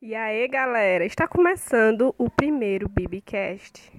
E 0.00 0.14
aí, 0.14 0.46
galera, 0.46 1.04
está 1.04 1.26
começando 1.26 2.14
o 2.16 2.30
primeiro 2.30 2.88
Bibicast. 2.88 3.90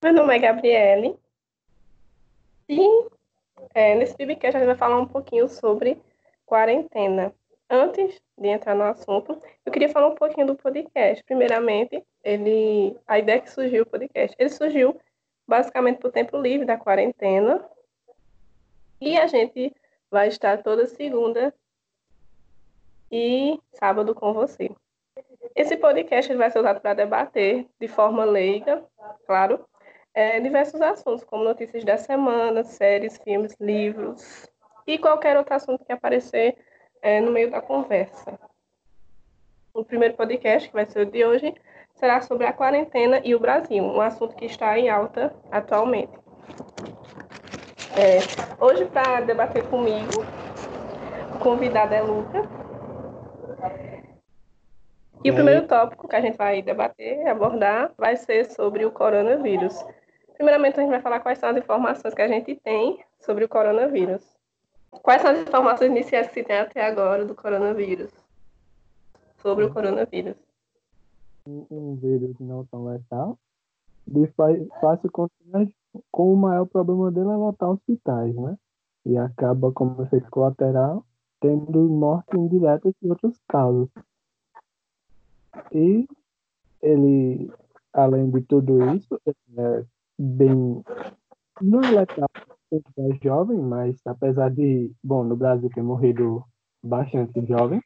Meu 0.00 0.12
nome 0.14 0.36
é 0.36 0.38
Gabriele 0.38 1.18
e 2.68 2.80
é, 3.74 3.96
nesse 3.96 4.16
Bibicast 4.16 4.56
a 4.56 4.60
gente 4.60 4.68
vai 4.68 4.76
falar 4.76 5.00
um 5.00 5.08
pouquinho 5.08 5.48
sobre 5.48 6.00
quarentena. 6.46 7.34
Antes 7.72 8.20
de 8.36 8.48
entrar 8.48 8.74
no 8.74 8.82
assunto, 8.82 9.40
eu 9.64 9.70
queria 9.70 9.88
falar 9.88 10.08
um 10.08 10.16
pouquinho 10.16 10.48
do 10.48 10.56
podcast. 10.56 11.22
Primeiramente, 11.22 12.04
ele, 12.24 12.96
a 13.06 13.16
ideia 13.16 13.40
que 13.40 13.48
surgiu 13.48 13.84
o 13.84 13.86
podcast, 13.86 14.34
ele 14.36 14.50
surgiu 14.50 15.00
basicamente 15.46 16.00
por 16.00 16.10
tempo 16.10 16.36
livre 16.36 16.66
da 16.66 16.76
quarentena. 16.76 17.64
E 19.00 19.16
a 19.16 19.28
gente 19.28 19.72
vai 20.10 20.26
estar 20.26 20.64
toda 20.64 20.84
segunda 20.88 21.54
e 23.08 23.56
sábado 23.74 24.16
com 24.16 24.32
você. 24.32 24.68
Esse 25.54 25.76
podcast 25.76 26.34
vai 26.34 26.50
ser 26.50 26.58
usado 26.58 26.80
para 26.80 26.94
debater 26.94 27.68
de 27.78 27.86
forma 27.86 28.24
leiga, 28.24 28.84
claro, 29.26 29.64
é, 30.12 30.40
diversos 30.40 30.80
assuntos, 30.82 31.22
como 31.22 31.44
notícias 31.44 31.84
da 31.84 31.96
semana, 31.96 32.64
séries, 32.64 33.16
filmes, 33.18 33.54
livros 33.60 34.50
e 34.88 34.98
qualquer 34.98 35.36
outro 35.36 35.54
assunto 35.54 35.84
que 35.84 35.92
aparecer 35.92 36.56
é, 37.02 37.20
no 37.20 37.30
meio 37.30 37.50
da 37.50 37.60
conversa. 37.60 38.38
O 39.72 39.84
primeiro 39.84 40.14
podcast, 40.14 40.68
que 40.68 40.74
vai 40.74 40.86
ser 40.86 41.06
o 41.06 41.10
de 41.10 41.24
hoje, 41.24 41.54
será 41.94 42.20
sobre 42.20 42.46
a 42.46 42.52
quarentena 42.52 43.20
e 43.24 43.34
o 43.34 43.40
Brasil, 43.40 43.82
um 43.82 44.00
assunto 44.00 44.34
que 44.34 44.46
está 44.46 44.78
em 44.78 44.88
alta 44.88 45.34
atualmente. 45.50 46.12
É, 47.96 48.18
hoje, 48.62 48.86
para 48.86 49.20
debater 49.20 49.64
comigo, 49.68 50.24
o 51.34 51.38
convidado 51.38 51.94
é 51.94 52.00
Luca. 52.00 52.42
E, 55.22 55.28
e 55.28 55.30
o 55.30 55.34
primeiro 55.34 55.66
tópico 55.66 56.08
que 56.08 56.16
a 56.16 56.20
gente 56.20 56.36
vai 56.36 56.62
debater, 56.62 57.26
abordar, 57.26 57.92
vai 57.98 58.16
ser 58.16 58.46
sobre 58.46 58.84
o 58.84 58.90
coronavírus. 58.90 59.84
Primeiramente, 60.34 60.78
a 60.78 60.82
gente 60.82 60.90
vai 60.90 61.02
falar 61.02 61.20
quais 61.20 61.38
são 61.38 61.50
as 61.50 61.56
informações 61.56 62.14
que 62.14 62.22
a 62.22 62.28
gente 62.28 62.54
tem 62.56 63.04
sobre 63.18 63.44
o 63.44 63.48
coronavírus. 63.48 64.39
Quais 64.90 65.22
são 65.22 65.30
as 65.30 65.40
informações 65.40 65.90
iniciais 65.90 66.28
que 66.28 66.34
se 66.34 66.44
tem 66.44 66.58
até 66.58 66.84
agora 66.84 67.24
do 67.24 67.34
coronavírus? 67.34 68.10
Sobre 69.38 69.64
o 69.64 69.72
coronavírus. 69.72 70.36
Um 71.46 71.96
vírus 71.96 72.38
não 72.38 72.66
tão 72.66 72.84
letal, 72.84 73.38
de 74.06 74.26
fácil 74.80 75.10
contágio, 75.10 75.74
com 76.10 76.32
o 76.32 76.36
maior 76.36 76.66
problema 76.66 77.10
dele 77.10 77.30
é 77.30 77.36
lotar 77.36 77.70
hospitais, 77.70 78.34
né? 78.34 78.56
E 79.06 79.16
acaba 79.16 79.72
como 79.72 80.02
efeito 80.02 80.30
colateral 80.30 81.04
tendo 81.40 81.88
morte 81.88 82.36
indireta 82.36 82.92
de 83.00 83.08
outros 83.08 83.40
casos. 83.48 83.88
E 85.72 86.06
ele, 86.82 87.50
além 87.92 88.30
de 88.30 88.42
tudo 88.42 88.94
isso, 88.94 89.18
é 89.26 89.84
bem. 90.18 90.84
Não 91.60 91.80
é 91.80 91.90
letal 91.90 92.28
é 92.72 93.18
jovem, 93.22 93.58
mas 93.58 93.96
apesar 94.06 94.50
de, 94.50 94.92
bom, 95.02 95.24
no 95.24 95.36
Brasil 95.36 95.70
ter 95.70 95.82
morrido 95.82 96.44
bastante 96.82 97.44
jovem, 97.46 97.82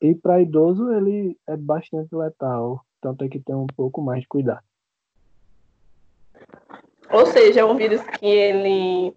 e 0.00 0.14
para 0.14 0.40
idoso 0.40 0.92
ele 0.92 1.38
é 1.46 1.56
bastante 1.56 2.14
letal, 2.14 2.84
então 2.98 3.14
tem 3.14 3.28
que 3.28 3.40
ter 3.40 3.54
um 3.54 3.66
pouco 3.66 4.02
mais 4.02 4.20
de 4.22 4.28
cuidado. 4.28 4.64
Ou 7.10 7.26
seja, 7.26 7.60
é 7.60 7.64
um 7.64 7.76
vírus 7.76 8.02
que 8.02 8.26
ele 8.26 9.14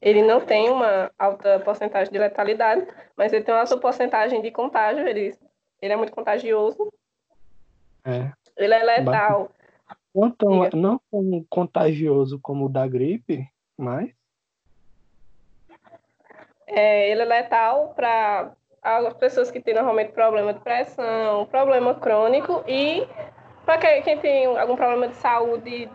ele 0.00 0.22
não 0.22 0.38
tem 0.38 0.68
uma 0.68 1.10
alta 1.18 1.60
porcentagem 1.60 2.12
de 2.12 2.18
letalidade, 2.18 2.86
mas 3.16 3.32
ele 3.32 3.42
tem 3.42 3.54
uma 3.54 3.62
alta 3.62 3.78
porcentagem 3.78 4.42
de 4.42 4.50
contágio, 4.50 5.06
ele, 5.08 5.34
ele 5.80 5.92
é 5.94 5.96
muito 5.96 6.12
contagioso. 6.12 6.92
É. 8.04 8.30
Ele 8.54 8.74
é 8.74 8.82
letal. 8.82 9.50
Não 10.14 10.30
tão, 10.30 10.68
não 10.74 11.00
tão 11.10 11.44
contagioso 11.48 12.38
como 12.40 12.66
o 12.66 12.68
da 12.68 12.86
gripe, 12.86 13.48
mas. 13.76 14.10
É, 16.66 17.10
ele 17.10 17.22
é 17.22 17.24
letal 17.24 17.92
para 17.94 18.54
as 18.80 19.14
pessoas 19.14 19.50
que 19.50 19.60
têm 19.60 19.74
normalmente 19.74 20.12
problema 20.12 20.54
de 20.54 20.60
pressão, 20.60 21.46
problema 21.46 21.94
crônico 21.94 22.62
e 22.68 23.06
para 23.64 23.78
quem, 23.78 24.02
quem 24.02 24.18
tem 24.20 24.46
algum 24.46 24.76
problema 24.76 25.08
de 25.08 25.16
saúde 25.16 25.90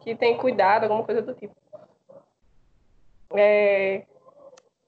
que 0.00 0.14
tem 0.14 0.36
cuidado, 0.36 0.84
alguma 0.84 1.04
coisa 1.04 1.22
do 1.22 1.34
tipo. 1.34 1.54
É, 3.34 4.04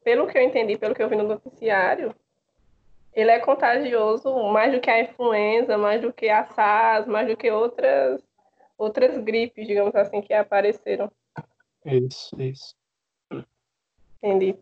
pelo 0.04 0.26
que 0.26 0.36
eu 0.38 0.42
entendi, 0.42 0.76
pelo 0.78 0.94
que 0.94 1.02
eu 1.02 1.08
vi 1.08 1.16
no 1.16 1.24
noticiário, 1.24 2.14
ele 3.16 3.30
é 3.30 3.40
contagioso 3.40 4.30
mais 4.50 4.72
do 4.72 4.80
que 4.80 4.90
a 4.90 5.00
influenza, 5.00 5.78
mais 5.78 6.02
do 6.02 6.12
que 6.12 6.28
a 6.28 6.44
SARS, 6.44 7.06
mais 7.06 7.26
do 7.26 7.36
que 7.36 7.50
outras 7.50 8.22
outras 8.76 9.16
gripes, 9.16 9.66
digamos 9.66 9.94
assim, 9.94 10.20
que 10.20 10.34
apareceram. 10.34 11.10
Isso, 11.86 12.30
isso. 12.38 12.76
Entendi. 14.22 14.54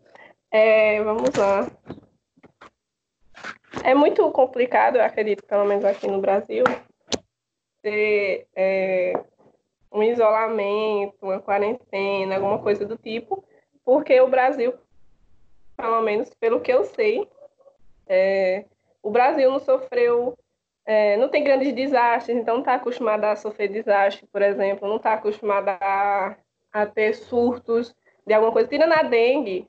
É, 0.49 1.03
vamos 1.03 1.35
lá. 1.35 1.69
É 3.83 3.93
muito 3.93 4.31
complicado, 4.31 4.95
eu 4.95 5.03
acredito, 5.03 5.43
pelo 5.43 5.65
menos 5.65 5.83
aqui 5.83 6.07
no 6.07 6.21
Brasil, 6.21 6.63
ter 7.81 8.47
é, 8.55 9.13
um 9.91 10.01
isolamento, 10.01 11.17
uma 11.21 11.41
quarentena, 11.41 12.35
alguma 12.35 12.59
coisa 12.59 12.85
do 12.85 12.97
tipo, 12.97 13.43
porque 13.83 14.19
o 14.21 14.29
Brasil, 14.29 14.73
pelo 15.75 16.01
menos 16.01 16.33
pelo 16.35 16.61
que 16.61 16.71
eu 16.71 16.85
sei, 16.85 17.27
é, 18.07 18.65
o 19.01 19.09
Brasil 19.09 19.49
não 19.51 19.59
sofreu, 19.59 20.37
é, 20.85 21.17
não 21.17 21.29
tem 21.29 21.43
grandes 21.43 21.73
desastres, 21.73 22.37
então 22.37 22.55
não 22.55 22.61
está 22.61 22.75
acostumado 22.75 23.23
a 23.25 23.35
sofrer 23.35 23.69
desastre, 23.69 24.27
por 24.27 24.41
exemplo, 24.41 24.87
não 24.87 24.97
está 24.97 25.13
acostumado 25.13 25.69
a, 25.69 26.35
a 26.71 26.85
ter 26.85 27.13
surtos 27.13 27.95
de 28.25 28.33
alguma 28.33 28.51
coisa, 28.51 28.67
tirando 28.67 28.93
a 28.93 29.03
dengue, 29.03 29.67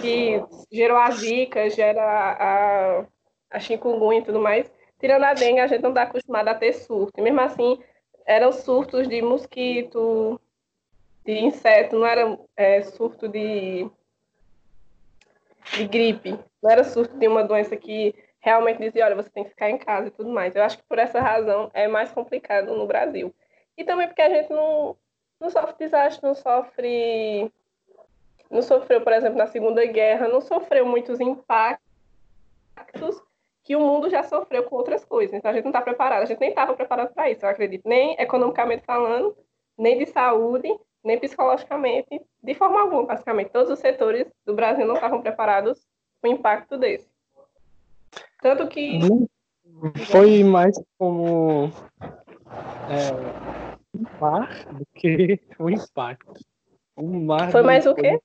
que 0.00 0.42
gerou 0.70 0.98
a 0.98 1.10
zika, 1.10 1.68
gera 1.70 2.02
a, 2.02 3.06
a 3.50 3.60
chikungunya 3.60 4.20
e 4.20 4.24
tudo 4.24 4.40
mais, 4.40 4.70
tirando 4.98 5.24
a 5.24 5.34
dengue, 5.34 5.60
a 5.60 5.66
gente 5.66 5.82
não 5.82 5.90
está 5.90 6.02
acostumado 6.02 6.48
a 6.48 6.54
ter 6.54 6.72
surto. 6.72 7.18
E 7.18 7.22
mesmo 7.22 7.40
assim, 7.40 7.82
eram 8.26 8.52
surtos 8.52 9.08
de 9.08 9.20
mosquito, 9.22 10.40
de 11.24 11.38
inseto, 11.38 11.96
não 11.96 12.06
era 12.06 12.38
é, 12.56 12.82
surto 12.82 13.28
de, 13.28 13.90
de 15.72 15.86
gripe. 15.86 16.38
Não 16.62 16.70
era 16.70 16.84
surto 16.84 17.16
de 17.16 17.26
uma 17.26 17.42
doença 17.42 17.76
que 17.76 18.14
realmente 18.40 18.78
dizia, 18.78 19.04
olha, 19.04 19.14
você 19.14 19.30
tem 19.30 19.44
que 19.44 19.50
ficar 19.50 19.70
em 19.70 19.78
casa 19.78 20.08
e 20.08 20.10
tudo 20.10 20.30
mais. 20.30 20.56
Eu 20.56 20.62
acho 20.62 20.78
que 20.78 20.84
por 20.84 20.98
essa 20.98 21.20
razão 21.20 21.70
é 21.74 21.86
mais 21.86 22.10
complicado 22.10 22.74
no 22.74 22.86
Brasil. 22.86 23.34
E 23.76 23.84
também 23.84 24.06
porque 24.06 24.22
a 24.22 24.28
gente 24.28 24.50
não, 24.50 24.96
não 25.38 25.50
sofre 25.50 25.74
desastre, 25.78 26.26
não 26.26 26.34
sofre. 26.34 27.52
Não 28.50 28.62
sofreu, 28.62 29.00
por 29.00 29.12
exemplo, 29.12 29.38
na 29.38 29.46
Segunda 29.46 29.84
Guerra, 29.86 30.26
não 30.26 30.40
sofreu 30.40 30.84
muitos 30.84 31.20
impactos 31.20 31.80
que 33.62 33.76
o 33.76 33.80
mundo 33.80 34.10
já 34.10 34.24
sofreu 34.24 34.64
com 34.64 34.74
outras 34.74 35.04
coisas. 35.04 35.34
Então 35.34 35.50
a 35.50 35.54
gente 35.54 35.64
não 35.64 35.70
está 35.70 35.80
preparado, 35.80 36.22
a 36.22 36.26
gente 36.26 36.40
nem 36.40 36.48
estava 36.48 36.74
preparado 36.74 37.14
para 37.14 37.30
isso, 37.30 37.44
eu 37.44 37.48
acredito. 37.48 37.88
Nem 37.88 38.16
economicamente 38.18 38.84
falando, 38.84 39.36
nem 39.78 39.98
de 39.98 40.06
saúde, 40.06 40.68
nem 41.04 41.18
psicologicamente, 41.18 42.20
de 42.42 42.54
forma 42.54 42.80
alguma, 42.80 43.06
basicamente. 43.06 43.50
Todos 43.50 43.70
os 43.70 43.78
setores 43.78 44.26
do 44.44 44.54
Brasil 44.54 44.84
não 44.84 44.94
estavam 44.94 45.22
preparados 45.22 45.86
o 46.22 46.26
impacto 46.26 46.76
desse. 46.76 47.08
Tanto 48.40 48.68
que. 48.68 48.98
Foi 50.10 50.42
mais 50.44 50.80
como. 50.98 51.70
É, 52.88 53.12
um 53.94 54.04
mar 54.20 54.64
do 54.72 54.86
que 54.94 55.40
um 55.58 55.70
impacto. 55.70 56.40
Um 56.96 57.24
mar 57.24 57.50
Foi 57.50 57.62
mais 57.62 57.86
o 57.86 57.94
quê? 57.94 58.20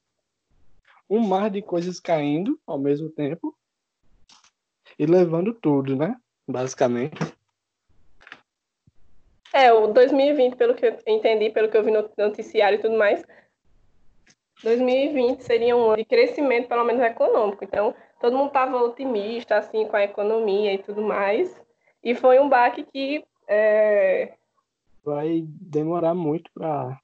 Um 1.09 1.19
mar 1.19 1.49
de 1.49 1.61
coisas 1.61 1.99
caindo 1.99 2.59
ao 2.65 2.77
mesmo 2.77 3.09
tempo 3.09 3.55
e 4.97 5.05
levando 5.05 5.53
tudo, 5.53 5.95
né? 5.95 6.15
Basicamente. 6.47 7.17
É, 9.53 9.71
o 9.71 9.87
2020, 9.87 10.55
pelo 10.55 10.75
que 10.75 10.85
eu 10.85 10.99
entendi, 11.07 11.49
pelo 11.49 11.69
que 11.69 11.77
eu 11.77 11.83
vi 11.83 11.91
no 11.91 12.09
noticiário 12.17 12.77
e 12.77 12.81
tudo 12.81 12.97
mais, 12.97 13.23
2020 14.63 15.41
seria 15.41 15.75
um 15.75 15.85
ano 15.85 15.97
de 15.97 16.05
crescimento, 16.05 16.67
pelo 16.67 16.83
menos 16.83 17.01
econômico. 17.01 17.63
Então, 17.63 17.93
todo 18.19 18.37
mundo 18.37 18.47
estava 18.47 18.77
otimista, 18.77 19.57
assim, 19.57 19.85
com 19.87 19.95
a 19.95 20.03
economia 20.03 20.73
e 20.73 20.77
tudo 20.77 21.01
mais. 21.01 21.61
E 22.03 22.15
foi 22.15 22.39
um 22.39 22.49
baque 22.49 22.83
que... 22.83 23.25
É... 23.47 24.33
Vai 25.03 25.43
demorar 25.45 26.13
muito 26.13 26.49
para... 26.53 26.99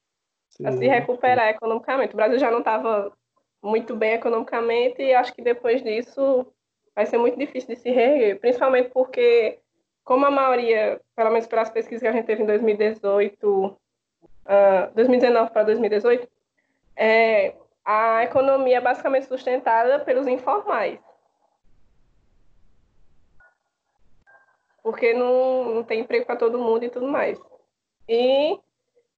Se... 0.50 0.70
se 0.72 0.88
recuperar 0.88 1.50
economicamente. 1.50 2.14
O 2.14 2.18
Brasil 2.18 2.40
já 2.40 2.50
não 2.52 2.60
estava 2.60 3.12
muito 3.62 3.96
bem 3.96 4.14
economicamente 4.14 5.02
e 5.02 5.14
acho 5.14 5.34
que 5.34 5.42
depois 5.42 5.84
disso 5.84 6.46
vai 6.96 7.06
ser 7.06 7.18
muito 7.18 7.38
difícil 7.38 7.74
de 7.74 7.82
se 7.82 7.92
reerguer, 7.92 8.40
principalmente 8.40 8.90
porque 8.90 9.60
como 10.04 10.26
a 10.26 10.32
maioria, 10.32 11.00
pelo 11.16 11.30
menos 11.30 11.48
pelas 11.48 11.70
pesquisas 11.70 12.02
que 12.02 12.08
a 12.08 12.12
gente 12.12 12.26
teve 12.26 12.44
em 12.44 12.46
2018, 12.46 13.66
uh, 13.66 14.96
2019 14.96 15.52
para 15.52 15.64
2018, 15.64 16.28
é, 17.02 17.56
a 17.84 18.24
economia 18.24 18.78
é 18.78 18.82
basicamente 18.82 19.26
sustentada 19.26 20.00
pelos 20.02 20.28
informais. 20.28 21.00
Porque 24.84 25.12
não, 25.12 25.76
não 25.76 25.84
tem 25.84 26.02
emprego 26.02 26.28
para 26.28 26.36
todo 26.36 26.60
mundo 26.60 26.86
e 26.86 26.90
tudo 26.90 27.08
mais. 27.08 27.42
E 28.08 28.60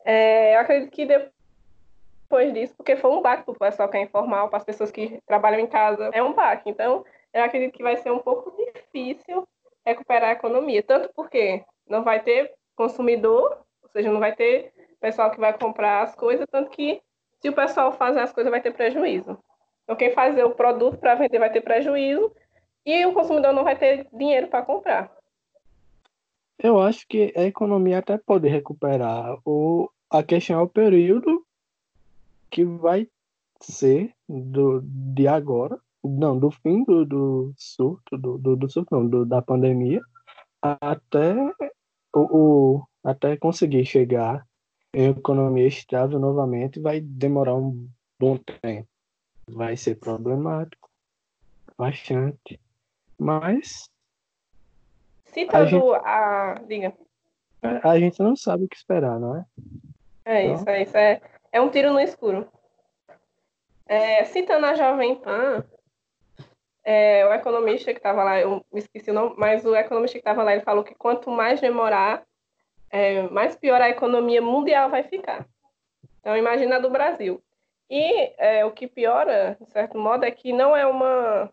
é, 0.05 0.55
eu 0.55 0.61
acredito 0.61 0.91
que 0.91 1.05
depois 1.05 2.53
disso, 2.53 2.73
porque 2.77 2.95
foi 2.95 3.11
um 3.11 3.21
baque 3.21 3.43
para 3.43 3.51
o 3.51 3.59
pessoal 3.59 3.89
que 3.89 3.97
é 3.97 4.01
informal, 4.03 4.47
para 4.47 4.59
as 4.59 4.63
pessoas 4.63 4.89
que 4.89 5.21
trabalham 5.25 5.59
em 5.59 5.67
casa, 5.67 6.09
é 6.13 6.23
um 6.23 6.31
baque. 6.31 6.69
Então, 6.69 7.05
eu 7.33 7.43
acredito 7.43 7.75
que 7.75 7.83
vai 7.83 7.97
ser 7.97 8.11
um 8.11 8.19
pouco 8.19 8.55
difícil 8.55 9.45
recuperar 9.85 10.29
a 10.29 10.33
economia. 10.33 10.81
Tanto 10.81 11.11
porque 11.13 11.65
não 11.85 12.01
vai 12.01 12.21
ter 12.21 12.53
consumidor, 12.77 13.61
ou 13.81 13.89
seja, 13.89 14.09
não 14.09 14.21
vai 14.21 14.33
ter 14.33 14.71
pessoal 15.01 15.29
que 15.31 15.39
vai 15.39 15.51
comprar 15.57 16.03
as 16.03 16.15
coisas, 16.15 16.47
tanto 16.49 16.69
que 16.69 17.01
se 17.43 17.49
o 17.49 17.53
pessoal 17.53 17.91
fazer 17.91 18.21
as 18.21 18.31
coisas 18.31 18.49
vai 18.49 18.61
ter 18.61 18.73
prejuízo. 18.73 19.37
Então, 19.83 19.97
quem 19.97 20.13
fazer 20.13 20.45
o 20.45 20.55
produto 20.55 20.97
para 20.97 21.15
vender 21.15 21.39
vai 21.39 21.51
ter 21.51 21.59
prejuízo 21.59 22.31
e 22.85 23.05
o 23.05 23.11
consumidor 23.11 23.51
não 23.51 23.65
vai 23.65 23.77
ter 23.77 24.07
dinheiro 24.13 24.47
para 24.47 24.63
comprar. 24.63 25.11
Eu 26.57 26.79
acho 26.79 27.05
que 27.05 27.33
a 27.35 27.43
economia 27.43 27.99
até 27.99 28.17
pode 28.17 28.47
recuperar. 28.47 29.37
O, 29.43 29.89
a 30.09 30.23
questão 30.23 30.57
é 30.57 30.63
o 30.63 30.69
período 30.69 31.45
que 32.49 32.63
vai 32.63 33.09
ser 33.59 34.13
do, 34.29 34.79
de 34.81 35.27
agora, 35.27 35.77
não, 36.01 36.39
do 36.39 36.49
fim 36.49 36.85
do, 36.85 37.03
do 37.05 37.53
surto, 37.57 38.17
do, 38.17 38.37
do, 38.37 38.55
do 38.55 38.69
surto, 38.69 38.95
não, 38.95 39.05
do, 39.05 39.25
da 39.25 39.41
pandemia, 39.41 39.99
até 40.61 41.35
o, 42.15 42.21
o, 42.21 42.87
até 43.03 43.35
conseguir 43.35 43.83
chegar 43.83 44.47
em 44.93 45.09
economia 45.09 45.67
estável 45.67 46.19
novamente, 46.19 46.79
vai 46.79 47.01
demorar 47.01 47.55
um 47.55 47.87
bom 48.19 48.37
tempo. 48.37 48.87
Vai 49.47 49.75
ser 49.75 49.95
problemático, 49.95 50.89
bastante. 51.77 52.59
Mas 53.17 53.89
Citando 55.25 55.63
a, 55.63 55.65
gente, 55.65 56.05
a... 56.05 56.61
Diga. 56.67 56.93
A 57.83 57.99
gente 57.99 58.21
não 58.21 58.35
sabe 58.35 58.65
o 58.65 58.69
que 58.69 58.75
esperar, 58.75 59.19
não 59.19 59.37
é? 59.37 59.45
É 60.25 60.43
então... 60.43 60.55
isso, 60.55 60.69
é 60.69 60.81
isso. 60.81 60.97
É, 60.97 61.21
é 61.51 61.61
um 61.61 61.69
tiro 61.69 61.91
no 61.91 61.99
escuro. 61.99 62.47
É, 63.85 64.23
citando 64.25 64.65
a 64.65 64.75
Jovem 64.75 65.15
Pan, 65.15 65.65
é, 66.83 67.25
o 67.25 67.33
economista 67.33 67.91
que 67.91 67.99
estava 67.99 68.23
lá, 68.23 68.39
eu 68.39 68.63
me 68.71 68.79
esqueci 68.79 69.11
o 69.11 69.13
nome, 69.13 69.35
mas 69.37 69.65
o 69.65 69.75
economista 69.75 70.17
que 70.17 70.21
estava 70.21 70.43
lá, 70.43 70.53
ele 70.53 70.63
falou 70.63 70.83
que 70.83 70.95
quanto 70.95 71.29
mais 71.29 71.59
demorar, 71.59 72.23
é, 72.93 73.23
mais 73.23 73.55
pior 73.55 73.81
a 73.81 73.89
economia 73.89 74.39
mundial 74.39 74.87
vai 74.87 75.01
ficar. 75.01 75.47
Então, 76.19 76.37
imagina 76.37 76.75
a 76.75 76.79
do 76.79 76.91
Brasil. 76.91 77.41
E 77.89 78.31
é, 78.37 78.63
o 78.63 78.71
que 78.71 78.87
piora, 78.87 79.57
de 79.59 79.71
certo 79.71 79.97
modo, 79.97 80.23
é 80.23 80.29
que 80.29 80.53
não 80.53 80.77
é 80.77 80.85
uma 80.85 81.51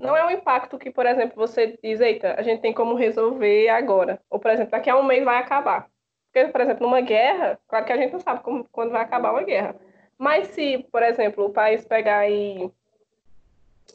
não 0.00 0.16
é 0.16 0.24
um 0.24 0.30
impacto 0.30 0.78
que, 0.78 0.90
por 0.90 1.04
exemplo, 1.04 1.36
você 1.36 1.78
diz, 1.82 2.00
eita, 2.00 2.34
a 2.38 2.42
gente 2.42 2.62
tem 2.62 2.72
como 2.72 2.94
resolver 2.94 3.68
agora. 3.68 4.22
Ou, 4.30 4.38
por 4.38 4.50
exemplo, 4.50 4.70
daqui 4.70 4.88
a 4.88 4.96
um 4.96 5.02
mês 5.02 5.24
vai 5.24 5.36
acabar. 5.36 5.90
Porque, 6.32 6.48
por 6.50 6.60
exemplo, 6.60 6.86
numa 6.86 7.00
guerra, 7.00 7.58
claro 7.68 7.84
que 7.84 7.92
a 7.92 7.96
gente 7.96 8.12
não 8.12 8.20
sabe 8.20 8.42
como, 8.42 8.64
quando 8.72 8.92
vai 8.92 9.02
acabar 9.02 9.32
uma 9.32 9.42
guerra. 9.42 9.74
Mas 10.16 10.48
se, 10.48 10.78
por 10.90 11.02
exemplo, 11.02 11.44
o 11.44 11.52
país 11.52 11.84
pegar 11.84 12.28
e 12.30 12.70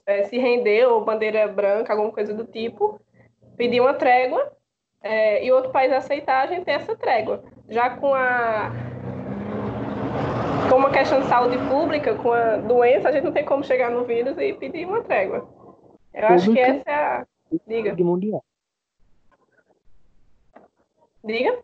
é, 0.05 0.23
se 0.23 0.37
render, 0.37 0.85
ou 0.85 1.03
bandeira 1.03 1.47
branca, 1.47 1.93
alguma 1.93 2.11
coisa 2.11 2.33
do 2.33 2.45
tipo, 2.45 2.99
pedir 3.55 3.79
uma 3.79 3.93
trégua, 3.93 4.51
é, 5.03 5.45
e 5.45 5.51
outro 5.51 5.69
país 5.71 5.91
aceitar, 5.91 6.43
a 6.43 6.47
gente 6.47 6.63
tem 6.63 6.73
essa 6.73 6.95
trégua. 6.95 7.43
Já 7.67 7.89
com 7.91 8.13
a 8.15 8.71
com 10.69 10.77
uma 10.77 10.91
questão 10.91 11.21
de 11.21 11.27
saúde 11.27 11.57
pública, 11.69 12.15
com 12.15 12.31
a 12.31 12.57
doença, 12.57 13.09
a 13.09 13.11
gente 13.11 13.25
não 13.25 13.33
tem 13.33 13.43
como 13.43 13.63
chegar 13.63 13.91
no 13.91 14.05
vírus 14.05 14.37
e 14.37 14.53
pedir 14.53 14.85
uma 14.85 15.03
trégua. 15.03 15.47
Eu 16.13 16.27
acho 16.27 16.51
que 16.51 16.59
essa 16.59 16.89
é 16.89 16.93
a. 16.93 17.27
Diga. 17.67 17.95
Mundial. 18.03 18.43
Diga. 21.23 21.59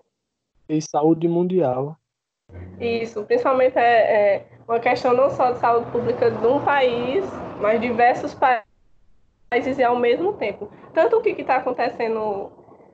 E 0.68 0.82
saúde 0.82 1.28
mundial. 1.28 1.98
Isso, 2.80 3.24
principalmente 3.24 3.78
é, 3.78 4.36
é, 4.36 4.46
uma 4.68 4.80
questão 4.80 5.14
não 5.14 5.30
só 5.30 5.52
de 5.52 5.60
saúde 5.60 5.90
pública 5.92 6.30
de 6.30 6.46
um 6.46 6.64
país, 6.64 7.26
mas 7.60 7.82
diversos 7.82 8.36
países 8.36 9.78
e 9.78 9.84
ao 9.84 9.96
mesmo 9.96 10.34
tempo. 10.34 10.72
Tanto 10.94 11.18
o 11.18 11.22
que 11.22 11.30
está 11.30 11.58
acontecendo 11.58 12.52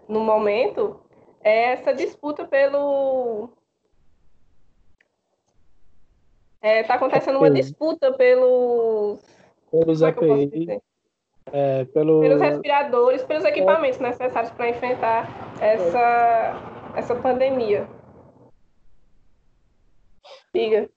no 0.07 0.19
momento 0.19 1.00
é 1.44 1.74
essa 1.74 1.94
disputa 1.94 2.46
pelo. 2.46 3.50
Está 6.62 6.68
é, 6.68 6.84
tá 6.84 6.96
acontecendo 6.96 7.38
uma 7.38 7.52
disputa 7.52 8.12
pelos. 8.13 9.19
Pelos 9.69 10.02
API. 10.02 10.81
É, 11.52 11.86
pelo... 11.86 12.22
Pelos 12.22 12.42
respiradores, 12.42 13.24
pelos 13.24 13.46
equipamentos 13.46 14.00
necessários 14.00 14.52
para 14.54 14.69
enfrentar 14.69 15.28
essa, 15.62 16.94
essa 16.96 17.16
pandemia. 17.16 17.88
Diga. 20.52 20.90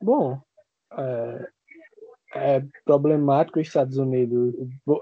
Bom, 0.00 0.40
é, 0.98 1.48
é 2.34 2.62
problemático 2.84 3.60
os 3.60 3.66
Estados 3.68 3.98
Unidos, 3.98 4.54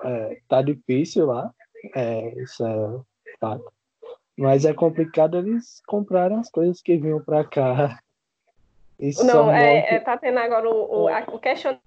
é, 0.05 0.41
tá 0.49 0.61
difícil 0.61 1.27
lá, 1.27 1.53
é, 1.95 2.43
isso 2.43 2.65
é 2.67 3.01
fato. 3.39 3.73
Mas 4.37 4.65
é 4.65 4.73
complicado 4.75 5.39
eles 5.39 5.81
comprarem 5.87 6.39
as 6.39 6.51
coisas 6.51 6.81
que 6.83 6.97
vinham 6.97 7.23
para 7.23 7.45
cá. 7.45 7.99
Isso 8.99 9.25
Não, 9.25 9.51
é, 9.51 9.95
é, 9.95 10.01
tá 10.01 10.17
tendo 10.17 10.39
agora 10.39 10.69
o, 10.69 11.07
o, 11.07 11.35
o 11.35 11.39
questionamento 11.39 11.83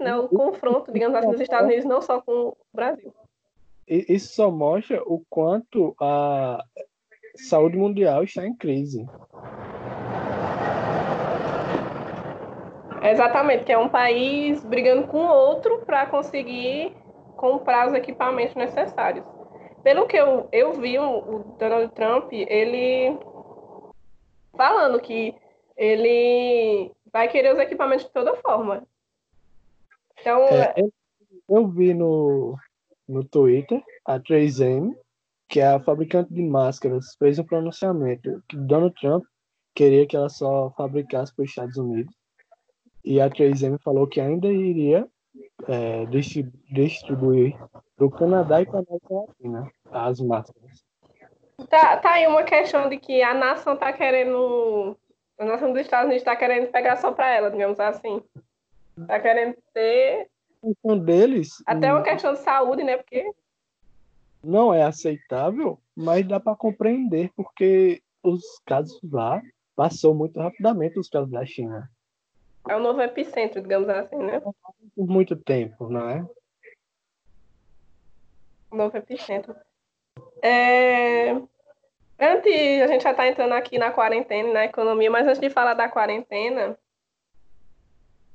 né, 0.00 0.16
o 0.16 0.28
confronto, 0.28 0.92
digamos 0.92 1.16
assim, 1.16 1.30
dos 1.30 1.40
Estados 1.40 1.66
Unidos, 1.66 1.84
não 1.84 2.00
só 2.00 2.20
com 2.20 2.48
o 2.48 2.56
Brasil. 2.72 3.12
Isso 3.86 4.34
só 4.34 4.50
mostra 4.50 5.02
o 5.04 5.22
quanto 5.28 5.94
a 6.00 6.64
saúde 7.36 7.76
mundial 7.76 8.24
está 8.24 8.46
em 8.46 8.54
crise. 8.54 9.06
Exatamente, 13.02 13.64
que 13.64 13.72
é 13.72 13.78
um 13.78 13.88
país 13.88 14.64
brigando 14.64 15.06
com 15.06 15.26
outro 15.26 15.82
para 15.84 16.06
conseguir 16.06 16.96
comprar 17.44 17.88
os 17.88 17.92
equipamentos 17.92 18.54
necessários. 18.54 19.26
Pelo 19.82 20.06
que 20.06 20.16
eu, 20.16 20.48
eu 20.50 20.72
vi, 20.72 20.98
o 20.98 21.40
Donald 21.58 21.92
Trump, 21.92 22.32
ele 22.32 23.18
falando 24.56 24.98
que 24.98 25.34
ele 25.76 26.90
vai 27.12 27.28
querer 27.28 27.52
os 27.52 27.58
equipamentos 27.58 28.06
de 28.06 28.12
toda 28.12 28.34
forma. 28.36 28.82
Então, 30.18 30.40
é, 30.44 30.72
eu, 30.78 30.90
eu 31.50 31.68
vi 31.68 31.92
no, 31.92 32.56
no 33.06 33.22
Twitter 33.22 33.82
a 34.06 34.18
3M, 34.18 34.96
que 35.46 35.60
é 35.60 35.66
a 35.66 35.80
fabricante 35.80 36.32
de 36.32 36.42
máscaras, 36.42 37.14
fez 37.18 37.38
um 37.38 37.44
pronunciamento 37.44 38.42
que 38.48 38.56
Donald 38.56 38.94
Trump 38.98 39.22
queria 39.74 40.06
que 40.06 40.16
ela 40.16 40.30
só 40.30 40.72
fabricasse 40.78 41.34
para 41.36 41.42
os 41.42 41.50
Estados 41.50 41.76
Unidos. 41.76 42.14
E 43.04 43.20
a 43.20 43.28
3M 43.28 43.78
falou 43.82 44.06
que 44.06 44.18
ainda 44.18 44.48
iria 44.48 45.06
é, 45.66 46.06
distribuir 46.06 47.56
para 47.96 48.06
o 48.06 48.10
Canadá 48.10 48.62
e 48.62 48.66
para 48.66 48.80
a 48.80 48.82
América 48.82 49.14
Latina 49.14 49.70
as 49.90 50.20
máscaras. 50.20 50.84
Tá, 51.68 51.96
tá 51.98 52.12
aí 52.12 52.26
uma 52.26 52.42
questão 52.42 52.88
de 52.88 52.98
que 52.98 53.22
a 53.22 53.32
nação 53.32 53.74
está 53.74 53.92
querendo. 53.92 54.96
A 55.38 55.44
nação 55.44 55.72
dos 55.72 55.80
Estados 55.80 56.06
Unidos 56.06 56.22
está 56.22 56.36
querendo 56.36 56.70
pegar 56.70 56.96
só 56.96 57.12
para 57.12 57.32
ela, 57.32 57.50
digamos 57.50 57.78
assim. 57.78 58.22
Tá 59.06 59.20
querendo 59.20 59.56
ter. 59.72 60.28
Um 60.82 60.98
deles. 60.98 61.62
Até 61.66 61.92
uma 61.92 62.02
questão 62.02 62.32
de 62.32 62.40
saúde, 62.40 62.82
né? 62.82 62.96
Porque. 62.96 63.30
Não 64.42 64.74
é 64.74 64.82
aceitável, 64.82 65.78
mas 65.96 66.26
dá 66.26 66.38
para 66.38 66.56
compreender, 66.56 67.30
porque 67.34 68.02
os 68.22 68.42
casos 68.66 69.00
lá 69.02 69.40
passou 69.74 70.14
muito 70.14 70.38
rapidamente 70.38 70.98
os 70.98 71.08
casos 71.08 71.30
da 71.30 71.46
China. 71.46 71.90
É 72.68 72.76
o 72.76 72.80
novo 72.80 73.00
epicentro, 73.00 73.62
digamos 73.62 73.88
assim, 73.88 74.16
né? 74.16 74.42
Por 74.94 75.06
muito 75.08 75.36
tempo, 75.36 75.88
não 75.88 76.08
é? 76.08 76.26
O 78.70 78.76
novo 78.76 78.96
epicentro. 78.96 79.54
É... 80.42 81.32
Antes, 82.18 82.82
a 82.82 82.86
gente 82.86 83.02
já 83.02 83.10
está 83.10 83.26
entrando 83.26 83.52
aqui 83.52 83.76
na 83.76 83.90
quarentena, 83.90 84.52
na 84.52 84.64
economia, 84.64 85.10
mas 85.10 85.26
antes 85.26 85.40
de 85.40 85.50
falar 85.50 85.74
da 85.74 85.88
quarentena, 85.88 86.78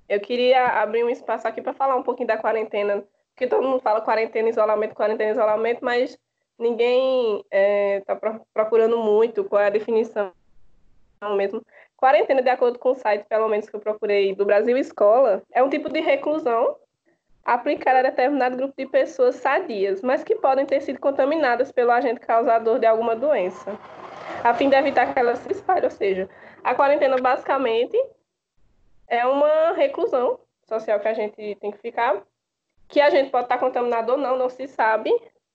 eu 0.07 0.19
queria 0.19 0.81
abrir 0.81 1.03
um 1.03 1.09
espaço 1.09 1.47
aqui 1.47 1.61
para 1.61 1.73
falar 1.73 1.95
um 1.95 2.03
pouquinho 2.03 2.27
da 2.27 2.37
quarentena, 2.37 3.03
porque 3.33 3.47
todo 3.47 3.65
mundo 3.65 3.79
fala 3.79 4.01
quarentena, 4.01 4.49
isolamento, 4.49 4.95
quarentena, 4.95 5.31
isolamento, 5.31 5.85
mas 5.85 6.19
ninguém 6.57 7.37
está 7.37 7.47
é, 7.51 8.01
tá 8.01 8.39
procurando 8.53 8.97
muito 8.97 9.45
qual 9.45 9.61
é 9.61 9.67
a 9.67 9.71
definição 9.71 10.33
mesmo. 11.37 11.61
Quarentena, 11.99 12.41
de 12.41 12.49
acordo 12.49 12.79
com 12.79 12.91
o 12.91 12.95
site, 12.95 13.25
pelo 13.27 13.49
menos 13.49 13.69
que 13.69 13.75
eu 13.75 13.79
procurei, 13.81 14.33
do 14.33 14.45
Brasil 14.45 14.77
Escola, 14.77 15.43
é 15.51 15.61
um 15.61 15.69
tipo 15.69 15.89
de 15.89 15.99
reclusão 15.99 16.77
aplicada 17.43 17.99
a 17.99 18.03
determinado 18.03 18.55
grupo 18.55 18.73
de 18.77 18.85
pessoas 18.85 19.35
sadias, 19.35 20.01
mas 20.01 20.23
que 20.23 20.33
podem 20.35 20.65
ter 20.65 20.79
sido 20.79 20.97
contaminadas 20.97 21.73
pelo 21.73 21.91
agente 21.91 22.21
causador 22.21 22.79
de 22.79 22.85
alguma 22.85 23.17
doença, 23.17 23.77
a 24.41 24.53
fim 24.53 24.69
de 24.69 24.77
evitar 24.77 25.13
que 25.13 25.19
elas 25.19 25.39
se 25.39 25.51
espalhem. 25.51 25.83
Ou 25.83 25.89
seja, 25.89 26.29
a 26.63 26.73
quarentena 26.73 27.17
basicamente 27.17 27.97
é 29.05 29.25
uma 29.25 29.73
reclusão 29.73 30.39
social 30.63 31.01
que 31.01 31.07
a 31.09 31.13
gente 31.13 31.55
tem 31.55 31.69
que 31.69 31.79
ficar, 31.79 32.23
que 32.87 33.01
a 33.01 33.09
gente 33.09 33.29
pode 33.29 33.43
estar 33.43 33.57
contaminado 33.57 34.13
ou 34.13 34.17
não, 34.17 34.37
não 34.37 34.47
se 34.47 34.67
sabe, 34.67 35.11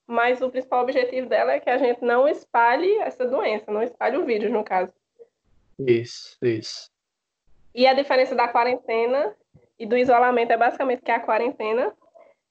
mas 0.07 0.43
o 0.43 0.51
principal 0.51 0.83
objetivo 0.83 1.27
dela 1.27 1.53
é 1.53 1.61
que 1.61 1.71
a 1.71 1.79
gente 1.79 2.05
não 2.05 2.29
espalhe 2.29 2.99
essa 2.99 3.25
doença, 3.25 3.73
não 3.73 3.83
espalhe 3.83 4.19
o 4.19 4.27
vírus, 4.27 4.53
no 4.53 4.63
caso. 4.63 4.93
Isso, 5.79 6.37
isso. 6.43 6.91
E 7.75 7.87
a 7.87 7.95
diferença 7.95 8.35
da 8.35 8.49
quarentena 8.49 9.35
e 9.79 9.87
do 9.87 9.97
isolamento 9.97 10.53
é 10.53 10.57
basicamente 10.57 11.03
que 11.03 11.11
a 11.11 11.21
quarentena 11.21 11.93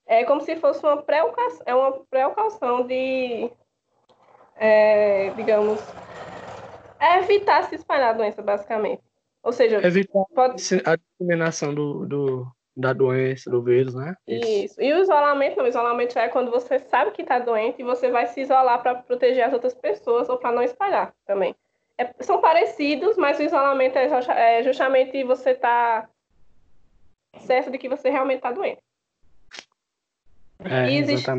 é 0.06 0.26
como 0.26 0.42
se 0.42 0.56
fosse 0.58 0.86
uma 0.86 1.02
precaução, 1.02 1.64
é 1.66 1.74
uma 1.74 1.92
precaução 2.06 2.86
de, 2.86 3.50
é, 4.58 5.30
digamos, 5.32 5.80
evitar 7.20 7.64
se 7.64 7.76
espalhar 7.76 8.10
a 8.10 8.18
doença, 8.18 8.42
basicamente. 8.42 9.02
Ou 9.42 9.52
seja, 9.52 9.86
evitar 9.86 10.24
pode... 10.34 10.62
a 10.86 10.96
disseminação 10.96 11.74
do, 11.74 12.06
do, 12.06 12.48
da 12.76 12.94
doença, 12.94 13.50
do 13.50 13.62
vírus, 13.62 13.94
né? 13.94 14.16
Isso. 14.28 14.48
Isso. 14.48 14.82
E 14.82 14.94
o 14.94 15.02
isolamento, 15.02 15.58
não, 15.58 15.66
o 15.66 15.68
isolamento 15.68 16.18
é 16.18 16.28
quando 16.30 16.52
você 16.52 16.80
sabe 16.80 17.12
que 17.12 17.22
está 17.22 17.40
doente 17.40 17.82
e 17.82 17.86
você 17.86 18.10
vai 18.10 18.28
se 18.28 18.42
isolar 18.42 18.82
para 18.82 18.96
proteger 18.96 19.46
as 19.46 19.54
outras 19.54 19.74
pessoas 19.74 20.30
ou 20.30 20.38
para 20.38 20.52
não 20.52 20.64
espalhar 20.64 21.14
também. 21.26 21.56
É, 21.98 22.12
são 22.24 22.42
parecidos, 22.42 23.16
mas 23.18 23.40
o 23.40 23.44
isolamento 23.44 23.98
é, 23.98 24.60
é 24.60 24.64
justamente 24.64 25.24
você 25.24 25.52
estar 25.52 26.04
tá 26.04 27.40
certo 27.40 27.72
de 27.72 27.78
que 27.78 27.90
você 27.90 28.10
realmente 28.10 28.38
está 28.38 28.52
doente. 28.52 28.82
É, 30.60 30.92
existe. 30.92 31.30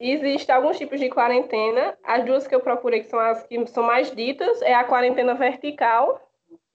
Existem 0.00 0.54
alguns 0.54 0.76
tipos 0.76 0.98
de 0.98 1.08
quarentena. 1.08 1.96
As 2.02 2.24
duas 2.24 2.46
que 2.46 2.54
eu 2.54 2.60
procurei, 2.60 3.00
que 3.00 3.08
são 3.08 3.18
as 3.18 3.42
que 3.46 3.66
são 3.66 3.84
mais 3.84 4.10
ditas, 4.10 4.60
é 4.62 4.74
a 4.74 4.84
quarentena 4.84 5.34
vertical, 5.34 6.20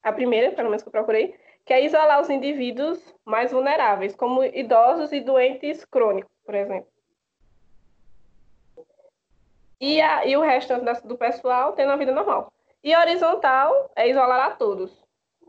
a 0.01 0.11
primeira, 0.11 0.51
pelo 0.51 0.69
menos 0.69 0.81
que 0.81 0.87
eu 0.87 0.91
procurei, 0.91 1.35
que 1.65 1.73
é 1.73 1.83
isolar 1.83 2.21
os 2.21 2.29
indivíduos 2.29 2.99
mais 3.25 3.51
vulneráveis, 3.51 4.15
como 4.15 4.43
idosos 4.43 5.11
e 5.11 5.19
doentes 5.19 5.85
crônicos, 5.85 6.31
por 6.45 6.55
exemplo. 6.55 6.87
E, 9.79 10.01
a, 10.01 10.25
e 10.25 10.35
o 10.35 10.41
restante 10.41 11.07
do 11.07 11.17
pessoal 11.17 11.73
tendo 11.73 11.91
a 11.91 11.95
vida 11.95 12.11
normal. 12.11 12.51
E 12.83 12.95
horizontal 12.95 13.91
é 13.95 14.09
isolar 14.09 14.47
a 14.47 14.51
todos. 14.51 14.91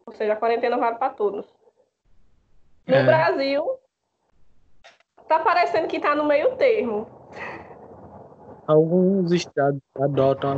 Ou 0.06 0.12
seja, 0.12 0.32
a 0.32 0.36
quarentena 0.36 0.76
vale 0.76 0.96
para 0.96 1.10
todos. 1.10 1.46
No 2.86 2.96
é. 2.96 3.04
Brasil, 3.04 3.78
tá 5.28 5.38
parecendo 5.38 5.86
que 5.86 6.00
tá 6.00 6.14
no 6.14 6.24
meio 6.24 6.56
termo. 6.56 7.06
Alguns 8.66 9.32
estados 9.32 9.80
adotam 9.96 10.56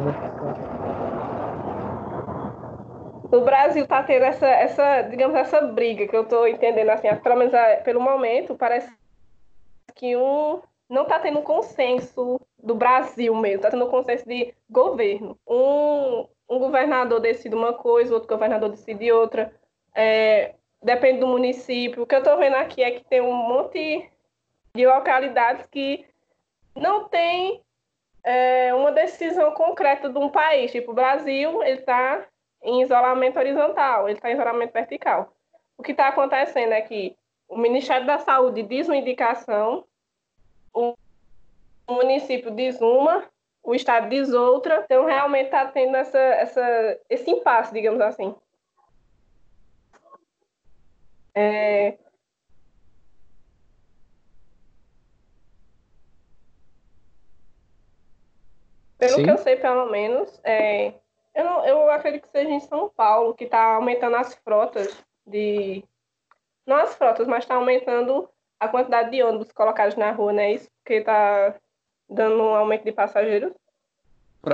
o 3.32 3.40
Brasil 3.40 3.84
está 3.84 4.02
tendo 4.02 4.24
essa, 4.24 4.46
essa, 4.46 5.02
digamos, 5.02 5.34
essa 5.36 5.62
briga 5.62 6.06
que 6.06 6.14
eu 6.14 6.22
estou 6.22 6.46
entendendo 6.46 6.90
assim, 6.90 7.08
pelo 7.16 7.36
menos 7.36 7.54
é, 7.54 7.76
pelo 7.76 8.00
momento, 8.00 8.54
parece 8.54 8.92
que 9.94 10.14
um 10.16 10.60
não 10.88 11.04
está 11.04 11.18
tendo 11.18 11.40
consenso 11.40 12.38
do 12.62 12.74
Brasil 12.74 13.34
mesmo, 13.34 13.56
está 13.56 13.70
tendo 13.70 13.86
consenso 13.86 14.28
de 14.28 14.52
governo. 14.68 15.38
Um, 15.48 16.28
um 16.52 16.58
governador 16.58 17.18
decide 17.18 17.54
uma 17.54 17.72
coisa, 17.72 18.12
outro 18.12 18.28
governador 18.28 18.68
decide 18.68 19.10
outra. 19.10 19.54
É, 19.94 20.54
depende 20.82 21.20
do 21.20 21.26
município. 21.26 22.02
O 22.02 22.06
que 22.06 22.14
eu 22.14 22.18
estou 22.18 22.36
vendo 22.36 22.56
aqui 22.56 22.82
é 22.82 22.90
que 22.90 23.04
tem 23.04 23.22
um 23.22 23.32
monte 23.32 24.10
de 24.74 24.86
localidades 24.86 25.66
que 25.66 26.06
não 26.76 27.08
tem 27.08 27.62
é, 28.22 28.74
uma 28.74 28.92
decisão 28.92 29.52
concreta 29.52 30.10
de 30.10 30.18
um 30.18 30.28
país. 30.28 30.70
Tipo, 30.70 30.92
o 30.92 30.94
Brasil, 30.94 31.62
ele 31.62 31.80
está 31.80 32.26
em 32.62 32.82
isolamento 32.82 33.38
horizontal, 33.38 34.06
ele 34.06 34.18
está 34.18 34.30
em 34.30 34.34
isolamento 34.34 34.72
vertical. 34.72 35.34
O 35.78 35.82
que 35.82 35.92
está 35.92 36.08
acontecendo 36.08 36.72
é 36.72 36.82
que 36.82 37.16
o 37.48 37.56
Ministério 37.56 38.06
da 38.06 38.18
Saúde 38.18 38.62
diz 38.62 38.88
uma 38.88 38.96
indicação, 38.96 39.84
o 40.74 40.94
município 41.88 42.50
diz 42.50 42.80
uma, 42.80 43.24
o 43.62 43.74
Estado 43.74 44.08
diz 44.08 44.32
outra, 44.32 44.82
então 44.84 45.04
realmente 45.04 45.46
está 45.46 45.66
tendo 45.66 45.96
essa, 45.96 46.18
essa, 46.18 47.00
esse 47.08 47.30
impasse, 47.30 47.72
digamos 47.72 48.00
assim. 48.00 48.34
É... 51.34 51.96
Pelo 58.98 59.16
Sim. 59.16 59.24
que 59.24 59.30
eu 59.30 59.38
sei, 59.38 59.56
pelo 59.56 59.86
menos, 59.90 60.40
é, 60.44 60.94
eu, 61.34 61.44
não, 61.44 61.66
eu 61.66 61.90
acredito 61.90 62.22
que 62.22 62.30
seja 62.30 62.50
em 62.50 62.60
São 62.60 62.88
Paulo, 62.88 63.34
que 63.34 63.44
está 63.44 63.74
aumentando 63.74 64.16
as 64.16 64.34
frotas 64.34 65.04
de. 65.26 65.82
Não 66.64 66.76
as 66.76 66.94
frotas, 66.94 67.26
mas 67.26 67.42
está 67.42 67.56
aumentando 67.56 68.28
a 68.60 68.68
quantidade 68.68 69.10
de 69.10 69.22
ônibus 69.22 69.50
colocados 69.50 69.96
na 69.96 70.12
rua, 70.12 70.32
né? 70.32 70.52
Isso 70.52 70.70
porque 70.78 70.94
está 70.94 71.56
dando 72.14 72.42
um 72.42 72.54
aumento 72.54 72.84
de 72.84 72.92
passageiros. 72.92 73.52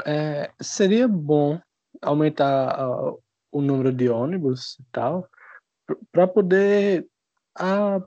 É, 0.05 0.51
seria 0.61 1.09
bom 1.09 1.61
aumentar 2.03 2.79
uh, 2.79 3.19
o 3.51 3.61
número 3.61 3.93
de 3.93 4.09
ônibus 4.09 4.79
e 4.79 4.85
tal, 4.93 5.29
para 6.13 6.27
poder 6.27 7.07
a, 7.55 8.01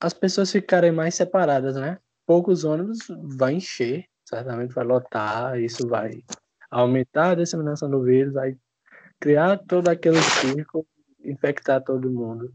as 0.00 0.14
pessoas 0.14 0.50
ficarem 0.50 0.92
mais 0.92 1.14
separadas, 1.14 1.76
né? 1.76 1.98
Poucos 2.26 2.64
ônibus 2.64 2.98
vai 3.08 3.54
encher, 3.54 4.06
certamente 4.24 4.74
vai 4.74 4.84
lotar, 4.84 5.60
isso 5.60 5.86
vai 5.86 6.24
aumentar 6.70 7.30
a 7.30 7.34
disseminação 7.34 7.90
do 7.90 8.02
vírus, 8.02 8.32
vai 8.32 8.56
criar 9.20 9.58
todo 9.58 9.88
aquele 9.88 10.20
círculo, 10.20 10.86
infectar 11.22 11.82
todo 11.82 12.10
mundo. 12.10 12.52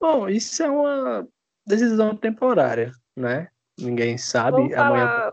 Bom, 0.00 0.28
isso 0.28 0.62
é 0.62 0.70
uma 0.70 1.28
decisão 1.66 2.16
temporária, 2.16 2.92
né? 3.16 3.48
Ninguém 3.78 4.16
sabe. 4.16 4.56
Vamos 4.56 4.74
falar 4.74 5.32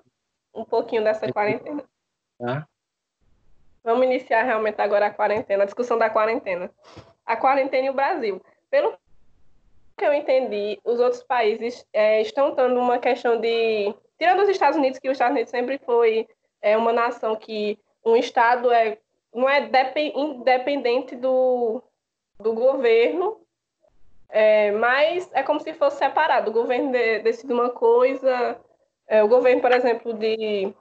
um 0.60 0.66
pouquinho 0.66 1.04
dessa 1.04 1.32
quarentena. 1.32 1.84
Vamos 3.84 4.06
iniciar 4.06 4.44
realmente 4.44 4.80
agora 4.82 5.08
a 5.08 5.14
quarentena, 5.14 5.64
a 5.64 5.66
discussão 5.66 5.98
da 5.98 6.10
quarentena. 6.10 6.70
A 7.26 7.36
quarentena 7.38 7.88
e 7.88 7.90
o 7.90 7.94
Brasil. 7.94 8.42
Pelo 8.70 8.98
que 9.98 10.06
eu 10.06 10.14
entendi, 10.14 10.80
os 10.84 11.00
outros 11.00 11.24
países 11.24 11.86
é, 11.94 12.22
estão 12.22 12.54
dando 12.54 12.80
uma 12.80 13.00
questão 13.00 13.40
de. 13.40 13.94
Tirando 14.18 14.42
os 14.42 14.50
Estados 14.50 14.78
Unidos, 14.78 15.00
que 15.00 15.08
os 15.08 15.14
Estados 15.14 15.34
Unidos 15.34 15.50
sempre 15.50 15.78
foi 15.80 16.28
é, 16.62 16.76
uma 16.76 16.92
nação 16.92 17.36
que 17.36 17.80
um 18.06 18.16
Estado 18.16 18.72
é, 18.72 18.98
não 19.34 19.48
é 19.48 19.70
independente 20.14 21.16
do, 21.16 21.82
do 22.38 22.54
governo, 22.54 23.40
é, 24.28 24.72
mas 24.72 25.30
é 25.34 25.42
como 25.42 25.60
se 25.60 25.74
fosse 25.74 25.98
separado. 25.98 26.52
O 26.52 26.54
governo 26.54 26.92
de, 26.92 27.20
decide 27.20 27.54
uma 27.54 27.70
coisa, 27.70 28.60
é, 29.10 29.24
o 29.24 29.28
governo, 29.28 29.62
por 29.62 29.72
exemplo, 29.72 30.14
de, 30.14 30.74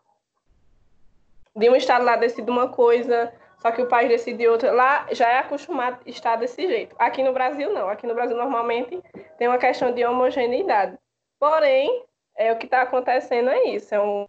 de 1.56 1.70
um 1.70 1.74
Estado 1.74 2.04
lá 2.04 2.16
decide 2.16 2.50
uma 2.50 2.68
coisa, 2.68 3.32
só 3.58 3.72
que 3.72 3.82
o 3.82 3.88
país 3.88 4.08
decide 4.08 4.46
outra. 4.46 4.70
Lá 4.70 5.06
já 5.10 5.28
é 5.28 5.38
acostumado 5.38 5.98
a 6.06 6.10
estar 6.10 6.36
desse 6.36 6.66
jeito. 6.68 6.94
Aqui 6.98 7.22
no 7.22 7.32
Brasil, 7.32 7.72
não. 7.72 7.88
Aqui 7.88 8.06
no 8.06 8.14
Brasil, 8.14 8.36
normalmente, 8.36 9.02
tem 9.38 9.48
uma 9.48 9.58
questão 9.58 9.92
de 9.92 10.04
homogeneidade. 10.04 10.96
Porém, 11.40 12.04
é, 12.36 12.52
o 12.52 12.58
que 12.58 12.66
está 12.66 12.82
acontecendo 12.82 13.48
é 13.48 13.64
isso. 13.70 13.94
É 13.94 14.00
um, 14.00 14.26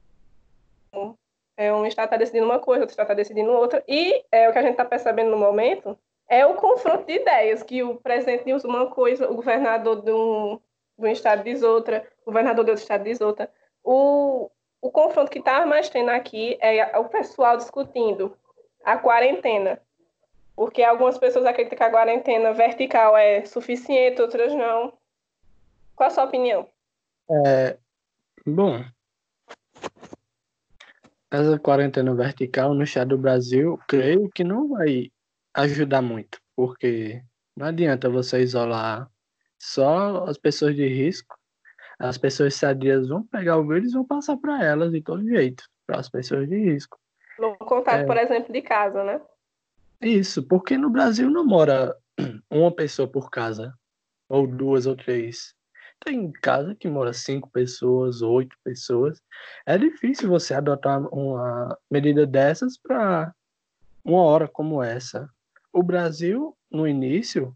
é, 1.58 1.74
um 1.74 1.86
estado 1.86 2.06
está 2.06 2.16
decidindo 2.16 2.46
uma 2.46 2.60
coisa, 2.60 2.84
outro 2.84 2.94
estado 2.94 3.08
está 3.08 3.14
decidindo 3.14 3.52
outra, 3.52 3.84
e 3.86 4.24
é, 4.32 4.48
o 4.48 4.54
que 4.54 4.60
a 4.60 4.62
gente 4.62 4.72
está 4.72 4.86
percebendo 4.86 5.30
no 5.30 5.38
momento 5.38 6.00
é 6.30 6.46
o 6.46 6.54
confronto 6.54 7.06
de 7.06 7.16
ideias, 7.16 7.62
que 7.62 7.84
o 7.84 7.96
presidente 7.96 8.46
diz 8.46 8.64
uma 8.64 8.88
coisa, 8.88 9.30
o 9.30 9.36
governador 9.36 10.02
de 10.02 10.12
um, 10.12 10.58
de 10.98 11.06
um 11.06 11.12
estado 11.12 11.44
diz 11.44 11.62
outra, 11.62 12.08
o 12.22 12.26
governador 12.28 12.64
de 12.64 12.72
outro 12.72 12.82
estado 12.82 13.04
diz 13.04 13.20
outra. 13.20 13.52
O, 13.84 14.50
o 14.82 14.92
confronto 14.92 15.32
que 15.32 15.40
está 15.40 15.66
mais 15.66 15.90
tendo 15.90 16.10
aqui 16.10 16.58
é 16.62 16.98
o 16.98 17.06
pessoal 17.06 17.58
discutindo 17.58 18.36
a 18.84 18.98
quarentena, 18.98 19.80
porque 20.56 20.84
algumas 20.84 21.18
pessoas 21.18 21.46
acreditam 21.46 21.78
que 21.78 21.84
a 21.84 21.92
quarentena 21.92 22.54
vertical 22.54 23.16
é 23.16 23.46
suficiente, 23.46 24.22
outras 24.22 24.54
não. 24.54 24.94
Qual 25.96 26.08
a 26.08 26.10
sua 26.10 26.26
opinião? 26.26 26.68
É, 27.46 27.78
bom, 28.46 28.84
essa 31.32 31.60
quarentena 31.60 32.14
vertical 32.16 32.74
no 32.74 32.84
estado 32.84 33.10
do 33.10 33.18
Brasil, 33.18 33.80
creio 33.88 34.30
que 34.34 34.44
não 34.44 34.70
vai 34.70 35.12
ajudar 35.54 36.02
muito, 36.02 36.40
porque 36.56 37.22
não 37.56 37.68
adianta 37.68 38.10
você 38.10 38.42
isolar 38.42 39.10
só 39.58 40.26
as 40.26 40.38
pessoas 40.38 40.76
de 40.76 40.88
risco. 40.88 41.39
As 42.00 42.18
pessoas 42.18 42.56
sadias 42.56 43.10
vão 43.10 43.24
pegar 43.24 43.58
o 43.58 43.68
vírus 43.68 43.92
e 43.92 43.94
vão 43.94 44.06
passar 44.06 44.38
para 44.38 44.64
elas 44.64 44.92
de 44.92 45.02
todo 45.02 45.28
jeito, 45.28 45.66
para 45.86 46.00
as 46.00 46.10
pessoas 46.10 46.48
de 46.48 46.58
risco. 46.58 46.98
No 47.38 47.58
contato, 47.58 48.02
é... 48.02 48.06
por 48.06 48.16
exemplo, 48.16 48.54
de 48.54 48.62
casa, 48.62 49.04
né? 49.04 49.22
Isso, 50.02 50.42
porque 50.42 50.78
no 50.78 50.90
Brasil 50.90 51.30
não 51.30 51.46
mora 51.46 51.94
uma 52.50 52.74
pessoa 52.74 53.06
por 53.06 53.30
casa, 53.30 53.74
ou 54.30 54.48
duas 54.48 54.86
ou 54.86 54.96
três. 54.96 55.54
tem 56.00 56.32
casa 56.32 56.74
que 56.74 56.88
mora 56.88 57.12
cinco 57.12 57.50
pessoas, 57.50 58.22
oito 58.22 58.56
pessoas. 58.64 59.22
É 59.66 59.78
difícil 59.78 60.30
você 60.30 60.54
adotar 60.54 61.02
uma 61.14 61.78
medida 61.92 62.26
dessas 62.26 62.78
para 62.78 63.34
uma 64.06 64.22
hora 64.22 64.48
como 64.48 64.82
essa. 64.82 65.30
O 65.74 65.84
Brasil, 65.84 66.58
no 66.72 66.88
início, 66.88 67.54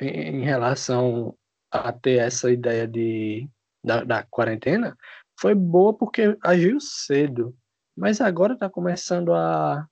em, 0.00 0.40
em 0.40 0.44
relação 0.44 1.36
a 1.70 1.92
ter 1.92 2.18
essa 2.18 2.50
ideia 2.50 2.86
de, 2.86 3.48
da, 3.82 4.04
da 4.04 4.22
quarentena, 4.24 4.96
foi 5.38 5.54
boa 5.54 5.94
porque 5.94 6.36
agiu 6.42 6.80
cedo. 6.80 7.54
Mas 7.96 8.20
agora 8.20 8.54
está 8.54 8.68
começando 8.68 9.32
a. 9.32 9.86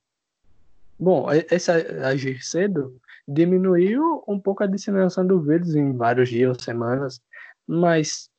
Bom, 0.99 1.29
esse 1.51 1.71
agir 1.71 2.43
cedo 2.43 3.01
diminuiu 3.27 4.25
um 4.27 4.41
pouco 4.41 4.65
a 4.65 4.67
disseminação 4.67 5.27
do 5.27 5.41
vírus 5.41 5.75
em 5.75 5.97
vários 5.97 6.29
dias 6.29 6.57
semanas, 6.61 7.21
mas 7.67 8.31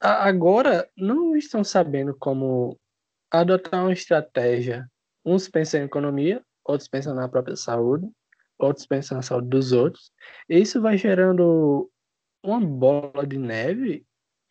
agora 0.00 0.88
não 0.96 1.36
estão 1.36 1.62
sabendo 1.62 2.14
como 2.14 2.76
adotar 3.30 3.82
uma 3.82 3.92
estratégia. 3.92 4.90
Uns 5.24 5.48
pensam 5.48 5.80
em 5.80 5.84
economia, 5.84 6.42
outros 6.64 6.88
pensam 6.88 7.14
na 7.14 7.28
própria 7.28 7.54
saúde, 7.54 8.10
outros 8.66 8.86
pensam 8.86 9.16
na 9.16 9.22
saúde 9.22 9.48
dos 9.48 9.72
outros. 9.72 10.12
E 10.48 10.58
isso 10.58 10.80
vai 10.80 10.96
gerando 10.96 11.90
uma 12.42 12.60
bola 12.60 13.26
de 13.26 13.38
neve 13.38 14.04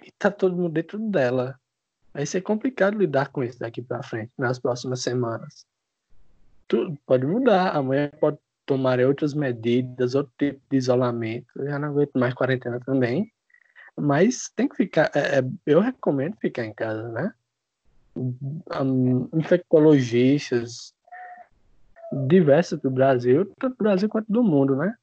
e 0.03 0.11
tá 0.11 0.31
todo 0.31 0.55
mundo 0.55 0.73
dentro 0.73 0.99
dela. 0.99 1.59
Vai 2.13 2.25
ser 2.25 2.41
complicado 2.41 2.97
lidar 2.97 3.29
com 3.29 3.43
isso 3.43 3.59
daqui 3.59 3.81
para 3.81 4.03
frente, 4.03 4.31
nas 4.37 4.59
próximas 4.59 5.01
semanas. 5.01 5.65
Tudo 6.67 6.97
pode 7.05 7.25
mudar. 7.25 7.75
Amanhã 7.75 8.09
pode 8.19 8.37
tomar 8.65 8.99
outras 8.99 9.33
medidas, 9.33 10.15
outro 10.15 10.31
tipo 10.37 10.61
de 10.69 10.77
isolamento. 10.77 11.47
Eu 11.55 11.67
já 11.67 11.79
não 11.79 11.89
aguento 11.89 12.17
mais 12.19 12.33
quarentena 12.33 12.79
também. 12.79 13.31
Mas 13.95 14.49
tem 14.55 14.67
que 14.67 14.75
ficar. 14.75 15.11
É, 15.13 15.39
é 15.39 15.43
eu 15.65 15.79
recomendo 15.79 16.35
ficar 16.37 16.65
em 16.65 16.73
casa, 16.73 17.09
né? 17.09 17.33
Um, 18.15 19.29
infectologistas 19.33 20.93
diversos 22.27 22.79
do 22.79 22.89
Brasil, 22.89 23.45
tanto 23.59 23.75
do 23.77 23.83
Brasil 23.83 24.09
quanto 24.09 24.31
do 24.31 24.43
mundo, 24.43 24.75
né? 24.75 24.95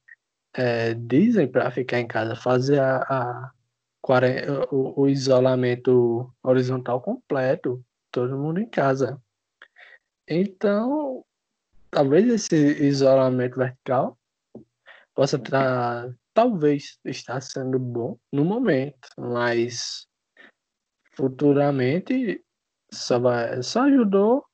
É, 0.55 0.95
dizem 0.95 1.47
para 1.47 1.71
ficar 1.71 2.01
em 2.01 2.07
casa, 2.07 2.35
fazer 2.35 2.81
a, 2.81 2.97
a 3.03 3.53
o, 4.71 5.03
o, 5.03 5.09
isolamento 5.09 6.33
horizontal 6.43 7.01
completo, 7.01 7.85
todo 8.13 8.39
mundo 8.39 8.61
em 8.61 8.69
casa. 8.69 9.21
Então, 10.29 11.25
talvez 11.91 12.29
esse 12.29 12.57
isolamento 12.85 13.57
vertical 13.57 14.17
possa 15.13 15.37
estar, 15.37 16.15
talvez 16.33 16.99
estar 17.05 17.41
sendo 17.41 17.79
bom 17.79 18.17
no 18.33 18.45
momento, 18.45 19.09
mas 19.19 20.07
futuramente 21.15 22.45
só 22.93 23.19
vai, 23.19 23.63
só 23.63 23.83
ajudou, 23.83 24.46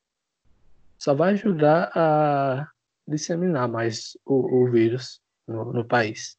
só 1.03 1.13
vai 1.13 1.33
ajudar 1.33 1.91
a 1.93 2.65
disseminar 3.05 3.67
mais 3.67 4.17
o, 4.25 4.63
o 4.63 4.71
vírus 4.71 5.19
no, 5.45 5.65
no 5.73 5.85
país. 5.85 6.37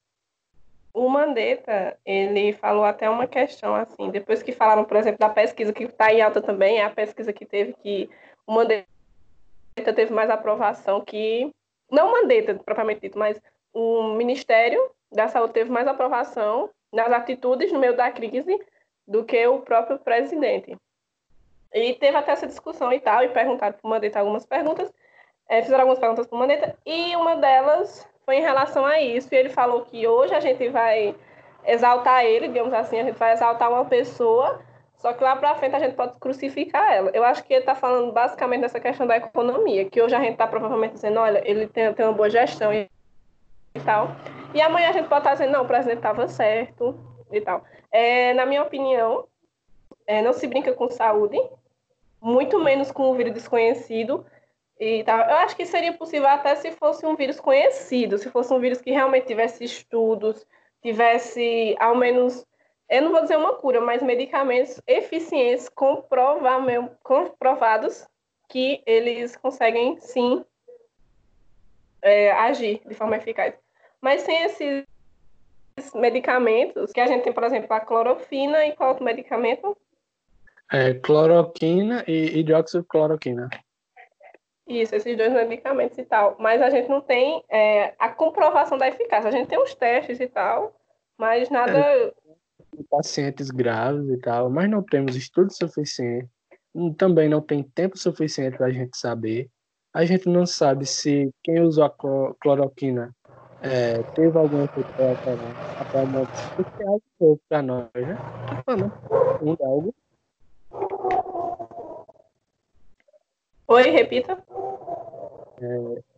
O 0.90 1.06
Mandetta, 1.06 1.99
ele 2.02 2.54
falou 2.54 2.85
até 2.85 3.11
uma 3.11 3.26
questão 3.26 3.75
assim, 3.75 4.11
depois 4.11 4.42
que 4.42 4.52
falaram, 4.52 4.87
por 4.87 4.97
exemplo, 4.97 5.18
da 5.18 5.28
pesquisa 5.28 5.71
que 5.71 5.85
está 5.85 6.11
em 6.14 6.23
alta 6.23 6.40
também, 6.40 6.78
é 6.78 6.85
a 6.85 6.88
pesquisa 6.88 7.30
que 7.30 7.44
teve 7.44 7.75
que 7.75 8.09
o 8.47 8.54
Mandetta 8.54 8.87
teve 9.94 10.14
mais 10.14 10.30
aprovação 10.30 11.04
que. 11.04 11.50
Não 11.90 12.11
Mandetta, 12.11 12.54
propriamente 12.54 13.02
dito, 13.02 13.18
mas 13.18 13.38
o 13.71 14.14
Ministério 14.14 14.80
da 15.12 15.28
Saúde 15.28 15.52
teve 15.52 15.71
mais 15.71 15.87
aprovação 15.87 16.71
nas 16.90 17.12
atitudes 17.12 17.71
no 17.71 17.78
meio 17.78 17.94
da 17.94 18.11
crise 18.11 18.59
do 19.06 19.25
que 19.25 19.47
o 19.47 19.61
próprio 19.61 19.99
presidente. 19.99 20.75
E 21.75 21.95
teve 21.95 22.16
até 22.16 22.33
essa 22.33 22.47
discussão 22.47 22.93
e 22.93 23.00
tal, 23.00 23.25
e 23.25 23.28
perguntaram 23.28 23.75
para 23.75 23.87
o 23.87 23.90
Mandetta 23.90 24.21
algumas 24.21 24.47
perguntas, 24.47 24.93
é, 25.48 25.61
fizeram 25.61 25.83
algumas 25.83 25.98
perguntas 25.98 26.27
para 26.27 26.37
o 26.37 26.38
Mandetta, 26.38 26.79
e 26.87 27.16
uma 27.16 27.37
delas 27.37 28.09
foi 28.25 28.37
em 28.37 28.42
relação 28.42 28.87
a 28.87 29.01
isso, 29.01 29.29
e 29.33 29.37
ele 29.37 29.51
falou 29.51 29.83
que 29.83 30.07
hoje 30.07 30.35
a 30.35 30.40
gente 30.40 30.68
vai 30.68 31.14
exaltar 31.66 32.25
ele, 32.25 32.48
digamos 32.48 32.72
assim, 32.72 33.01
a 33.01 33.05
gente 33.05 33.18
vai 33.18 33.33
exaltar 33.33 33.70
uma 33.70 33.85
pessoa 33.85 34.62
só 35.05 35.12
que 35.12 35.22
lá 35.22 35.37
para 35.37 35.55
frente 35.57 35.77
a 35.77 35.79
gente 35.79 35.94
pode 35.94 36.18
crucificar 36.18 36.90
ela. 36.90 37.11
Eu 37.12 37.22
acho 37.25 37.44
que 37.44 37.53
ele 37.53 37.61
está 37.61 37.75
falando 37.75 38.11
basicamente 38.11 38.62
dessa 38.62 38.81
questão 38.81 39.07
da 39.07 39.18
economia, 39.18 39.85
que 39.85 40.01
hoje 40.01 40.14
a 40.14 40.18
gente 40.18 40.33
está 40.33 40.46
provavelmente 40.46 40.94
dizendo, 40.94 41.20
olha, 41.20 41.42
ele 41.44 41.66
tem, 41.66 41.92
tem 41.92 42.07
uma 42.07 42.14
boa 42.14 42.31
gestão 42.31 42.72
e, 42.72 42.88
tal. 43.85 44.16
E 44.55 44.62
amanhã 44.62 44.88
a 44.88 44.92
gente 44.92 45.07
pode 45.07 45.20
estar 45.20 45.31
tá 45.31 45.33
dizendo, 45.33 45.53
não, 45.53 45.64
o 45.64 45.66
presidente 45.66 45.98
estava 45.98 46.27
certo 46.27 46.98
e 47.31 47.38
tal. 47.38 47.62
É, 47.92 48.33
na 48.33 48.46
minha 48.46 48.62
opinião, 48.62 49.27
é, 50.07 50.22
não 50.22 50.33
se 50.33 50.46
brinca 50.46 50.72
com 50.72 50.88
saúde, 50.88 51.38
muito 52.24 52.58
menos 52.58 52.90
com 52.90 53.10
o 53.10 53.14
vírus 53.14 53.34
desconhecido. 53.34 54.24
E 54.80 55.04
tal. 55.04 55.20
Eu 55.20 55.37
acho 55.37 55.54
que 55.54 55.64
seria 55.64 55.92
possível 55.92 56.28
até 56.28 56.56
se 56.56 56.72
fosse 56.72 57.06
um 57.06 57.14
vírus 57.14 57.38
conhecido, 57.38 58.18
se 58.18 58.28
fosse 58.30 58.52
um 58.52 58.58
vírus 58.58 58.80
que 58.80 58.90
realmente 58.90 59.26
tivesse 59.26 59.62
estudos, 59.62 60.44
tivesse 60.82 61.76
ao 61.78 61.94
menos 61.94 62.44
eu 62.88 63.02
não 63.02 63.12
vou 63.12 63.22
dizer 63.22 63.37
uma 63.37 63.54
cura, 63.54 63.80
mas 63.80 64.02
medicamentos 64.02 64.80
eficientes 64.87 65.68
comprovados 67.02 68.06
que 68.48 68.82
eles 68.84 69.37
conseguem 69.37 69.98
sim 70.00 70.44
é, 72.02 72.30
agir 72.32 72.82
de 72.87 72.94
forma 72.94 73.16
eficaz. 73.16 73.54
Mas 74.00 74.22
sem 74.22 74.42
esses 74.42 74.84
medicamentos, 75.94 76.92
que 76.92 77.00
a 77.00 77.06
gente 77.06 77.24
tem, 77.24 77.32
por 77.32 77.44
exemplo, 77.44 77.72
a 77.72 77.80
clorofina 77.80 78.66
e 78.66 78.72
qual 78.72 78.90
outro 78.90 79.04
medicamento? 79.04 79.76
É, 80.74 80.94
cloroquina 80.94 82.04
e 82.08 82.40
hidroxicloroquina. 82.40 83.48
Isso, 84.66 84.94
esses 84.94 85.16
dois 85.16 85.32
medicamentos 85.32 85.96
e 85.98 86.04
tal. 86.04 86.37
Mas 86.38 86.60
a 86.60 86.70
gente 86.70 86.88
não 86.88 87.00
tem 87.00 87.44
é, 87.48 87.94
a 87.98 88.08
comprovação 88.08 88.76
da 88.76 88.88
eficácia. 88.88 89.28
A 89.28 89.32
gente 89.32 89.48
tem 89.48 89.62
os 89.62 89.74
testes 89.74 90.18
e 90.18 90.26
tal, 90.26 90.74
mas 91.16 91.48
nada 91.48 91.78
é 91.78 92.12
pacientes 92.90 93.50
graves 93.50 94.08
e 94.08 94.18
tal, 94.18 94.50
mas 94.50 94.68
não 94.68 94.82
temos 94.82 95.14
estudo 95.16 95.52
suficiente, 95.52 96.28
também 96.98 97.28
não 97.28 97.40
tem 97.40 97.62
tempo 97.62 97.96
suficiente 97.96 98.56
para 98.56 98.66
a 98.66 98.72
gente 98.72 98.96
saber. 98.96 99.48
A 99.92 100.04
gente 100.04 100.28
não 100.28 100.44
sabe 100.44 100.84
se 100.87 101.30
quem 101.42 101.60
usou 101.60 101.84
a 101.84 102.34
cloroquina 102.40 103.14
é, 103.62 104.02
teve 104.14 104.37
algum 104.37 104.64
efeito 104.64 104.92
colateral, 104.94 106.26
porque 106.56 106.82
é 106.82 106.87
algo 106.87 107.02
pouco 107.18 107.42
para 107.48 107.62
nós, 107.62 107.90
né? 107.94 108.16
Falando 108.66 108.92
ah, 109.62 109.66
algo. 109.66 109.94
Oi, 113.66 113.90
repita. 113.90 114.44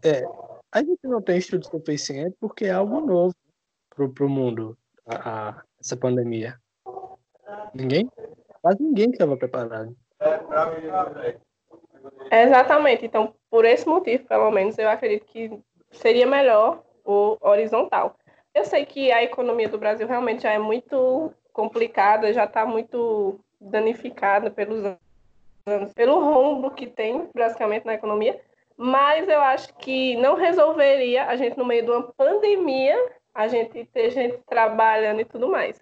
É, 0.02 0.08
é, 0.08 0.28
a 0.72 0.80
gente 0.80 1.04
não 1.04 1.22
tem 1.22 1.38
estudo 1.38 1.64
suficiente 1.66 2.36
porque 2.40 2.66
é 2.66 2.72
algo 2.72 3.00
novo 3.00 3.34
para 3.94 4.26
o 4.26 4.28
mundo. 4.28 4.76
A, 5.06 5.50
a, 5.50 5.62
essa 5.80 5.96
pandemia? 5.96 6.60
Ninguém? 7.72 8.10
Quase 8.60 8.82
ninguém 8.82 9.10
estava 9.10 9.36
preparado. 9.36 9.96
exatamente. 12.42 13.06
Então, 13.06 13.34
por 13.50 13.64
esse 13.64 13.86
motivo, 13.86 14.26
pelo 14.26 14.50
menos, 14.50 14.76
eu 14.78 14.88
acredito 14.88 15.26
que 15.26 15.58
seria 15.92 16.26
melhor 16.26 16.82
o 17.04 17.36
horizontal. 17.40 18.16
Eu 18.54 18.64
sei 18.64 18.84
que 18.84 19.12
a 19.12 19.22
economia 19.22 19.68
do 19.68 19.78
Brasil 19.78 20.06
realmente 20.06 20.42
já 20.42 20.52
é 20.52 20.58
muito 20.58 21.32
complicada, 21.52 22.32
já 22.32 22.44
está 22.44 22.66
muito 22.66 23.38
danificada 23.66 24.50
pelos 24.50 24.85
anos, 25.66 25.92
pelo 25.94 26.20
rombo 26.20 26.70
que 26.70 26.87
tem, 26.87 27.29
basicamente, 27.35 27.85
na 27.85 27.94
economia, 27.94 28.40
mas 28.76 29.29
eu 29.29 29.40
acho 29.40 29.74
que 29.76 30.16
não 30.16 30.35
resolveria 30.35 31.26
a 31.26 31.37
gente, 31.37 31.57
no 31.57 31.64
meio 31.64 31.85
de 31.85 31.90
uma 31.90 32.02
pandemia, 32.02 32.96
a 33.35 33.48
gente 33.48 33.85
ter 33.87 34.11
gente 34.11 34.38
trabalhando 34.46 35.20
e 35.20 35.24
tudo 35.24 35.48
mais. 35.48 35.81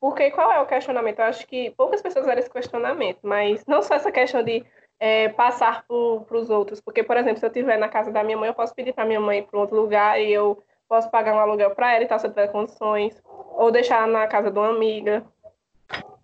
Porque 0.00 0.30
qual 0.30 0.52
é 0.52 0.60
o 0.60 0.66
questionamento? 0.66 1.20
Eu 1.20 1.24
acho 1.24 1.46
que 1.46 1.70
poucas 1.70 2.02
pessoas 2.02 2.24
fizeram 2.24 2.40
esse 2.40 2.50
questionamento, 2.50 3.20
mas 3.22 3.64
não 3.66 3.82
só 3.82 3.94
essa 3.94 4.12
questão 4.12 4.42
de 4.42 4.62
é, 5.00 5.30
passar 5.30 5.84
para 5.86 6.36
os 6.36 6.50
outros. 6.50 6.80
Porque, 6.80 7.02
por 7.02 7.16
exemplo, 7.16 7.38
se 7.38 7.46
eu 7.46 7.48
estiver 7.48 7.78
na 7.78 7.88
casa 7.88 8.10
da 8.10 8.22
minha 8.22 8.36
mãe, 8.36 8.48
eu 8.48 8.54
posso 8.54 8.74
pedir 8.74 8.92
para 8.92 9.06
minha 9.06 9.20
mãe 9.20 9.42
para 9.42 9.58
outro 9.58 9.76
lugar 9.76 10.20
e 10.20 10.30
eu 10.32 10.62
posso 10.88 11.10
pagar 11.10 11.34
um 11.34 11.38
aluguel 11.38 11.74
para 11.74 11.94
ela 11.94 12.04
e 12.04 12.06
tal, 12.06 12.18
se 12.18 12.26
eu 12.26 12.30
tiver 12.30 12.48
condições. 12.48 13.20
Ou 13.56 13.70
deixar 13.70 14.06
na 14.06 14.26
casa 14.26 14.50
de 14.50 14.58
uma 14.58 14.68
amiga. 14.68 15.24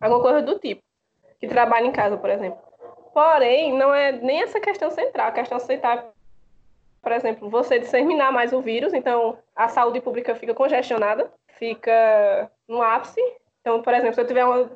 Alguma 0.00 0.20
coisa 0.20 0.42
do 0.42 0.58
tipo. 0.58 0.82
Que 1.40 1.48
trabalha 1.48 1.86
em 1.86 1.92
casa, 1.92 2.16
por 2.16 2.30
exemplo. 2.30 2.60
Porém, 3.12 3.76
não 3.76 3.92
é 3.94 4.12
nem 4.12 4.42
essa 4.42 4.60
questão 4.60 4.90
central. 4.90 5.28
A 5.28 5.32
questão 5.32 5.58
central 5.58 6.12
por 7.02 7.12
exemplo, 7.12 7.48
você 7.48 7.78
disseminar 7.78 8.32
mais 8.32 8.52
o 8.52 8.60
vírus, 8.60 8.92
então 8.92 9.38
a 9.56 9.68
saúde 9.68 10.00
pública 10.00 10.34
fica 10.34 10.54
congestionada, 10.54 11.32
fica 11.58 12.50
no 12.68 12.82
ápice. 12.82 13.20
Então, 13.60 13.82
por 13.82 13.94
exemplo, 13.94 14.14
se 14.14 14.20
eu 14.20 14.26
tiver 14.26 14.44
uma. 14.44 14.70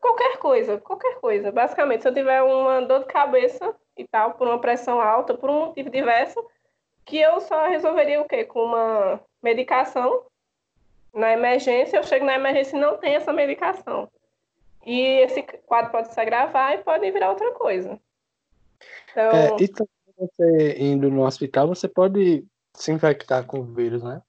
qualquer 0.00 0.38
coisa, 0.38 0.78
qualquer 0.78 1.20
coisa, 1.20 1.52
basicamente, 1.52 2.02
se 2.02 2.08
eu 2.08 2.14
tiver 2.14 2.42
uma 2.42 2.82
dor 2.82 3.00
de 3.00 3.06
cabeça 3.06 3.74
e 3.96 4.06
tal, 4.06 4.32
por 4.34 4.48
uma 4.48 4.60
pressão 4.60 5.00
alta, 5.00 5.34
por 5.34 5.50
um 5.50 5.66
motivo 5.66 5.88
diverso, 5.88 6.44
que 7.04 7.18
eu 7.18 7.40
só 7.40 7.68
resolveria 7.68 8.20
o 8.20 8.28
quê? 8.28 8.44
Com 8.44 8.64
uma 8.64 9.20
medicação 9.40 10.24
na 11.14 11.32
emergência, 11.32 11.96
eu 11.96 12.02
chego 12.02 12.24
na 12.24 12.34
emergência 12.34 12.76
e 12.76 12.80
não 12.80 12.96
tem 12.96 13.14
essa 13.14 13.32
medicação. 13.32 14.08
E 14.84 15.00
esse 15.22 15.42
quadro 15.42 15.92
pode 15.92 16.12
se 16.12 16.20
agravar 16.20 16.74
e 16.74 16.78
pode 16.78 17.10
virar 17.10 17.30
outra 17.30 17.52
coisa. 17.52 17.98
Então... 19.10 19.30
É, 19.30 19.56
e 19.60 19.68
também 19.68 19.88
você 20.16 20.76
indo 20.78 21.10
no 21.10 21.24
hospital, 21.24 21.68
você 21.68 21.88
pode 21.88 22.44
se 22.74 22.92
infectar 22.92 23.44
com 23.44 23.60
o 23.60 23.64
vírus, 23.64 24.02
né? 24.02 24.22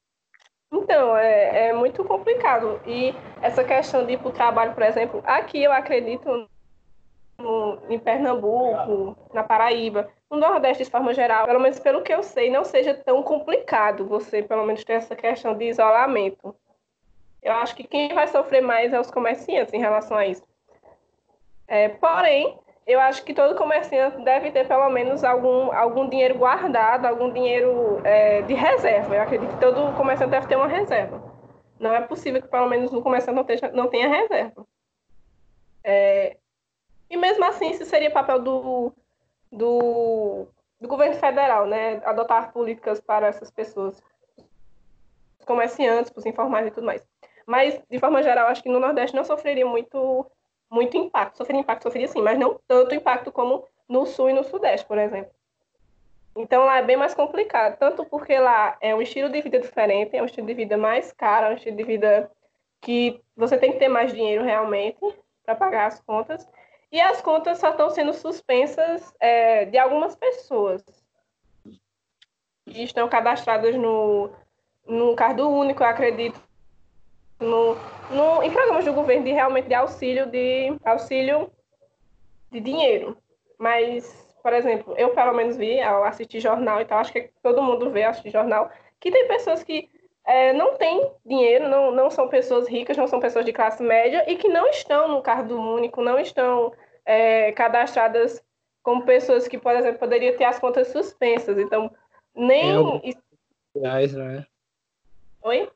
Então, 0.72 1.16
é, 1.16 1.68
é 1.70 1.74
muito 1.74 2.04
complicado. 2.04 2.82
E 2.86 3.14
essa 3.42 3.64
questão 3.64 4.06
de 4.06 4.14
ir 4.14 4.20
para 4.20 4.30
o 4.30 4.34
trabalho, 4.34 4.74
por 4.74 4.84
exemplo, 4.84 5.22
aqui 5.26 5.64
eu 5.64 5.72
acredito 5.72 6.48
no, 7.38 7.80
em 7.90 8.00
Pernambuco, 8.00 9.16
na 9.34 9.44
Paraíba, 9.44 10.10
no 10.30 10.38
Nordeste 10.38 10.84
de 10.84 10.90
forma 10.90 11.14
geral, 11.14 11.46
pelo 11.46 11.60
menos 11.60 11.80
pelo 11.80 12.02
que 12.02 12.14
eu 12.14 12.24
sei, 12.24 12.50
não 12.50 12.64
seja 12.64 12.94
tão 12.94 13.22
complicado 13.22 14.08
você, 14.08 14.42
pelo 14.42 14.66
menos, 14.66 14.84
ter 14.84 14.94
essa 14.94 15.16
questão 15.16 15.56
de 15.56 15.66
isolamento. 15.66 16.56
Eu 17.44 17.54
acho 17.54 17.76
que 17.76 17.84
quem 17.84 18.14
vai 18.14 18.28
sofrer 18.28 18.62
mais 18.62 18.94
é 18.94 19.00
os 19.00 19.12
comerciantes 19.12 19.74
em 19.74 19.80
relação 19.80 20.18
a 20.18 20.26
isso. 20.26 20.44
É, 21.68 21.90
porém, 21.90 22.58
eu 22.88 23.00
acho 23.00 23.24
que 23.24 23.34
todo 23.34 23.58
comerciante 23.58 24.24
deve 24.24 24.52
ter 24.52 24.68
pelo 24.68 24.90
menos 24.90 25.24
algum, 25.24 25.72
algum 25.72 26.08
dinheiro 26.08 26.38
guardado, 26.38 27.06
algum 27.06 27.32
dinheiro 27.32 28.02
é, 28.06 28.42
de 28.44 28.54
reserva. 28.54 29.16
Eu 29.16 29.22
acredito 29.22 29.54
que 29.54 29.60
todo 29.60 29.96
comerciante 29.96 30.32
deve 30.32 30.48
ter 30.48 30.56
uma 30.56 30.68
reserva. 30.68 31.22
Não 31.80 31.94
é 31.94 32.02
possível 32.02 32.42
que 32.42 32.48
pelo 32.48 32.70
menos 32.70 32.92
no 32.92 33.02
comerciante 33.02 33.36
não, 33.36 33.44
tenha, 33.44 33.72
não 33.74 33.88
tenha 33.90 34.08
reserva. 34.08 34.66
É, 35.84 36.38
e 37.10 37.18
mesmo 37.18 37.44
assim, 37.46 37.72
isso 37.72 37.86
seria 37.86 38.10
papel 38.10 38.40
do, 38.40 38.94
do, 39.52 40.48
do 40.80 40.88
governo 40.88 41.16
federal, 41.16 41.66
né? 41.66 42.02
Adotar 42.06 42.54
políticas 42.54 43.02
para 43.02 43.28
essas 43.28 43.52
pessoas, 43.52 44.02
os 45.40 45.46
comerciantes, 45.46 46.12
os 46.16 46.26
informais 46.26 46.68
e 46.68 46.72
tudo 46.72 46.86
mais. 46.86 47.13
Mas, 47.46 47.82
de 47.90 48.00
forma 48.00 48.24
geral, 48.24 48.48
acho 48.48 48.64
que 48.64 48.70
no 48.70 48.80
Nordeste 48.80 49.16
não 49.16 49.24
sofreria 49.24 49.66
muito, 49.66 50.26
muito 50.70 50.98
impacto. 50.98 51.38
Sofreria 51.38 51.62
impacto, 51.62 51.84
sofreria 51.84 52.08
sim, 52.08 52.22
mas 52.22 52.38
não 52.38 52.60
tanto 52.68 52.96
impacto 52.96 53.32
como 53.32 53.68
no 53.88 54.06
Sul 54.06 54.30
e 54.30 54.34
no 54.34 54.44
Sudeste, 54.44 54.86
por 54.86 54.98
exemplo. 54.98 55.32
Então 56.36 56.66
lá 56.66 56.78
é 56.78 56.84
bem 56.84 56.98
mais 56.98 57.14
complicado, 57.14 57.78
tanto 57.78 58.04
porque 58.06 58.38
lá 58.40 58.76
é 58.82 58.96
um 58.96 59.02
estilo 59.02 59.30
de 59.30 59.42
vida 59.42 59.60
diferente, 59.60 60.18
é 60.18 60.22
um 60.22 60.26
estilo 60.26 60.48
de 60.48 60.54
vida 60.54 60.78
mais 60.78 61.12
caro, 61.12 61.46
é 61.46 61.50
um 61.50 61.56
estilo 61.56 61.78
de 61.78 61.84
vida 61.84 62.32
que 62.82 63.22
você 63.36 63.58
tem 63.58 63.72
que 63.72 63.80
ter 63.80 63.88
mais 63.88 64.12
dinheiro 64.12 64.44
realmente 64.44 65.00
para 65.46 65.56
pagar 65.56 65.88
as 65.88 66.00
contas. 66.00 66.48
E 66.92 67.00
as 67.00 67.22
contas 67.22 67.60
só 67.60 67.70
estão 67.70 67.90
sendo 67.90 68.14
suspensas 68.14 69.14
é, 69.20 69.66
de 69.66 69.78
algumas 69.78 70.16
pessoas 70.16 70.84
que 72.66 72.84
estão 72.84 73.08
cadastradas 73.08 73.76
no, 73.76 74.32
no 74.88 75.16
Cardo 75.16 75.50
Único, 75.50 75.84
acredito, 75.84 76.40
no, 77.44 77.78
no, 78.12 78.44
em 78.44 78.52
programas 78.52 78.86
do 78.86 78.94
governo 78.94 79.26
de 79.26 79.32
realmente 79.32 79.68
de 79.68 79.74
auxílio 79.74 80.26
de 80.26 80.76
auxílio 80.84 81.52
de 82.52 82.60
dinheiro. 82.60 83.18
Mas, 83.58 84.28
por 84.42 84.54
exemplo, 84.54 84.94
eu 84.98 85.10
pelo 85.10 85.34
menos 85.34 85.58
vi 85.58 85.80
ao 85.82 86.04
assistir 86.04 86.40
jornal 86.40 86.82
e 86.82 86.86
tal, 86.86 87.00
acho 87.00 87.14
que 87.14 87.30
todo 87.42 87.62
mundo 87.62 87.90
vê 87.92 88.04
assistir 88.04 88.32
jornal, 88.32 88.70
que 89.00 89.12
tem 89.12 89.28
pessoas 89.28 89.64
que 89.64 89.90
é, 90.26 90.54
não 90.54 90.76
têm 90.76 91.12
dinheiro, 91.26 91.68
não, 91.68 91.92
não 91.92 92.10
são 92.10 92.28
pessoas 92.28 92.68
ricas, 92.68 92.98
não 92.98 93.08
são 93.08 93.20
pessoas 93.20 93.46
de 93.46 93.52
classe 93.52 93.84
média 93.84 94.24
e 94.30 94.36
que 94.38 94.48
não 94.48 94.68
estão 94.68 95.08
no 95.08 95.22
cargo 95.22 95.54
único, 95.54 96.02
não 96.02 96.18
estão 96.18 96.74
é, 97.06 97.52
cadastradas 97.52 98.42
como 98.82 99.06
pessoas 99.06 99.48
que, 99.48 99.58
por 99.58 99.76
exemplo, 99.76 100.00
poderiam 100.00 100.36
ter 100.38 100.46
as 100.46 100.60
contas 100.60 100.90
suspensas. 100.90 101.58
Então, 101.58 101.92
nem. 102.36 103.02
Reais, 103.76 104.14
né? 104.14 104.46
Oi? 105.42 105.70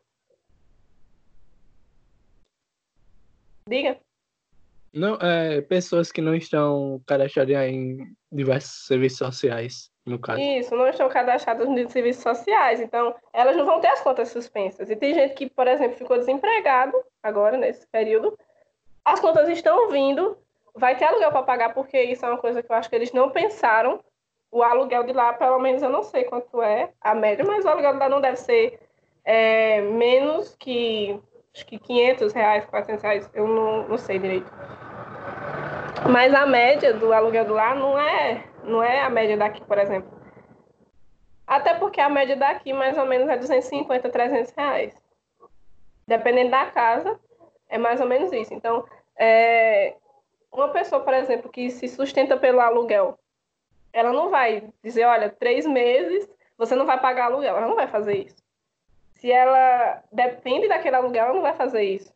Diga. 3.67 3.97
Não, 4.93 5.15
é, 5.21 5.61
pessoas 5.61 6.11
que 6.11 6.21
não 6.21 6.33
estão 6.33 7.01
cadastradas 7.05 7.55
em 7.55 8.15
diversos 8.31 8.87
serviços 8.87 9.19
sociais, 9.19 9.91
no 10.05 10.17
caso. 10.17 10.39
Isso, 10.39 10.75
não 10.75 10.87
estão 10.87 11.09
cadastradas 11.09 11.67
nos 11.67 11.91
serviços 11.91 12.23
sociais, 12.23 12.79
então 12.79 13.13
elas 13.33 13.55
não 13.55 13.65
vão 13.65 13.79
ter 13.79 13.89
as 13.89 14.01
contas 14.01 14.29
suspensas. 14.29 14.89
E 14.89 14.95
tem 14.95 15.13
gente 15.13 15.35
que, 15.35 15.49
por 15.49 15.67
exemplo, 15.67 15.97
ficou 15.97 16.17
desempregado 16.17 16.97
agora, 17.21 17.57
nesse 17.57 17.85
período, 17.87 18.37
as 19.03 19.19
contas 19.19 19.47
estão 19.49 19.89
vindo, 19.89 20.37
vai 20.73 20.95
ter 20.97 21.05
aluguel 21.05 21.31
para 21.31 21.43
pagar, 21.43 21.73
porque 21.73 22.01
isso 22.01 22.25
é 22.25 22.29
uma 22.29 22.37
coisa 22.37 22.63
que 22.63 22.71
eu 22.71 22.75
acho 22.75 22.89
que 22.89 22.95
eles 22.95 23.11
não 23.11 23.29
pensaram. 23.29 23.99
O 24.49 24.63
aluguel 24.63 25.03
de 25.03 25.11
lá, 25.11 25.33
pelo 25.33 25.59
menos 25.59 25.83
eu 25.83 25.89
não 25.89 26.03
sei 26.03 26.23
quanto 26.23 26.61
é 26.61 26.91
a 27.01 27.13
média, 27.13 27.45
mas 27.45 27.65
o 27.65 27.69
aluguel 27.69 27.93
de 27.93 27.99
lá 27.99 28.09
não 28.09 28.21
deve 28.21 28.37
ser 28.37 28.79
é, 29.25 29.81
menos 29.81 30.55
que 30.55 31.19
acho 31.57 31.65
que 31.65 31.79
500 31.79 32.33
reais, 32.33 32.65
400 32.65 33.03
reais, 33.03 33.29
eu 33.33 33.47
não, 33.47 33.87
não 33.87 33.97
sei 33.97 34.19
direito. 34.19 34.51
Mas 36.11 36.33
a 36.33 36.45
média 36.45 36.93
do 36.93 37.11
aluguel 37.11 37.45
do 37.45 37.53
lá 37.55 37.73
não 37.73 37.99
é, 37.99 38.45
não 38.63 38.83
é 38.83 39.01
a 39.01 39.09
média 39.09 39.35
daqui, 39.35 39.63
por 39.63 39.79
exemplo. 39.79 40.15
Até 41.47 41.73
porque 41.73 41.99
a 41.99 42.09
média 42.09 42.35
daqui 42.35 42.73
mais 42.73 42.95
ou 42.97 43.05
menos 43.05 43.27
é 43.27 43.37
250, 43.37 44.07
300 44.07 44.53
reais. 44.55 44.93
Dependendo 46.05 46.51
da 46.51 46.67
casa, 46.67 47.19
é 47.67 47.77
mais 47.77 47.99
ou 47.99 48.07
menos 48.07 48.31
isso. 48.31 48.53
Então, 48.53 48.85
é, 49.17 49.95
uma 50.51 50.69
pessoa, 50.69 51.01
por 51.01 51.13
exemplo, 51.13 51.49
que 51.49 51.71
se 51.71 51.87
sustenta 51.87 52.37
pelo 52.37 52.59
aluguel, 52.59 53.17
ela 53.91 54.13
não 54.13 54.29
vai 54.29 54.69
dizer, 54.83 55.05
olha, 55.05 55.29
três 55.29 55.65
meses 55.65 56.29
você 56.55 56.75
não 56.75 56.85
vai 56.85 56.99
pagar 56.99 57.25
aluguel. 57.25 57.57
Ela 57.57 57.67
não 57.67 57.75
vai 57.75 57.87
fazer 57.87 58.25
isso 58.25 58.46
se 59.19 59.31
ela 59.31 60.03
depende 60.11 60.67
daquele 60.67 60.95
aluguel, 60.95 61.25
ela 61.25 61.33
não 61.33 61.41
vai 61.41 61.53
fazer 61.53 61.83
isso. 61.83 62.13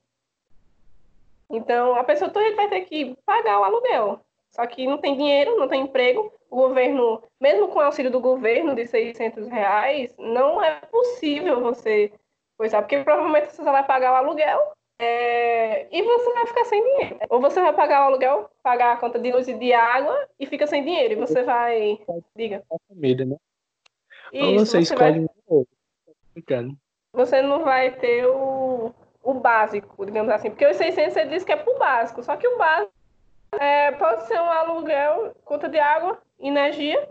Então, 1.50 1.96
a 1.96 2.04
pessoa 2.04 2.30
toda 2.30 2.56
vai 2.56 2.70
ter 2.70 2.82
que 2.82 3.16
pagar 3.26 3.60
o 3.60 3.64
aluguel. 3.64 4.22
Só 4.52 4.66
que 4.68 4.86
não 4.86 4.98
tem 4.98 5.16
dinheiro, 5.16 5.58
não 5.58 5.68
tem 5.68 5.82
emprego. 5.82 6.32
O 6.50 6.56
governo, 6.56 7.24
mesmo 7.40 7.70
com 7.70 7.80
o 7.80 7.82
auxílio 7.82 8.12
do 8.12 8.20
governo 8.20 8.76
de 8.76 8.86
600 8.86 9.48
reais, 9.48 10.14
não 10.18 10.62
é 10.62 10.82
possível 10.92 11.62
você 11.62 12.12
coisar, 12.58 12.82
porque 12.82 13.04
provavelmente 13.04 13.56
você 13.56 13.64
vai 13.64 13.86
pagar 13.86 14.12
o 14.12 14.16
aluguel 14.16 14.74
é, 15.00 15.88
e 15.92 16.04
você 16.04 16.34
vai 16.34 16.46
ficar 16.48 16.66
sem 16.66 16.84
dinheiro. 16.84 17.20
Ou 17.30 17.42
você 17.42 17.60
vai 17.62 17.74
pagar 17.74 18.02
o 18.02 18.08
aluguel, 18.08 18.50
pagar 18.62 18.94
a 18.94 18.98
conta 18.98 19.18
de 19.18 19.32
luz 19.32 19.48
e 19.48 19.54
de 19.54 19.74
água 19.74 20.28
e 20.40 20.46
fica 20.46 20.68
sem 20.68 20.84
dinheiro. 20.84 21.14
E 21.14 21.18
você 21.18 21.44
vai. 21.44 22.00
Diga. 22.36 22.64
A 22.72 22.76
família, 22.88 23.26
né? 23.26 23.38
Isso, 24.32 24.46
Ou 24.46 24.60
você, 24.60 24.78
você 24.78 24.94
escolhe 24.94 25.12
vai... 25.12 25.20
um 25.22 25.28
outro 25.48 25.82
você 27.14 27.42
não 27.42 27.64
vai 27.64 27.92
ter 27.92 28.26
o, 28.26 28.94
o 29.24 29.34
básico, 29.34 30.06
digamos 30.06 30.32
assim. 30.32 30.50
Porque 30.50 30.66
os 30.66 30.78
600 30.78 31.14
você 31.14 31.26
disse 31.26 31.46
que 31.46 31.52
é 31.52 31.58
pro 31.58 31.78
básico, 31.78 32.24
só 32.24 32.36
que 32.36 32.48
o 32.48 32.58
básico 32.58 32.92
é, 33.60 33.92
pode 33.92 34.28
ser 34.28 34.40
um 34.40 34.50
aluguel, 34.50 35.36
conta 35.44 35.68
de 35.68 35.80
água, 35.80 36.22
energia 36.40 37.10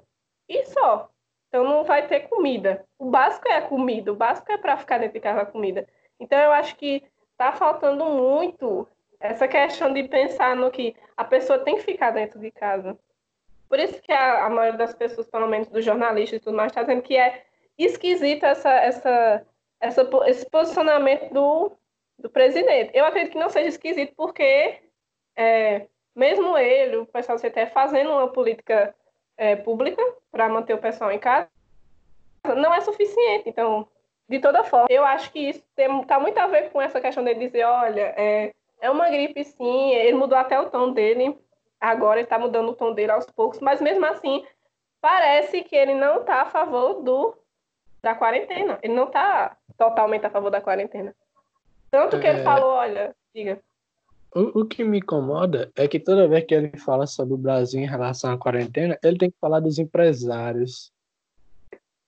e 0.49 0.65
só. 0.67 1.11
Então 1.49 1.65
não 1.65 1.85
vai 1.85 2.07
ter 2.07 2.29
comida. 2.29 2.85
O 2.99 3.07
básico 3.07 3.49
é 3.49 3.57
a 3.57 3.63
comida, 3.63 4.13
o 4.13 4.17
básico 4.17 4.51
é 4.53 4.57
para 4.57 4.77
ficar 4.77 4.99
dentro 4.99 5.15
de 5.15 5.21
casa 5.21 5.43
a 5.43 5.47
comida. 5.47 5.87
Então 6.19 6.39
eu 6.39 6.53
acho 6.53 6.77
que 6.77 7.03
tá 7.37 7.53
faltando 7.53 8.05
muito 8.05 8.87
essa 9.19 9.47
questão 9.47 9.93
de 9.93 10.05
pensar 10.05 10.57
no 10.57 10.71
que 10.71 10.95
a 11.17 11.25
pessoa 11.25 11.59
tem 11.59 11.77
que 11.77 11.83
ficar 11.83 12.11
dentro 12.11 12.39
de 12.39 12.51
casa. 12.51 12.99
Por 13.69 13.79
isso 13.79 14.01
que 14.01 14.13
a, 14.13 14.47
a 14.47 14.51
maioria 14.51 14.79
das 14.79 14.95
pessoas, 14.95 15.29
pelo 15.29 15.47
menos 15.47 15.69
dos 15.69 15.85
jornalistas 15.85 16.39
e 16.39 16.43
tudo 16.43 16.57
mais, 16.57 16.73
está 16.73 16.83
dizendo 16.83 17.03
que 17.03 17.17
é 17.17 17.45
esquisito 17.79 18.45
essa, 18.45 18.71
essa, 18.71 19.47
essa, 19.81 20.09
esse 20.27 20.49
posicionamento 20.49 21.33
do, 21.33 21.73
do 22.19 22.29
presidente. 22.29 22.91
Eu 22.95 23.05
acredito 23.05 23.33
que 23.33 23.39
não 23.39 23.49
seja 23.49 23.69
esquisito 23.69 24.13
porque 24.15 24.79
é, 25.35 25.87
mesmo 26.15 26.57
ele, 26.59 26.99
o 26.99 27.07
pessoal 27.07 27.39
do 27.39 27.41
CTF, 27.41 27.73
fazendo 27.73 28.11
uma 28.11 28.29
política 28.29 28.95
é, 29.37 29.57
pública 29.57 30.03
para 30.31 30.49
manter 30.49 30.75
o 30.75 30.79
pessoal 30.79 31.11
em 31.11 31.19
casa, 31.19 31.49
não 32.57 32.75
é 32.75 32.81
suficiente. 32.83 33.49
Então, 33.49 33.89
de 34.29 34.39
toda 34.39 34.63
forma, 34.63 34.87
eu 34.91 35.05
acho 35.05 35.33
que 35.33 35.39
isso 35.39 35.65
está 35.77 36.21
muito 36.21 36.39
a 36.39 36.47
ver 36.47 36.71
com 36.71 36.81
essa 36.81 37.01
questão 37.01 37.25
dele 37.25 37.41
dizer, 37.47 37.65
olha, 37.65 38.15
é, 38.17 38.53
é 38.81 38.91
uma 38.91 39.09
gripe 39.09 39.43
sim, 39.45 39.91
ele 39.93 40.17
mudou 40.17 40.39
até 40.39 40.61
o 40.61 40.71
tom 40.71 40.93
dele, 40.93 41.37
agora 41.81 42.21
ele 42.21 42.27
está 42.27 42.39
mudando 42.39 42.69
o 42.69 42.75
tom 42.75 42.93
dele 42.93 43.13
aos 43.13 43.27
poucos, 43.27 43.61
mas 43.61 43.81
mesmo 43.81 44.05
assim, 44.07 44.45
parece 45.01 45.63
que 45.63 45.75
ele 45.75 45.95
não 45.95 46.21
está 46.21 46.43
a 46.43 46.47
favor 46.47 47.03
do 47.03 47.37
da 48.03 48.15
quarentena. 48.15 48.79
Ele 48.83 48.95
não 48.95 49.05
está 49.05 49.57
totalmente 49.81 50.27
a 50.27 50.31
favor 50.31 50.51
da 50.51 50.61
quarentena. 50.61 51.15
Tanto 51.91 52.21
que 52.21 52.27
é... 52.27 52.35
ele 52.35 52.43
falou, 52.43 52.73
olha, 52.73 53.17
diga. 53.35 53.59
O, 54.35 54.61
o 54.61 54.65
que 54.67 54.85
me 54.85 54.99
incomoda 54.99 55.73
é 55.75 55.89
que 55.89 55.99
toda 55.99 56.29
vez 56.29 56.45
que 56.45 56.55
ele 56.55 56.77
fala 56.77 57.07
sobre 57.07 57.33
o 57.33 57.39
Brasil 57.39 57.81
em 57.81 57.87
relação 57.87 58.31
à 58.31 58.39
quarentena, 58.39 58.99
ele 59.03 59.17
tem 59.17 59.31
que 59.31 59.39
falar 59.41 59.59
dos 59.59 59.79
empresários. 59.79 60.93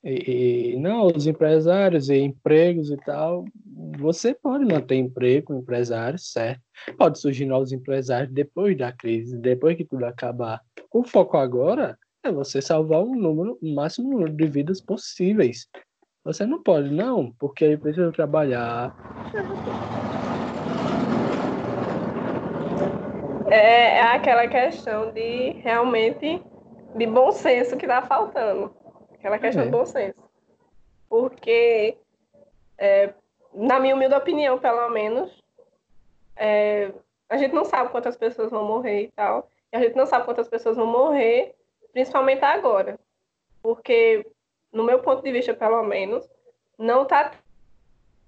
E, 0.04 0.74
e, 0.74 0.76
não, 0.76 1.06
os 1.06 1.26
empresários 1.26 2.10
e 2.10 2.18
empregos 2.18 2.90
e 2.90 2.96
tal. 2.98 3.46
Você 3.98 4.34
pode 4.34 4.66
manter 4.66 4.96
emprego 4.96 5.46
com 5.46 5.58
empresários, 5.58 6.30
certo? 6.30 6.60
Pode 6.98 7.18
surgir 7.18 7.46
novos 7.46 7.72
empresários 7.72 8.32
depois 8.32 8.76
da 8.76 8.92
crise, 8.92 9.38
depois 9.38 9.76
que 9.76 9.84
tudo 9.84 10.04
acabar. 10.04 10.60
O 10.92 11.02
foco 11.02 11.38
agora 11.38 11.98
é 12.22 12.30
você 12.30 12.60
salvar 12.60 13.00
o 13.00 13.14
número, 13.14 13.58
o 13.62 13.74
máximo 13.74 14.10
número 14.10 14.32
de 14.32 14.46
vidas 14.46 14.80
possíveis. 14.80 15.68
Você 16.24 16.46
não 16.46 16.62
pode, 16.62 16.88
não, 16.88 17.32
porque 17.32 17.64
ele 17.64 17.76
precisa 17.76 18.12
trabalhar. 18.12 18.94
É, 23.50 23.98
é 23.98 24.02
aquela 24.02 24.46
questão 24.46 25.12
de 25.12 25.50
realmente 25.62 26.40
de 26.94 27.06
bom 27.06 27.32
senso 27.32 27.76
que 27.76 27.86
está 27.86 28.02
faltando. 28.02 28.72
Aquela 29.14 29.38
questão 29.38 29.62
é. 29.62 29.66
de 29.66 29.72
bom 29.72 29.84
senso. 29.84 30.18
Porque, 31.08 31.98
é, 32.78 33.12
na 33.52 33.80
minha 33.80 33.94
humilde 33.94 34.14
opinião, 34.14 34.58
pelo 34.58 34.88
menos, 34.90 35.42
é, 36.36 36.92
a 37.28 37.36
gente 37.36 37.52
não 37.52 37.64
sabe 37.64 37.90
quantas 37.90 38.16
pessoas 38.16 38.50
vão 38.50 38.64
morrer 38.64 39.02
e 39.02 39.08
tal. 39.08 39.48
E 39.72 39.76
a 39.76 39.80
gente 39.80 39.96
não 39.96 40.06
sabe 40.06 40.24
quantas 40.24 40.48
pessoas 40.48 40.76
vão 40.76 40.86
morrer, 40.86 41.54
principalmente 41.92 42.44
agora. 42.44 42.98
Porque, 43.62 44.24
no 44.72 44.84
meu 44.84 45.00
ponto 45.00 45.22
de 45.22 45.32
vista, 45.32 45.54
pelo 45.54 45.82
menos, 45.84 46.28
não 46.78 47.02
está 47.02 47.32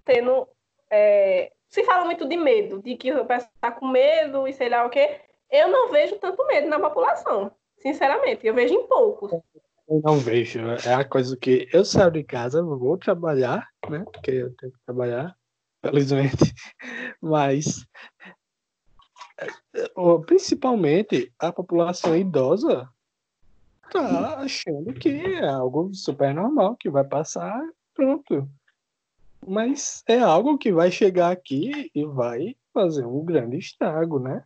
tendo. 0.05 0.47
É, 0.91 1.51
se 1.69 1.83
fala 1.85 2.05
muito 2.05 2.29
de 2.29 2.37
medo, 2.37 2.81
de 2.83 2.97
que 2.97 3.13
o 3.13 3.25
pessoal 3.25 3.51
está 3.55 3.73
com 3.73 3.89
medo 3.89 4.47
e 4.47 4.53
sei 4.53 4.69
lá 4.69 4.85
o 4.85 4.91
quê. 4.91 5.21
Eu 5.51 5.69
não 5.69 5.91
vejo 5.91 6.17
tanto 6.17 6.47
medo 6.47 6.69
na 6.69 6.79
população, 6.79 7.51
sinceramente. 7.79 8.47
Eu 8.47 8.55
vejo 8.55 8.75
em 8.75 8.87
poucos. 8.87 9.33
Eu 9.33 10.01
não 10.03 10.19
vejo. 10.19 10.61
É 10.87 10.95
a 10.95 11.05
coisa 11.05 11.37
que 11.37 11.69
eu 11.73 11.85
saio 11.85 12.11
de 12.11 12.25
casa, 12.25 12.63
vou 12.63 12.97
trabalhar, 12.97 13.69
né? 13.89 14.05
Porque 14.13 14.31
eu 14.31 14.55
tenho 14.57 14.73
que 14.73 14.79
trabalhar, 14.85 15.37
felizmente. 15.83 16.55
Mas 17.21 17.87
principalmente 20.27 21.33
a 21.39 21.53
população 21.53 22.17
idosa 22.17 22.89
tá 23.91 24.39
achando 24.39 24.93
que 24.95 25.09
é 25.09 25.47
algo 25.47 25.93
super 25.95 26.35
normal, 26.35 26.77
que 26.77 26.91
vai 26.91 27.05
passar, 27.05 27.63
pronto. 27.95 28.49
Mas 29.47 30.03
é 30.09 30.19
algo 30.19 30.57
que 30.59 30.73
vai 30.73 30.91
chegar 30.91 31.31
aqui 31.31 31.91
e 31.95 32.05
vai 32.05 32.57
fazer 32.73 33.05
um 33.05 33.25
grande 33.25 33.59
estrago, 33.59 34.19
né? 34.19 34.45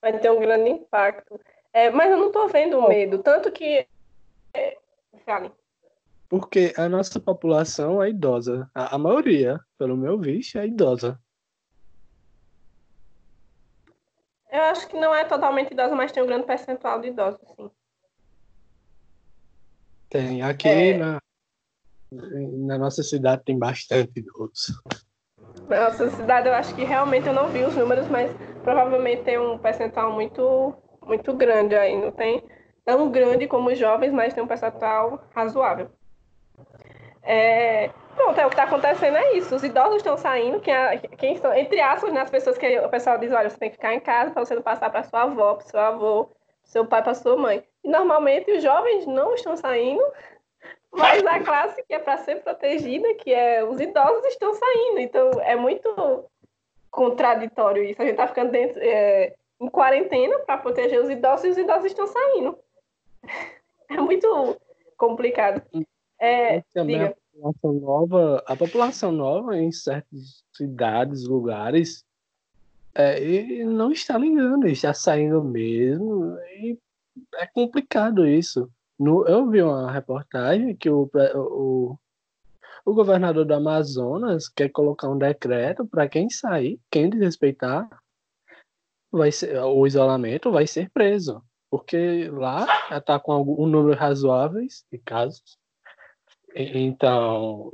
Vai 0.00 0.18
ter 0.18 0.30
um 0.30 0.40
grande 0.40 0.70
impacto. 0.70 1.38
É, 1.72 1.90
mas 1.90 2.10
eu 2.10 2.16
não 2.16 2.32
tô 2.32 2.48
vendo 2.48 2.88
medo, 2.88 3.22
tanto 3.22 3.50
que. 3.52 3.86
É, 4.54 4.78
fale. 5.24 5.52
Porque 6.28 6.72
a 6.76 6.88
nossa 6.88 7.18
população 7.18 8.02
é 8.02 8.10
idosa. 8.10 8.70
A, 8.74 8.94
a 8.94 8.98
maioria, 8.98 9.60
pelo 9.76 9.96
meu 9.96 10.18
visto, 10.18 10.58
é 10.58 10.66
idosa. 10.66 11.20
Eu 14.50 14.62
acho 14.62 14.88
que 14.88 14.96
não 14.96 15.14
é 15.14 15.24
totalmente 15.24 15.72
idosa, 15.72 15.94
mas 15.94 16.10
tem 16.10 16.22
um 16.22 16.26
grande 16.26 16.46
percentual 16.46 17.00
de 17.00 17.08
idosos, 17.08 17.40
sim. 17.56 17.70
Tem. 20.10 20.42
Aqui 20.42 20.68
é... 20.68 20.98
na, 20.98 21.18
na 22.12 22.78
nossa 22.78 23.02
cidade 23.02 23.42
tem 23.44 23.58
bastante 23.58 24.12
idosos. 24.16 24.82
Na 25.68 25.84
nossa 25.84 26.10
cidade 26.10 26.48
eu 26.48 26.54
acho 26.54 26.74
que 26.74 26.84
realmente 26.84 27.26
eu 27.26 27.32
não 27.32 27.48
vi 27.48 27.62
os 27.62 27.74
números, 27.74 28.08
mas 28.08 28.30
provavelmente 28.62 29.22
tem 29.22 29.38
um 29.38 29.56
percentual 29.56 30.12
muito, 30.12 30.74
muito 31.06 31.32
grande 31.32 31.74
aí. 31.74 31.98
Não 31.98 32.10
tem 32.10 32.42
tão 32.84 33.10
grande 33.10 33.46
como 33.46 33.70
os 33.70 33.78
jovens, 33.78 34.12
mas 34.12 34.34
tem 34.34 34.42
um 34.42 34.48
percentual 34.48 35.24
razoável. 35.34 35.90
É, 37.22 37.90
Pronto, 38.20 38.38
é 38.38 38.44
o 38.44 38.50
que 38.50 38.54
está 38.54 38.64
acontecendo 38.64 39.16
é 39.16 39.32
isso. 39.32 39.54
Os 39.54 39.62
idosos 39.62 39.96
estão 39.96 40.16
saindo, 40.16 40.60
quem, 40.60 40.74
quem 41.16 41.34
estão, 41.34 41.54
entre 41.54 41.80
aspas, 41.80 42.12
né, 42.12 42.20
as 42.20 42.30
pessoas 42.30 42.58
que 42.58 42.78
o 42.78 42.88
pessoal 42.88 43.16
diz, 43.18 43.32
olha, 43.32 43.48
você 43.48 43.56
tem 43.56 43.70
que 43.70 43.76
ficar 43.76 43.94
em 43.94 44.00
casa 44.00 44.30
para 44.30 44.44
você 44.44 44.54
não 44.54 44.62
passar 44.62 44.90
para 44.90 45.04
sua 45.04 45.22
avó, 45.22 45.54
para 45.54 45.66
seu 45.66 45.80
avô, 45.80 46.24
pro 46.26 46.36
seu 46.64 46.86
pai, 46.86 47.02
para 47.02 47.14
sua 47.14 47.36
mãe. 47.36 47.64
Normalmente 47.84 48.50
os 48.52 48.62
jovens 48.62 49.06
não 49.06 49.34
estão 49.34 49.56
saindo, 49.56 50.02
mas 50.92 51.24
a 51.24 51.40
classe 51.40 51.82
que 51.84 51.94
é 51.94 51.98
para 51.98 52.18
ser 52.18 52.42
protegida, 52.42 53.14
que 53.14 53.32
é 53.32 53.64
os 53.64 53.80
idosos, 53.80 54.24
estão 54.26 54.54
saindo. 54.54 54.98
Então 55.00 55.30
é 55.40 55.56
muito 55.56 56.24
contraditório 56.90 57.84
isso. 57.84 58.00
A 58.00 58.04
gente 58.04 58.14
está 58.14 58.26
ficando 58.26 58.50
dentro, 58.50 58.80
é, 58.82 59.34
em 59.60 59.68
quarentena 59.68 60.38
para 60.40 60.58
proteger 60.58 61.00
os 61.00 61.08
idosos 61.08 61.44
e 61.44 61.50
os 61.50 61.58
idosos 61.58 61.86
estão 61.86 62.06
saindo. 62.06 62.58
É 63.92 64.00
muito 64.00 64.56
complicado. 64.96 65.60
É, 66.20 66.62
diga 66.84 67.16
população 67.40 67.72
nova, 67.72 68.42
a 68.46 68.56
população 68.56 69.12
nova 69.12 69.56
em 69.56 69.72
certas 69.72 70.44
cidades, 70.52 71.24
lugares, 71.24 72.04
é, 72.94 73.64
não 73.64 73.90
está 73.90 74.18
ligando, 74.18 74.66
está 74.66 74.92
saindo 74.92 75.42
mesmo, 75.42 76.36
e 76.60 76.78
é 77.34 77.46
complicado 77.46 78.26
isso. 78.26 78.70
No, 78.98 79.26
eu 79.26 79.48
vi 79.48 79.62
uma 79.62 79.90
reportagem 79.90 80.76
que 80.76 80.90
o, 80.90 81.10
o, 81.34 81.98
o 82.84 82.94
governador 82.94 83.44
do 83.44 83.54
Amazonas 83.54 84.48
quer 84.48 84.68
colocar 84.68 85.08
um 85.08 85.18
decreto 85.18 85.86
para 85.86 86.08
quem 86.08 86.28
sair, 86.28 86.78
quem 86.90 87.08
desrespeitar 87.08 87.88
vai 89.10 89.32
ser, 89.32 89.58
o 89.58 89.86
isolamento 89.86 90.52
vai 90.52 90.66
ser 90.66 90.90
preso, 90.90 91.42
porque 91.70 92.28
lá 92.30 92.66
está 92.90 93.18
com 93.18 93.40
um 93.42 93.66
número 93.66 93.98
razoável 93.98 94.66
de 94.92 94.98
casos 94.98 95.60
então, 96.54 97.70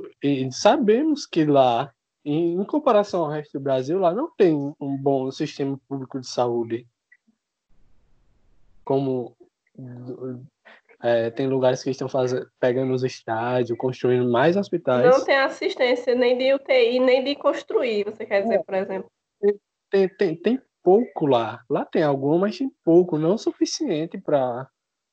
sabemos 0.51 1.25
que 1.25 1.45
lá, 1.45 1.91
em, 2.23 2.63
comparação 2.65 3.25
ao 3.25 3.31
resto 3.31 3.53
do 3.53 3.63
Brasil, 3.63 3.97
lá 3.97 4.13
não 4.13 4.29
tem 4.35 4.53
um 4.79 4.97
bom 4.97 5.31
sistema 5.31 5.79
público 5.87 6.19
de 6.19 6.27
saúde. 6.27 6.87
Como 8.83 9.35
é, 11.01 11.29
tem 11.29 11.47
lugares 11.47 11.83
que 11.83 11.89
estão 11.89 12.09
fazendo, 12.09 12.49
pegando 12.59 12.93
os 12.93 13.03
estádios, 13.03 13.77
construindo 13.77 14.29
mais 14.29 14.57
hospitais. 14.57 15.05
Não 15.05 15.23
tem 15.23 15.37
assistência 15.37 16.15
nem 16.15 16.37
de 16.37 16.53
UTI, 16.53 16.99
nem 16.99 17.23
de 17.23 17.35
construir, 17.35 18.05
você 18.05 18.25
quer 18.25 18.41
dizer, 18.41 18.55
é, 18.55 18.63
por 18.63 18.73
exemplo? 18.73 19.11
Tem, 19.89 20.09
tem, 20.09 20.35
tem 20.35 20.61
pouco 20.83 21.25
lá. 21.25 21.63
Lá 21.69 21.85
tem 21.85 22.03
algum, 22.03 22.37
mas 22.39 22.57
tem 22.57 22.71
pouco, 22.83 23.17
não 23.17 23.35
o 23.35 23.37
suficiente 23.37 24.17
para 24.17 24.67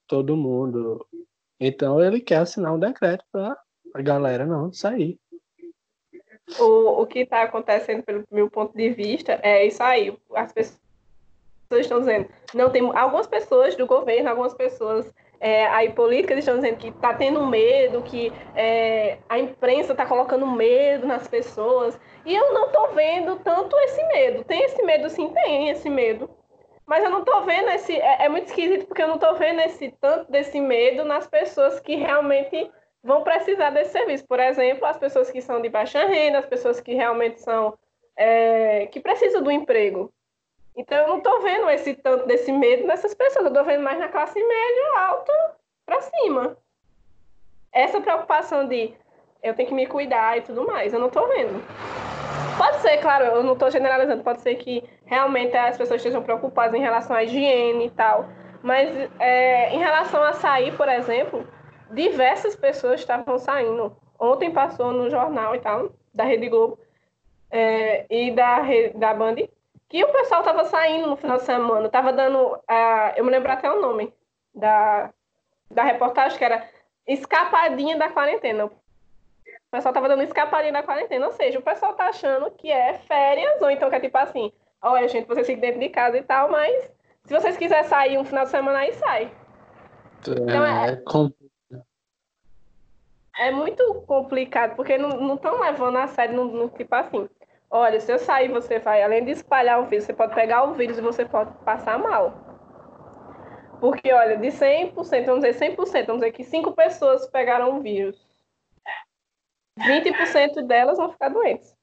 todo 0.06 0.36
mundo. 0.36 1.06
Então 1.60 2.02
ele 2.02 2.20
quer 2.20 2.38
assinar 2.38 2.74
um 2.74 2.78
decreto 2.78 3.24
para 3.30 3.56
a 3.94 4.02
galera 4.02 4.46
não 4.46 4.72
sair. 4.72 5.18
O, 6.58 7.02
o 7.02 7.06
que 7.06 7.20
está 7.20 7.42
acontecendo, 7.42 8.02
pelo 8.02 8.24
meu 8.30 8.50
ponto 8.50 8.76
de 8.76 8.90
vista, 8.90 9.40
é 9.42 9.66
isso 9.66 9.82
aí. 9.82 10.16
As 10.34 10.52
pessoas 10.52 10.83
estão 11.70 12.00
dizendo, 12.00 12.28
não 12.54 12.70
tem 12.70 12.82
algumas 12.94 13.26
pessoas 13.26 13.74
do 13.74 13.86
governo, 13.86 14.30
algumas 14.30 14.54
pessoas 14.54 15.12
é, 15.44 15.66
aí 15.66 15.90
políticas 15.90 16.38
estão 16.38 16.56
dizendo 16.56 16.78
que 16.78 16.88
está 16.88 17.12
tendo 17.12 17.46
medo, 17.46 18.00
que 18.00 18.32
é, 18.54 19.18
a 19.28 19.38
imprensa 19.38 19.92
está 19.92 20.06
colocando 20.06 20.46
medo 20.46 21.06
nas 21.06 21.28
pessoas. 21.28 22.00
E 22.24 22.34
eu 22.34 22.54
não 22.54 22.68
estou 22.68 22.88
vendo 22.94 23.36
tanto 23.40 23.76
esse 23.80 24.02
medo. 24.06 24.42
Tem 24.44 24.62
esse 24.62 24.82
medo, 24.82 25.10
sim, 25.10 25.28
tem 25.28 25.68
esse 25.68 25.90
medo. 25.90 26.30
Mas 26.86 27.04
eu 27.04 27.10
não 27.10 27.18
estou 27.18 27.42
vendo 27.42 27.68
esse. 27.68 27.94
É, 27.94 28.24
é, 28.24 28.28
muito 28.30 28.46
esquisito 28.46 28.86
porque 28.86 29.02
eu 29.02 29.08
não 29.08 29.16
estou 29.16 29.34
vendo 29.34 29.60
esse 29.60 29.94
tanto 30.00 30.32
desse 30.32 30.58
medo 30.58 31.04
nas 31.04 31.26
pessoas 31.26 31.78
que 31.78 31.94
realmente 31.94 32.70
vão 33.02 33.22
precisar 33.22 33.68
desse 33.68 33.92
serviço. 33.92 34.26
Por 34.26 34.40
exemplo, 34.40 34.86
as 34.86 34.96
pessoas 34.96 35.30
que 35.30 35.42
são 35.42 35.60
de 35.60 35.68
baixa 35.68 36.06
renda, 36.06 36.38
as 36.38 36.46
pessoas 36.46 36.80
que 36.80 36.94
realmente 36.94 37.42
são. 37.42 37.76
É, 38.16 38.86
que 38.86 38.98
precisam 38.98 39.42
do 39.42 39.50
emprego. 39.50 40.10
Então 40.76 40.98
eu 40.98 41.08
não 41.08 41.18
estou 41.18 41.40
vendo 41.40 41.70
esse 41.70 41.94
tanto 41.94 42.26
desse 42.26 42.50
medo 42.50 42.86
nessas 42.86 43.14
pessoas, 43.14 43.44
eu 43.44 43.48
estou 43.48 43.64
vendo 43.64 43.82
mais 43.82 43.98
na 43.98 44.08
classe 44.08 44.42
média 44.42 45.00
alta 45.08 45.32
para 45.86 46.00
cima. 46.00 46.56
Essa 47.72 48.00
preocupação 48.00 48.66
de 48.66 48.94
eu 49.42 49.54
tenho 49.54 49.68
que 49.68 49.74
me 49.74 49.86
cuidar 49.86 50.38
e 50.38 50.42
tudo 50.42 50.66
mais, 50.66 50.92
eu 50.92 50.98
não 50.98 51.08
estou 51.08 51.28
vendo. 51.28 51.62
Pode 52.56 52.78
ser, 52.78 52.98
claro, 52.98 53.24
eu 53.24 53.42
não 53.42 53.54
estou 53.54 53.70
generalizando, 53.70 54.22
pode 54.22 54.40
ser 54.40 54.54
que 54.56 54.82
realmente 55.04 55.56
as 55.56 55.76
pessoas 55.76 56.00
estejam 56.00 56.22
preocupadas 56.22 56.74
em 56.74 56.82
relação 56.82 57.14
à 57.14 57.22
higiene 57.22 57.86
e 57.86 57.90
tal. 57.90 58.26
Mas 58.62 58.88
é, 59.18 59.74
em 59.74 59.78
relação 59.78 60.22
a 60.22 60.32
sair, 60.32 60.74
por 60.76 60.88
exemplo, 60.88 61.46
diversas 61.90 62.56
pessoas 62.56 63.00
estavam 63.00 63.38
saindo. 63.38 63.94
Ontem 64.18 64.50
passou 64.50 64.92
no 64.92 65.10
jornal 65.10 65.54
e 65.54 65.60
tal, 65.60 65.90
da 66.14 66.24
Rede 66.24 66.48
Globo 66.48 66.78
é, 67.50 68.06
e 68.08 68.30
da, 68.30 68.60
da 68.94 69.12
Band, 69.12 69.36
que 69.88 70.02
o 70.02 70.12
pessoal 70.12 70.40
estava 70.40 70.64
saindo 70.64 71.08
no 71.08 71.16
final 71.16 71.36
de 71.36 71.44
semana. 71.44 71.88
Tava 71.88 72.12
dando. 72.12 72.54
Uh, 72.54 73.12
eu 73.16 73.24
me 73.24 73.30
lembro 73.30 73.50
até 73.50 73.70
o 73.70 73.80
nome 73.80 74.12
da, 74.54 75.10
da 75.70 75.82
reportagem, 75.82 76.38
que 76.38 76.44
era 76.44 76.68
Escapadinha 77.06 77.96
da 77.96 78.08
Quarentena. 78.08 78.66
O 78.66 78.72
pessoal 79.70 79.92
tava 79.92 80.08
dando 80.08 80.22
escapadinha 80.22 80.72
da 80.72 80.84
quarentena, 80.84 81.26
ou 81.26 81.32
seja, 81.32 81.58
o 81.58 81.62
pessoal 81.62 81.94
tá 81.94 82.06
achando 82.06 82.48
que 82.52 82.70
é 82.70 82.94
férias, 82.94 83.60
ou 83.60 83.68
então 83.68 83.90
que 83.90 83.96
é 83.96 84.00
tipo 84.00 84.16
assim, 84.16 84.52
olha, 84.80 85.08
gente, 85.08 85.26
vocês 85.26 85.44
ficam 85.44 85.60
dentro 85.60 85.80
de 85.80 85.88
casa 85.88 86.16
e 86.16 86.22
tal, 86.22 86.48
mas 86.48 86.88
se 87.24 87.34
vocês 87.34 87.56
quiserem 87.56 87.82
sair 87.82 88.16
um 88.16 88.24
final 88.24 88.44
de 88.44 88.50
semana 88.50 88.78
aí, 88.78 88.92
sai. 88.92 89.32
Então, 90.20 90.64
é, 90.64 90.92
é 90.92 91.02
é 93.36 93.50
muito 93.50 93.94
complicado, 94.06 94.76
porque 94.76 94.96
não 94.96 95.34
estão 95.34 95.60
levando 95.60 95.96
a 95.96 96.06
sério 96.06 96.36
no, 96.36 96.44
no, 96.44 96.68
tipo 96.68 96.94
assim. 96.94 97.28
Olha, 97.76 97.98
se 97.98 98.12
eu 98.12 98.20
sair, 98.20 98.52
você 98.52 98.78
vai, 98.78 99.02
além 99.02 99.24
de 99.24 99.32
espalhar 99.32 99.80
o 99.80 99.86
vírus, 99.86 100.04
você 100.04 100.14
pode 100.14 100.32
pegar 100.32 100.62
o 100.62 100.74
vírus 100.74 100.96
e 100.96 101.00
você 101.00 101.24
pode 101.24 101.52
passar 101.64 101.98
mal. 101.98 102.32
Porque, 103.80 104.12
olha, 104.12 104.36
de 104.36 104.46
100%, 104.52 105.26
vamos 105.26 105.42
dizer 105.42 105.58
100%, 105.58 106.06
vamos 106.06 106.20
dizer 106.20 106.30
que 106.30 106.44
5 106.44 106.70
pessoas 106.70 107.26
pegaram 107.26 107.76
o 107.76 107.82
vírus. 107.82 108.24
20% 109.76 110.62
delas 110.68 110.98
vão 110.98 111.10
ficar 111.10 111.30
doentes. 111.30 111.76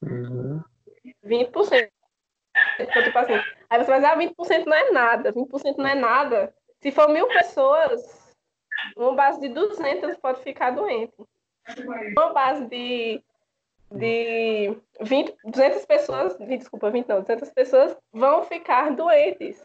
Uhum. 0.00 0.62
20%. 1.24 1.90
Então, 2.78 3.02
tipo 3.02 3.18
assim, 3.18 3.34
aí 3.68 3.84
você 3.84 3.90
vai 3.90 3.98
dizer, 3.98 4.12
ah, 4.12 4.16
20% 4.16 4.66
não 4.66 4.76
é 4.76 4.90
nada, 4.92 5.32
20% 5.32 5.78
não 5.78 5.88
é 5.88 5.96
nada. 5.96 6.54
Se 6.80 6.92
for 6.92 7.08
mil 7.08 7.26
pessoas, 7.26 8.32
uma 8.96 9.14
base 9.16 9.40
de 9.40 9.48
200 9.48 10.16
pode 10.18 10.44
ficar 10.44 10.70
doente. 10.70 11.16
Uma 12.16 12.32
base 12.32 12.64
de, 12.66 13.22
de 13.92 14.76
20, 15.00 15.36
200 15.44 15.86
pessoas, 15.86 16.36
desculpa, 16.38 16.90
20 16.90 17.06
não, 17.06 17.20
200 17.20 17.50
pessoas 17.50 17.96
vão 18.12 18.44
ficar 18.44 18.94
doentes. 18.94 19.64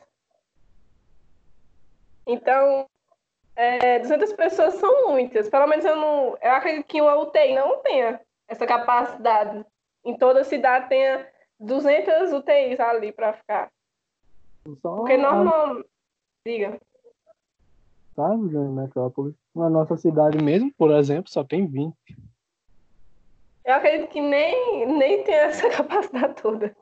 Então, 2.25 2.87
é, 3.55 3.99
200 3.99 4.33
pessoas 4.33 4.75
são 4.75 5.09
muitas. 5.09 5.49
Pelo 5.49 5.67
menos 5.67 5.85
eu 5.85 5.95
não. 5.95 6.37
Eu 6.41 6.51
acredito 6.51 6.87
que 6.87 7.01
uma 7.01 7.15
UTI 7.17 7.53
não 7.53 7.81
tenha 7.81 8.19
essa 8.47 8.65
capacidade. 8.65 9.65
Em 10.05 10.17
toda 10.17 10.41
a 10.41 10.45
cidade 10.45 10.89
tenha 10.89 11.27
200 11.59 12.33
UTIs 12.33 12.79
ali 12.79 13.11
para 13.11 13.33
ficar. 13.33 13.71
Só 14.81 14.95
Porque 14.95 15.17
normal. 15.17 15.83
Diga. 16.45 16.79
Sabe, 18.15 18.43
né, 18.53 18.81
Metrópole. 18.81 19.35
Na 19.55 19.69
nossa 19.69 19.95
cidade 19.97 20.41
mesmo, 20.41 20.71
por 20.77 20.91
exemplo, 20.91 21.29
só 21.29 21.43
tem 21.43 21.65
20. 21.67 21.93
Eu 23.65 23.75
acredito 23.75 24.09
que 24.09 24.19
nem, 24.21 24.85
nem 24.87 25.23
tem 25.23 25.35
essa 25.35 25.69
capacidade 25.69 26.35
toda. 26.41 26.75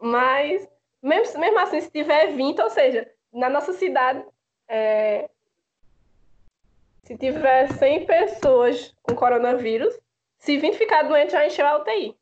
Mas, 0.00 0.68
mesmo, 1.02 1.40
mesmo 1.40 1.58
assim, 1.58 1.80
se 1.80 1.90
tiver 1.90 2.32
20, 2.32 2.60
ou 2.60 2.70
seja, 2.70 3.10
na 3.32 3.48
nossa 3.48 3.72
cidade, 3.72 4.24
é, 4.68 5.28
se 7.02 7.16
tiver 7.16 7.72
100 7.72 8.06
pessoas 8.06 8.94
com 9.02 9.14
coronavírus, 9.14 9.98
se 10.38 10.58
20 10.58 10.76
ficar 10.76 11.02
doente, 11.04 11.32
já 11.32 11.46
encheu 11.46 11.66
a 11.66 11.78
UTI. 11.78 12.16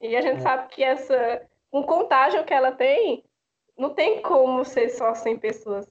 E 0.00 0.16
a 0.16 0.20
gente 0.20 0.38
É. 0.38 0.40
sabe 0.40 0.68
que 0.68 0.82
essa, 0.82 1.42
com 1.70 1.80
o 1.80 1.86
contágio 1.86 2.44
que 2.44 2.52
ela 2.54 2.72
tem, 2.72 3.24
não 3.76 3.90
tem 3.90 4.22
como 4.22 4.64
ser 4.64 4.88
só 4.90 5.14
100 5.14 5.38
pessoas. 5.38 5.86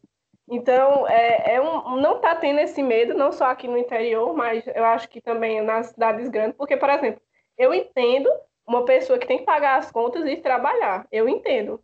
Então, 0.49 1.07
é, 1.07 1.55
é 1.55 1.61
um, 1.61 1.97
não 2.01 2.17
está 2.17 2.35
tendo 2.35 2.59
esse 2.59 2.83
medo, 2.83 3.13
não 3.13 3.31
só 3.31 3.45
aqui 3.45 3.67
no 3.67 3.77
interior, 3.77 4.35
mas 4.35 4.65
eu 4.67 4.83
acho 4.83 5.07
que 5.07 5.21
também 5.21 5.61
nas 5.61 5.87
cidades 5.87 6.29
grandes, 6.29 6.57
porque, 6.57 6.75
por 6.75 6.89
exemplo, 6.89 7.21
eu 7.57 7.73
entendo 7.73 8.29
uma 8.67 8.85
pessoa 8.85 9.17
que 9.17 9.27
tem 9.27 9.39
que 9.39 9.45
pagar 9.45 9.77
as 9.77 9.91
contas 9.91 10.25
e 10.25 10.37
trabalhar. 10.37 11.07
Eu 11.11 11.27
entendo. 11.29 11.81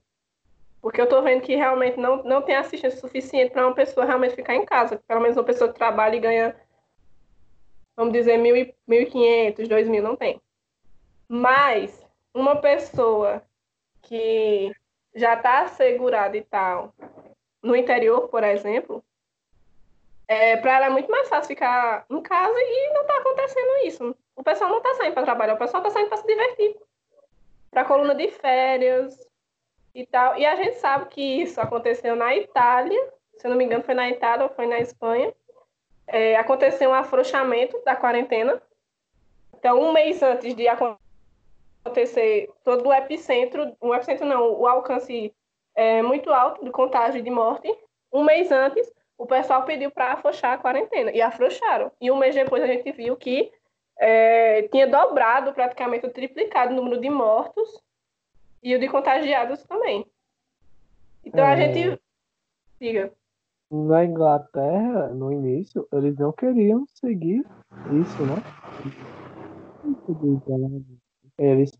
Porque 0.81 0.99
eu 0.99 1.05
estou 1.05 1.21
vendo 1.21 1.41
que 1.41 1.55
realmente 1.55 1.97
não, 1.97 2.23
não 2.23 2.41
tem 2.41 2.55
assistência 2.55 2.99
suficiente 2.99 3.51
para 3.51 3.67
uma 3.67 3.75
pessoa 3.75 4.05
realmente 4.05 4.35
ficar 4.35 4.55
em 4.55 4.65
casa. 4.65 5.01
Pelo 5.07 5.21
menos 5.21 5.35
uma 5.35 5.43
pessoa 5.43 5.71
que 5.71 5.77
trabalha 5.77 6.15
e 6.15 6.19
ganha, 6.19 6.55
vamos 7.97 8.13
dizer, 8.13 8.37
mil 8.37 8.55
e- 8.55 8.73
1.500, 8.87 9.67
2.000, 9.67 10.01
não 10.01 10.15
tem. 10.15 10.41
Mas 11.27 12.05
uma 12.33 12.55
pessoa 12.55 13.43
que 14.01 14.73
já 15.13 15.33
está 15.33 15.61
assegurada 15.63 16.37
e 16.37 16.41
tal, 16.41 16.93
no 17.61 17.75
interior, 17.75 18.27
por 18.27 18.43
exemplo, 18.43 19.03
é, 20.29 20.57
para 20.57 20.75
ela 20.75 20.85
é 20.85 20.89
muito 20.89 21.09
mais 21.09 21.27
fácil 21.27 21.47
ficar 21.47 22.05
em 22.07 22.21
casa 22.21 22.53
e 22.55 22.93
não 22.93 23.01
está 23.01 23.17
acontecendo 23.17 23.85
isso. 23.85 24.15
O 24.35 24.43
pessoal 24.43 24.69
não 24.69 24.77
está 24.77 24.93
saindo 24.93 25.13
para 25.13 25.23
trabalhar, 25.23 25.55
o 25.55 25.57
pessoal 25.57 25.81
está 25.81 25.91
saindo 25.91 26.09
para 26.09 26.17
se 26.19 26.27
divertir. 26.27 26.77
Para 27.71 27.83
coluna 27.83 28.13
de 28.13 28.27
férias 28.29 29.27
e 29.93 30.05
tal. 30.05 30.37
E 30.37 30.45
a 30.45 30.55
gente 30.55 30.75
sabe 30.75 31.07
que 31.07 31.21
isso 31.21 31.59
aconteceu 31.59 32.15
na 32.15 32.35
Itália, 32.35 32.99
se 33.37 33.47
eu 33.47 33.49
não 33.49 33.57
me 33.57 33.65
engano, 33.65 33.83
foi 33.83 33.95
na 33.95 34.07
Itália 34.07 34.45
ou 34.45 34.53
foi 34.53 34.67
na 34.67 34.79
Espanha. 34.79 35.33
É, 36.05 36.35
aconteceu 36.37 36.91
um 36.91 36.93
afrouxamento 36.93 37.81
da 37.83 37.95
quarentena. 37.95 38.61
Então, 39.57 39.81
um 39.81 39.91
mês 39.91 40.21
antes 40.21 40.53
de 40.53 40.67
acontecer 40.67 42.51
todo 42.63 42.87
o 42.87 42.93
epicentro, 42.93 43.75
o 43.81 43.95
epicentro 43.95 44.25
não, 44.25 44.53
o 44.53 44.67
alcance 44.67 45.33
é, 45.79 46.01
muito 46.01 46.29
alto 46.29 46.65
de 46.65 46.71
contágio 46.71 47.23
de 47.23 47.29
morte, 47.29 47.73
um 48.11 48.21
mês 48.21 48.51
antes, 48.51 48.91
o 49.17 49.25
pessoal 49.25 49.63
pediu 49.63 49.89
para 49.89 50.11
afrouxar 50.11 50.51
a 50.51 50.57
quarentena. 50.57 51.09
E 51.09 51.21
afrouxaram. 51.21 51.89
E 52.01 52.11
um 52.11 52.17
mês 52.17 52.35
depois 52.35 52.61
a 52.61 52.67
gente 52.67 52.91
viu 52.91 53.15
que 53.15 53.49
é, 53.97 54.63
tinha 54.63 54.85
dobrado, 54.85 55.53
praticamente 55.53 56.09
triplicado 56.09 56.73
o 56.73 56.75
número 56.75 56.99
de 56.99 57.09
mortos 57.09 57.81
e 58.61 58.75
o 58.75 58.79
de 58.79 58.89
contagiados 58.89 59.63
também. 59.63 60.05
Então 61.23 61.45
a 61.45 61.53
É. 61.53 61.71
gente. 61.71 62.01
Diga. 62.77 63.13
Na 63.71 64.03
Inglaterra, 64.03 65.07
no 65.13 65.31
início, 65.31 65.87
eles 65.93 66.17
não 66.17 66.33
queriam 66.33 66.85
seguir 66.87 67.45
isso, 68.01 68.25
né? 68.25 68.35
Eles 71.37 71.71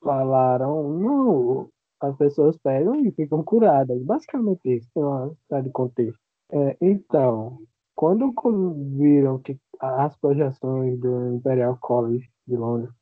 falaram, 0.00 0.88
não, 0.90 1.70
as 2.06 2.16
pessoas 2.16 2.56
pegam 2.58 3.00
e 3.04 3.10
ficam 3.12 3.42
curadas. 3.42 4.02
Basicamente 4.02 4.60
isso, 4.64 4.88
tem 4.94 5.02
uma 5.02 5.34
série 5.48 5.64
de 5.64 5.70
contexto. 5.70 6.20
É, 6.50 6.76
então, 6.80 7.58
quando 7.94 8.32
viram 8.98 9.38
que 9.38 9.58
as 9.80 10.16
projeções 10.16 10.98
do 10.98 11.36
Imperial 11.36 11.78
College 11.80 12.28
de 12.46 12.56
Londres 12.56 12.92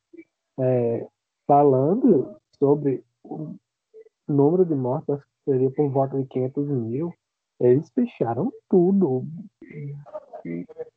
é, 0.59 1.07
falando 1.47 2.37
sobre 2.59 3.03
o 3.25 3.55
número 4.29 4.65
de 4.65 4.75
mortes, 4.75 5.17
que 5.17 5.53
seria 5.53 5.71
por 5.71 5.91
volta 5.91 6.19
de 6.19 6.27
500 6.27 6.69
mil, 6.69 7.13
eles 7.59 7.91
fecharam 7.91 8.53
tudo. 8.69 9.27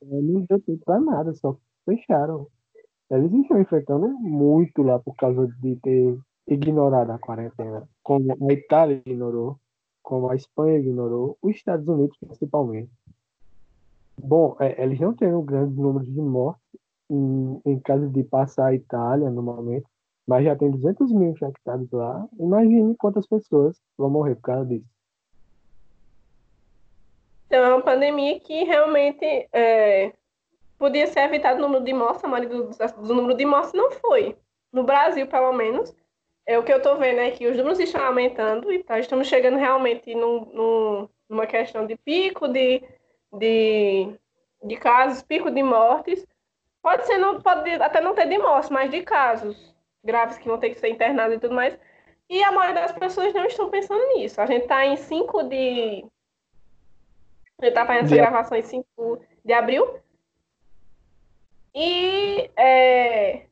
Não 0.01 0.45
deu 0.47 0.61
tempo 0.61 0.85
pra 0.85 0.99
nada, 0.99 1.33
só 1.33 1.57
fecharam. 1.85 2.47
Eles 3.09 3.31
estão 3.33 3.59
enfrentando 3.59 4.07
muito 4.09 4.81
lá 4.81 4.99
por 4.99 5.15
causa 5.15 5.47
de 5.61 5.75
ter 5.77 6.17
ignorado 6.47 7.11
a 7.11 7.19
quarentena. 7.19 7.87
Como 8.01 8.31
a 8.49 8.53
Itália 8.53 9.01
ignorou, 9.05 9.57
como 10.01 10.29
a 10.29 10.35
Espanha 10.35 10.79
ignorou, 10.79 11.37
os 11.41 11.55
Estados 11.55 11.87
Unidos 11.87 12.17
principalmente. 12.17 12.91
Bom, 14.17 14.55
é, 14.59 14.81
eles 14.81 14.99
não 14.99 15.13
têm 15.13 15.33
um 15.33 15.43
grande 15.43 15.79
número 15.79 16.05
de 16.05 16.21
mortes 16.21 16.61
em, 17.09 17.61
em 17.65 17.79
caso 17.79 18.07
de 18.09 18.23
passar 18.23 18.67
a 18.67 18.75
Itália 18.75 19.29
no 19.29 19.41
momento, 19.41 19.87
mas 20.27 20.45
já 20.45 20.55
tem 20.55 20.71
200 20.71 21.11
mil 21.11 21.31
infectados 21.31 21.89
lá. 21.91 22.27
Imagine 22.39 22.95
quantas 22.95 23.27
pessoas 23.27 23.81
vão 23.97 24.09
morrer 24.09 24.35
por 24.35 24.43
causa 24.43 24.65
disso. 24.65 24.85
Então 27.47 27.63
é 27.63 27.73
uma 27.73 27.83
pandemia 27.83 28.39
que 28.39 28.63
realmente 28.63 29.47
é, 29.51 30.13
podia 30.77 31.07
ser 31.07 31.21
evitado 31.21 31.59
o 31.59 31.61
número 31.61 31.83
de 31.83 31.93
mortes, 31.93 32.23
a 32.23 32.27
maioria 32.27 32.49
do, 32.49 32.69
do 32.69 33.13
número 33.13 33.37
de 33.37 33.45
mortes 33.45 33.73
não 33.73 33.91
foi. 33.91 34.35
No 34.71 34.83
Brasil, 34.83 35.27
pelo 35.27 35.53
menos, 35.53 35.95
é 36.45 36.57
o 36.57 36.63
que 36.63 36.73
eu 36.73 36.77
estou 36.77 36.97
vendo 36.97 37.19
é 37.19 37.31
que 37.31 37.47
os 37.47 37.55
números 37.55 37.79
estão 37.79 38.03
aumentando 38.05 38.71
e 38.71 38.83
tá, 38.83 38.99
estamos 38.99 39.27
chegando 39.27 39.57
realmente 39.57 40.13
num, 40.13 40.45
num, 40.45 41.09
numa 41.29 41.47
questão 41.47 41.85
de 41.85 41.95
pico 41.95 42.47
de, 42.47 42.83
de, 43.31 44.13
de 44.63 44.75
casos, 44.77 45.21
pico 45.21 45.49
de 45.49 45.63
mortes. 45.63 46.25
Pode 46.81 47.05
ser, 47.05 47.17
não, 47.17 47.41
pode 47.41 47.69
até 47.75 48.01
não 48.01 48.13
ter 48.13 48.27
de 48.27 48.37
mortes, 48.37 48.69
mas 48.69 48.91
de 48.91 49.01
casos 49.03 49.73
graves 50.03 50.37
que 50.37 50.47
vão 50.47 50.59
ter 50.59 50.69
que 50.71 50.79
ser 50.79 50.89
internados 50.89 51.37
e 51.37 51.39
tudo 51.39 51.55
mais. 51.55 51.77
E 52.29 52.43
a 52.43 52.51
maioria 52.51 52.81
das 52.81 52.91
pessoas 52.91 53.33
não 53.33 53.45
estão 53.45 53.69
pensando 53.69 54.05
nisso. 54.15 54.41
A 54.41 54.45
gente 54.45 54.63
está 54.63 54.85
em 54.85 54.97
5 54.97 55.43
de. 55.43 56.05
A 57.59 57.65
gente 57.65 57.71
está 57.71 57.85
fazendo 57.85 58.05
essa 58.05 58.15
gravação 58.15 58.57
em 58.57 58.61
5 58.61 59.21
de 59.45 59.53
abril. 59.53 59.99
E 61.73 62.49
é, 62.57 63.45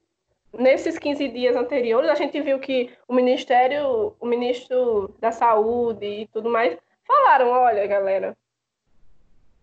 nesses 0.54 0.98
15 0.98 1.28
dias 1.30 1.56
anteriores, 1.56 2.10
a 2.10 2.16
gente 2.16 2.40
viu 2.42 2.60
que 2.60 2.92
o 3.08 3.14
Ministério, 3.14 4.16
o 4.20 4.26
ministro 4.26 5.14
da 5.20 5.32
Saúde 5.32 6.06
e 6.06 6.28
tudo 6.28 6.50
mais, 6.50 6.78
falaram: 7.06 7.50
olha, 7.50 7.86
galera, 7.88 8.38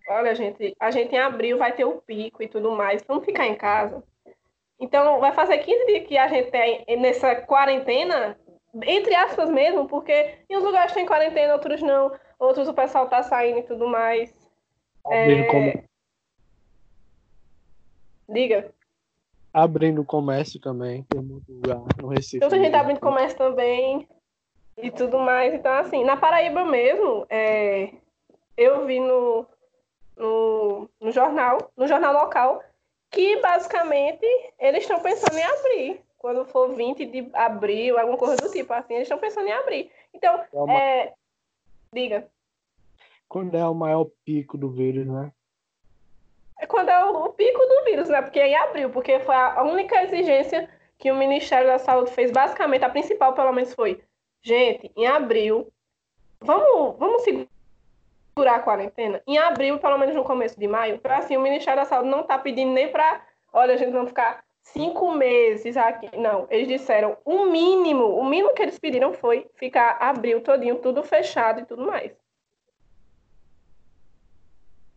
olha, 0.08 0.34
gente, 0.34 0.74
a 0.80 0.90
gente 0.90 1.14
em 1.14 1.18
abril 1.18 1.58
vai 1.58 1.72
ter 1.72 1.84
o 1.84 2.00
pico 2.00 2.42
e 2.42 2.48
tudo 2.48 2.70
mais, 2.72 3.02
vamos 3.06 3.24
ficar 3.24 3.46
em 3.46 3.54
casa. 3.54 4.02
Então, 4.80 5.18
vai 5.18 5.32
fazer 5.32 5.58
15 5.58 5.86
dias 5.86 6.06
que 6.06 6.16
a 6.16 6.28
gente 6.28 6.50
tem 6.50 6.84
nessa 6.98 7.34
quarentena, 7.34 8.38
entre 8.84 9.14
aspas 9.14 9.50
mesmo, 9.50 9.88
porque 9.88 10.36
em 10.48 10.56
uns 10.56 10.62
lugares 10.62 10.92
tem 10.92 11.04
quarentena, 11.04 11.54
outros 11.54 11.82
não, 11.82 12.12
outros 12.38 12.68
o 12.68 12.74
pessoal 12.74 13.08
tá 13.08 13.22
saindo 13.22 13.58
e 13.58 13.62
tudo 13.64 13.88
mais. 13.88 14.32
Abrindo, 15.04 15.46
como- 15.48 15.84
Diga. 18.28 18.72
Abrindo 19.52 20.04
comércio 20.04 20.60
também, 20.60 21.02
tem 21.04 21.20
muito 21.20 21.50
lugar 21.52 21.80
no 22.00 22.08
Recife. 22.08 22.36
Então, 22.44 22.48
a 22.48 22.62
gente 22.62 22.70
tá 22.72 22.80
abrindo 22.80 23.00
comércio 23.00 23.36
também 23.38 24.08
e 24.76 24.90
tudo 24.90 25.18
mais. 25.18 25.54
Então, 25.54 25.72
assim, 25.72 26.04
na 26.04 26.16
Paraíba 26.16 26.64
mesmo, 26.64 27.26
é, 27.28 27.92
eu 28.56 28.86
vi 28.86 29.00
no, 29.00 29.46
no, 30.16 30.88
no 31.00 31.10
jornal, 31.10 31.70
no 31.76 31.86
jornal 31.86 32.12
local, 32.12 32.62
que 33.10 33.40
basicamente 33.40 34.24
eles 34.58 34.82
estão 34.82 35.00
pensando 35.00 35.36
em 35.38 35.42
abrir. 35.42 36.00
Quando 36.18 36.44
for 36.46 36.74
20 36.74 37.06
de 37.06 37.30
abril, 37.32 37.96
alguma 37.98 38.18
coisa 38.18 38.36
do 38.36 38.50
tipo, 38.50 38.72
assim, 38.72 38.94
eles 38.94 39.04
estão 39.06 39.18
pensando 39.18 39.46
em 39.46 39.52
abrir. 39.52 39.90
Então, 40.12 40.34
É 40.52 40.58
uma- 40.58 40.72
é, 40.72 41.14
diga. 41.92 42.28
Quando 43.28 43.56
é 43.56 43.64
o 43.66 43.74
maior 43.74 44.06
pico 44.24 44.58
do 44.58 44.70
vírus, 44.70 45.06
né? 45.06 45.30
É 46.58 46.66
quando 46.66 46.88
é 46.88 47.04
o, 47.04 47.32
coronavírus, 47.32 48.08
né? 48.08 48.22
Porque 48.22 48.40
é 48.40 48.48
em 48.48 48.56
abril, 48.56 48.90
porque 48.90 49.20
foi 49.20 49.34
a 49.34 49.62
única 49.62 50.02
exigência 50.02 50.68
que 50.98 51.10
o 51.10 51.16
Ministério 51.16 51.68
da 51.68 51.78
Saúde 51.78 52.10
fez, 52.10 52.30
basicamente, 52.30 52.84
a 52.84 52.90
principal, 52.90 53.32
pelo 53.32 53.52
menos, 53.52 53.74
foi: 53.74 54.02
gente, 54.42 54.90
em 54.96 55.06
abril, 55.06 55.72
vamos, 56.40 56.98
vamos 56.98 57.22
segurar 57.22 58.56
a 58.56 58.62
quarentena? 58.62 59.22
Em 59.26 59.38
abril, 59.38 59.78
pelo 59.78 59.98
menos 59.98 60.14
no 60.14 60.24
começo 60.24 60.58
de 60.58 60.66
maio, 60.66 60.98
para 60.98 61.18
assim, 61.18 61.36
o 61.36 61.40
Ministério 61.40 61.80
da 61.80 61.88
Saúde 61.88 62.08
não 62.08 62.20
está 62.20 62.38
pedindo 62.38 62.72
nem 62.72 62.90
para, 62.90 63.24
olha, 63.52 63.74
a 63.74 63.76
gente 63.76 63.92
vai 63.92 64.06
ficar 64.06 64.44
cinco 64.62 65.12
meses 65.12 65.76
aqui. 65.76 66.10
Não, 66.16 66.46
eles 66.50 66.68
disseram 66.68 67.16
o 67.24 67.46
mínimo, 67.46 68.04
o 68.04 68.24
mínimo 68.24 68.54
que 68.54 68.62
eles 68.62 68.78
pediram 68.78 69.12
foi 69.12 69.48
ficar 69.54 69.96
abril 70.00 70.40
todinho, 70.40 70.76
tudo 70.76 71.02
fechado 71.02 71.60
e 71.60 71.64
tudo 71.64 71.86
mais. 71.86 72.12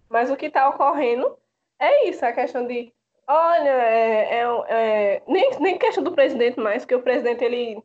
Mas 0.10 0.30
o 0.30 0.36
que 0.36 0.48
está 0.48 0.68
ocorrendo 0.68 1.38
é 1.82 2.10
isso, 2.10 2.26
a 2.26 2.32
questão 2.32 2.66
de, 2.66 2.94
olha, 3.28 3.70
é, 3.70 4.40
é, 4.40 4.46
é, 4.70 5.22
nem, 5.28 5.50
nem 5.60 5.78
questão 5.78 6.04
do 6.04 6.14
presidente 6.14 6.60
mais, 6.60 6.84
porque 6.84 6.96
o 6.96 7.02
presidente, 7.02 7.44
ele, 7.44 7.82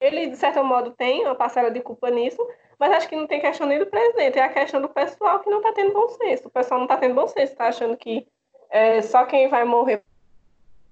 ele, 0.00 0.28
de 0.28 0.36
certo 0.36 0.62
modo, 0.64 0.92
tem 0.92 1.24
uma 1.24 1.34
parcela 1.34 1.70
de 1.70 1.80
culpa 1.80 2.10
nisso, 2.10 2.46
mas 2.78 2.92
acho 2.92 3.08
que 3.08 3.16
não 3.16 3.26
tem 3.26 3.40
questão 3.40 3.66
nem 3.66 3.78
do 3.78 3.86
presidente, 3.86 4.38
é 4.38 4.42
a 4.42 4.48
questão 4.48 4.80
do 4.80 4.88
pessoal 4.88 5.40
que 5.40 5.50
não 5.50 5.58
está 5.58 5.72
tendo 5.72 5.92
bom 5.92 6.08
senso. 6.08 6.48
O 6.48 6.50
pessoal 6.50 6.78
não 6.78 6.86
está 6.86 6.96
tendo 6.96 7.14
bom 7.14 7.26
senso, 7.26 7.52
está 7.52 7.68
achando 7.68 7.96
que 7.96 8.26
é, 8.70 9.02
só 9.02 9.24
quem 9.26 9.48
vai 9.48 9.64
morrer 9.64 10.02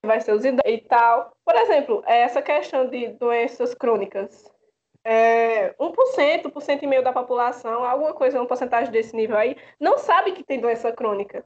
vai 0.05 0.21
ser 0.21 0.33
os 0.33 0.45
idosos 0.45 0.63
e 0.67 0.79
tal. 0.79 1.33
Por 1.45 1.55
exemplo, 1.55 2.03
essa 2.07 2.43
questão 2.43 2.89
de 2.89 3.09
doenças 3.09 3.75
crônicas. 3.75 4.51
É, 5.05 5.75
1%, 5.75 6.43
1% 6.45 6.83
e 6.83 6.87
meio 6.87 7.03
da 7.03 7.13
população, 7.13 7.85
alguma 7.85 8.13
coisa, 8.13 8.39
uma 8.39 8.47
porcentagem 8.47 8.93
desse 8.93 9.17
nível 9.17 9.37
aí, 9.37 9.57
não 9.81 9.99
sabe 9.99 10.33
que 10.33 10.45
tem 10.45 10.61
doença 10.61 10.93
crônica. 10.93 11.45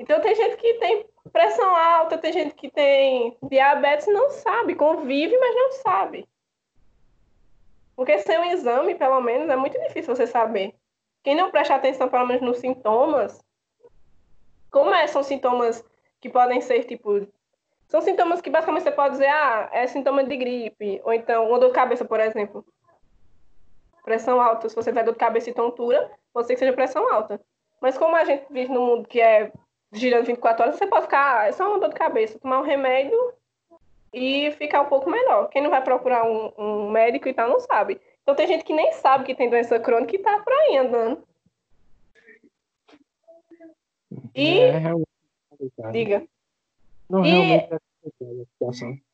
Então 0.00 0.18
tem 0.22 0.34
gente 0.34 0.56
que 0.56 0.74
tem 0.74 1.04
pressão 1.30 1.76
alta, 1.76 2.16
tem 2.16 2.32
gente 2.32 2.54
que 2.54 2.70
tem 2.70 3.36
diabetes 3.42 4.06
não 4.06 4.30
sabe, 4.30 4.74
convive, 4.74 5.36
mas 5.36 5.54
não 5.54 5.72
sabe. 5.72 6.26
Porque 7.94 8.18
sem 8.20 8.38
um 8.38 8.50
exame, 8.50 8.94
pelo 8.94 9.20
menos, 9.20 9.50
é 9.50 9.56
muito 9.56 9.78
difícil 9.78 10.16
você 10.16 10.26
saber. 10.26 10.74
Quem 11.22 11.34
não 11.34 11.50
presta 11.50 11.74
atenção, 11.74 12.08
pelo 12.08 12.26
menos, 12.26 12.40
nos 12.40 12.56
sintomas, 12.56 13.44
como 14.70 14.90
é, 14.94 15.06
são 15.06 15.22
sintomas 15.22 15.84
que 16.18 16.30
podem 16.30 16.62
ser, 16.62 16.84
tipo, 16.84 17.28
são 17.86 18.00
sintomas 18.00 18.40
que 18.40 18.48
basicamente 18.48 18.84
você 18.84 18.92
pode 18.92 19.12
dizer, 19.12 19.28
ah, 19.28 19.68
é 19.70 19.86
sintoma 19.86 20.24
de 20.24 20.34
gripe, 20.34 21.02
ou 21.04 21.12
então 21.12 21.46
uma 21.46 21.58
dor 21.58 21.68
de 21.68 21.74
cabeça, 21.74 22.06
por 22.06 22.20
exemplo. 22.20 22.64
Pressão 24.02 24.40
alta, 24.40 24.66
se 24.66 24.74
você 24.74 24.90
tiver 24.90 25.04
dor 25.04 25.12
de 25.12 25.18
cabeça 25.18 25.50
e 25.50 25.54
tontura, 25.54 26.10
pode 26.32 26.46
ser 26.46 26.54
que 26.54 26.60
seja 26.60 26.72
pressão 26.72 27.06
alta. 27.12 27.38
Mas 27.82 27.98
como 27.98 28.16
a 28.16 28.24
gente 28.24 28.46
vive 28.50 28.72
num 28.72 28.86
mundo 28.86 29.06
que 29.06 29.20
é 29.20 29.52
girando 29.92 30.26
24 30.26 30.62
horas, 30.62 30.76
você 30.76 30.86
pode 30.86 31.04
ficar, 31.04 31.40
ah, 31.40 31.46
é 31.46 31.52
só 31.52 31.68
uma 31.68 31.80
dor 31.80 31.88
de 31.88 31.94
cabeça, 31.94 32.38
tomar 32.38 32.60
um 32.60 32.64
remédio 32.64 33.18
e 34.12 34.50
ficar 34.52 34.82
um 34.82 34.88
pouco 34.88 35.10
melhor. 35.10 35.48
Quem 35.48 35.62
não 35.62 35.70
vai 35.70 35.82
procurar 35.82 36.24
um, 36.24 36.52
um 36.58 36.90
médico 36.90 37.28
e 37.28 37.34
tal, 37.34 37.48
não 37.48 37.60
sabe. 37.60 38.00
Então 38.22 38.34
tem 38.34 38.46
gente 38.46 38.64
que 38.64 38.72
nem 38.72 38.92
sabe 38.92 39.24
que 39.24 39.34
tem 39.34 39.50
doença 39.50 39.78
crônica 39.80 40.14
e 40.14 40.18
tá 40.18 40.38
por 40.40 40.52
aí 40.52 40.76
andando. 40.76 41.22
E. 44.34 44.60
É, 44.60 45.90
diga. 45.92 46.24
Não, 47.08 47.24
e... 47.24 47.54
é. 47.54 47.68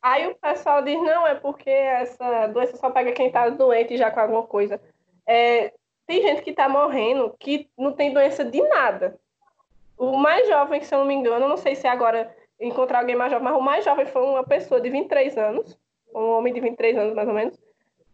Aí 0.00 0.28
o 0.28 0.36
pessoal 0.36 0.82
diz, 0.82 1.00
não, 1.02 1.26
é 1.26 1.34
porque 1.34 1.70
essa 1.70 2.46
doença 2.46 2.76
só 2.76 2.88
pega 2.90 3.12
quem 3.12 3.26
está 3.26 3.48
doente 3.48 3.96
já 3.96 4.10
com 4.10 4.20
alguma 4.20 4.44
coisa. 4.44 4.80
É, 5.26 5.72
tem 6.06 6.22
gente 6.22 6.42
que 6.42 6.50
está 6.50 6.68
morrendo 6.68 7.34
que 7.38 7.68
não 7.76 7.92
tem 7.92 8.12
doença 8.12 8.44
de 8.44 8.62
nada. 8.62 9.18
O 9.98 10.16
mais 10.16 10.46
jovem, 10.48 10.82
se 10.82 10.94
eu 10.94 10.98
não 11.00 11.06
me 11.06 11.14
engano, 11.14 11.48
não 11.48 11.56
sei 11.56 11.74
se 11.74 11.86
agora 11.86 12.34
encontrar 12.60 13.00
alguém 13.00 13.16
mais 13.16 13.30
jovem, 13.30 13.44
mas 13.44 13.56
o 13.56 13.60
mais 13.60 13.84
jovem 13.84 14.06
foi 14.06 14.22
uma 14.22 14.44
pessoa 14.44 14.80
de 14.80 14.90
23 14.90 15.36
anos, 15.36 15.78
um 16.14 16.30
homem 16.30 16.52
de 16.52 16.60
23 16.60 16.96
anos 16.96 17.14
mais 17.14 17.28
ou 17.28 17.34
menos, 17.34 17.58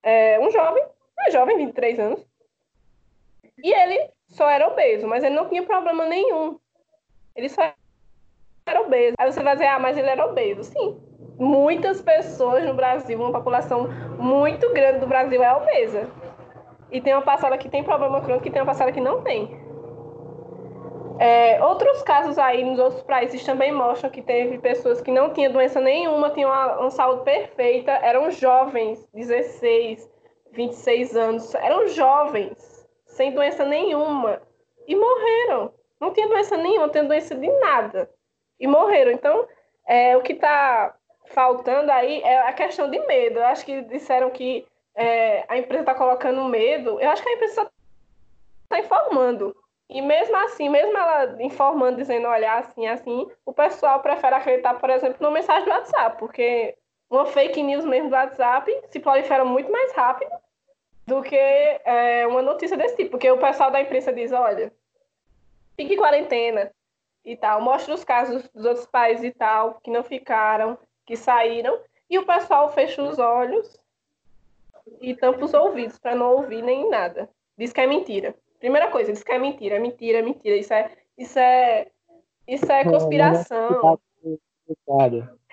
é, 0.03 0.39
um 0.41 0.51
jovem, 0.51 0.85
um 1.27 1.31
jovem, 1.31 1.57
23 1.57 1.99
anos, 1.99 2.27
e 3.63 3.73
ele 3.73 4.11
só 4.27 4.49
era 4.49 4.67
obeso, 4.67 5.07
mas 5.07 5.23
ele 5.23 5.35
não 5.35 5.49
tinha 5.49 5.63
problema 5.63 6.05
nenhum. 6.07 6.59
Ele 7.37 7.49
só 7.49 7.73
era 8.67 8.81
obeso. 8.81 9.15
Aí 9.19 9.31
você 9.31 9.43
vai 9.43 9.55
dizer, 9.55 9.69
ah, 9.69 9.79
mas 9.79 9.97
ele 9.97 10.09
era 10.09 10.27
obeso. 10.27 10.65
Sim. 10.65 11.01
Muitas 11.39 12.03
pessoas 12.03 12.65
no 12.65 12.75
Brasil, 12.75 13.19
uma 13.19 13.33
população 13.33 13.89
muito 14.19 14.73
grande 14.73 14.99
do 14.99 15.07
Brasil 15.07 15.43
é 15.43 15.55
obesa. 15.55 16.11
E 16.91 17.01
tem 17.01 17.15
uma 17.15 17.23
parcela 17.23 17.57
que 17.57 17.69
tem 17.69 17.83
problema 17.83 18.21
crônico 18.21 18.47
e 18.47 18.51
tem 18.51 18.61
uma 18.61 18.67
parcela 18.67 18.93
que 18.93 19.01
não 19.01 19.23
tem. 19.23 19.62
É, 21.23 21.63
outros 21.63 22.03
casos 22.03 22.37
aí 22.37 22.65
nos 22.65 22.81
outros 22.81 23.03
países 23.03 23.45
também 23.45 23.71
mostram 23.71 24.11
que 24.11 24.21
teve 24.21 24.59
pessoas 24.59 25.01
que 25.01 25.13
não 25.13 25.33
tinham 25.33 25.53
doença 25.53 25.81
nenhuma, 25.81 26.31
tinham 26.31 26.51
uma, 26.51 26.81
uma 26.81 26.91
saúde 26.91 27.23
perfeita, 27.23 27.93
eram 27.93 28.29
jovens, 28.33 29.09
16, 29.15 30.11
26 30.51 31.17
anos, 31.17 31.55
eram 31.55 31.87
jovens, 31.87 32.89
sem 33.07 33.31
doença 33.31 33.65
nenhuma, 33.65 34.43
e 34.85 34.97
morreram. 34.97 35.73
Não 36.01 36.13
tinha 36.13 36.27
doença 36.27 36.57
nenhuma, 36.57 36.87
não 36.87 36.93
tinha 36.93 37.05
doença 37.05 37.37
de 37.37 37.49
nada 37.61 38.11
e 38.59 38.67
morreram. 38.67 39.13
Então, 39.13 39.47
é, 39.87 40.17
o 40.17 40.23
que 40.23 40.33
está 40.33 40.93
faltando 41.27 41.93
aí 41.93 42.21
é 42.23 42.41
a 42.49 42.53
questão 42.53 42.91
de 42.91 42.99
medo. 43.07 43.39
Eu 43.39 43.47
acho 43.47 43.65
que 43.65 43.81
disseram 43.83 44.29
que 44.29 44.67
é, 44.97 45.45
a 45.47 45.57
empresa 45.57 45.83
está 45.83 45.95
colocando 45.95 46.45
medo. 46.47 46.99
Eu 46.99 47.11
acho 47.11 47.23
que 47.23 47.29
a 47.29 47.33
empresa 47.35 47.71
está 48.65 48.81
informando. 48.81 49.62
E 49.93 50.01
mesmo 50.01 50.37
assim, 50.37 50.69
mesmo 50.69 50.97
ela 50.97 51.43
informando, 51.43 51.97
dizendo, 51.97 52.27
olha, 52.29 52.55
assim, 52.55 52.87
assim, 52.87 53.31
o 53.45 53.53
pessoal 53.53 54.01
prefere 54.01 54.35
acreditar, 54.35 54.75
por 54.75 54.91
exemplo, 54.91 55.19
numa 55.21 55.33
mensagem 55.33 55.65
do 55.65 55.71
WhatsApp, 55.71 56.19
porque 56.19 56.77
uma 57.11 57.27
fake 57.27 57.63
news 57.63 57.85
mesmo 57.85 58.09
do 58.09 58.17
WhatsApp 58.17 58.73
se 58.89 58.99
prolifera 59.01 59.45
muito 59.45 59.71
mais 59.71 59.93
rápido 59.93 60.33
do 61.07 61.23
que 61.23 61.37
é, 61.37 62.27
uma 62.27 62.41
notícia 62.41 62.77
desse 62.77 62.97
tipo. 62.97 63.11
Porque 63.13 63.31
o 63.31 63.39
pessoal 63.39 63.71
da 63.71 63.81
imprensa 63.81 64.13
diz, 64.13 64.33
olha, 64.33 64.73
fique 65.77 65.95
em 65.95 65.99
quarentena, 65.99 66.73
e 67.25 67.37
tal. 67.37 67.61
Mostra 67.61 67.95
os 67.95 68.05
casos 68.05 68.49
dos 68.49 68.65
outros 68.65 68.87
países 68.87 69.25
e 69.25 69.31
tal, 69.31 69.81
que 69.83 69.91
não 69.91 70.03
ficaram, 70.03 70.79
que 71.07 71.17
saíram. 71.17 71.79
E 72.09 72.19
o 72.19 72.27
pessoal 72.27 72.71
fecha 72.73 73.03
os 73.03 73.19
olhos 73.19 73.81
e 75.01 75.15
tampa 75.15 75.45
os 75.45 75.55
ouvidos 75.55 75.99
para 75.99 76.15
não 76.15 76.33
ouvir 76.33 76.63
nem 76.63 76.89
nada. 76.89 77.29
Diz 77.57 77.73
que 77.73 77.81
é 77.81 77.87
mentira. 77.87 78.35
Primeira 78.63 78.93
coisa, 78.93 79.13
diz 79.13 79.25
que 79.25 79.33
é 79.33 79.41
mentira, 79.41 79.75
é 79.75 79.79
mentira, 79.81 80.21
é 80.21 80.23
mentira. 80.23 80.57
Isso 80.57 80.73
é, 80.73 80.89
isso 81.19 81.37
é, 81.37 81.89
isso 82.47 82.71
é 82.71 82.85
conspiração. 82.85 83.99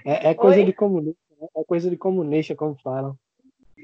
É, 0.06 0.30
é 0.30 0.34
coisa 0.36 0.60
Oi? 0.60 0.66
de 0.66 0.74
comunista, 0.74 1.20
né? 1.42 1.48
é 1.58 1.64
coisa 1.64 1.90
de 1.90 1.98
comunista, 1.98 2.56
como 2.56 2.76
falam. 2.76 3.18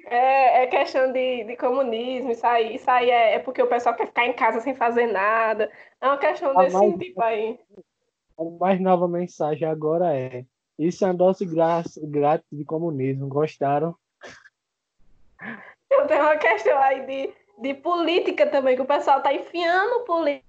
É, 0.06 0.62
é 0.62 0.68
questão 0.68 1.12
de, 1.12 1.44
de 1.44 1.56
comunismo, 1.56 2.30
isso 2.30 2.46
aí, 2.46 2.76
isso 2.76 2.88
aí 2.88 3.10
é, 3.10 3.34
é, 3.34 3.40
porque 3.40 3.64
o 3.64 3.68
pessoal 3.68 3.96
quer 3.96 4.06
ficar 4.06 4.28
em 4.28 4.34
casa 4.34 4.60
sem 4.60 4.76
fazer 4.76 5.08
nada. 5.08 5.72
É 6.00 6.06
uma 6.06 6.20
questão 6.20 6.56
a 6.56 6.64
desse 6.64 6.78
mais, 6.78 6.96
tipo 6.96 7.20
aí. 7.24 7.60
A 8.38 8.44
mais 8.44 8.80
nova 8.80 9.08
mensagem 9.08 9.68
agora 9.68 10.16
é: 10.16 10.46
Isso 10.78 11.04
é 11.04 11.08
uma 11.08 11.16
dose 11.16 11.48
grátis 11.48 12.48
de 12.52 12.64
comunismo. 12.64 13.28
Gostaram? 13.28 13.96
Eu 15.90 16.06
tenho 16.06 16.22
uma 16.22 16.38
questão 16.38 16.78
aí 16.78 17.04
de, 17.08 17.34
de 17.58 17.74
política 17.74 18.47
também, 18.47 18.76
que 18.76 18.82
o 18.82 18.86
pessoal 18.86 19.22
tá 19.22 19.34
enfiando 19.34 20.06
política 20.06 20.43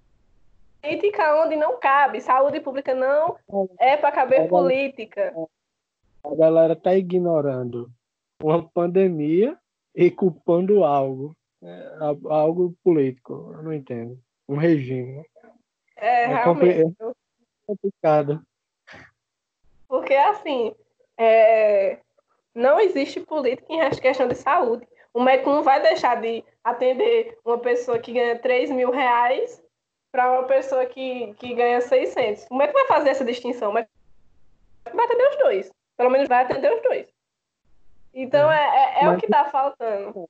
onde 1.42 1.56
não 1.56 1.78
cabe. 1.78 2.20
Saúde 2.20 2.60
pública 2.60 2.94
não 2.94 3.36
é 3.78 3.96
para 3.96 4.12
caber 4.12 4.48
política. 4.48 5.34
A 6.24 6.34
galera 6.34 6.76
tá 6.76 6.94
ignorando 6.94 7.90
uma 8.42 8.62
pandemia 8.68 9.56
e 9.94 10.10
culpando 10.10 10.84
algo, 10.84 11.36
é, 11.62 11.96
algo 12.28 12.74
político, 12.84 13.52
eu 13.54 13.62
não 13.62 13.72
entendo. 13.72 14.18
Um 14.48 14.56
regime. 14.56 15.24
É, 15.96 16.24
é 16.24 16.26
realmente. 16.26 16.80
É 16.80 17.06
complicado. 17.66 18.42
Porque, 19.88 20.14
assim, 20.14 20.74
é, 21.16 21.98
não 22.54 22.78
existe 22.78 23.20
política 23.20 23.72
em 23.72 23.90
questão 23.90 24.28
de 24.28 24.34
saúde. 24.34 24.86
O 25.16 25.22
médico 25.22 25.48
não 25.48 25.62
vai 25.62 25.80
deixar 25.80 26.20
de 26.20 26.44
atender 26.62 27.38
uma 27.42 27.56
pessoa 27.56 27.98
que 27.98 28.12
ganha 28.12 28.38
3 28.38 28.70
mil 28.70 28.90
reais 28.90 29.62
para 30.12 30.30
uma 30.30 30.46
pessoa 30.46 30.84
que, 30.84 31.32
que 31.38 31.54
ganha 31.54 31.80
600. 31.80 32.46
O 32.50 32.54
médico 32.54 32.78
vai 32.78 32.86
fazer 32.86 33.08
essa 33.08 33.24
distinção, 33.24 33.72
mas 33.72 33.86
vai 34.84 35.06
atender 35.06 35.28
os 35.30 35.38
dois. 35.38 35.72
Pelo 35.96 36.10
menos 36.10 36.28
vai 36.28 36.44
atender 36.44 36.70
os 36.70 36.82
dois. 36.82 37.06
Então 38.12 38.52
é, 38.52 39.00
é, 39.00 39.04
é 39.04 39.10
o 39.10 39.16
que 39.16 39.24
está 39.24 39.46
faltando. 39.46 40.10
O 40.18 40.28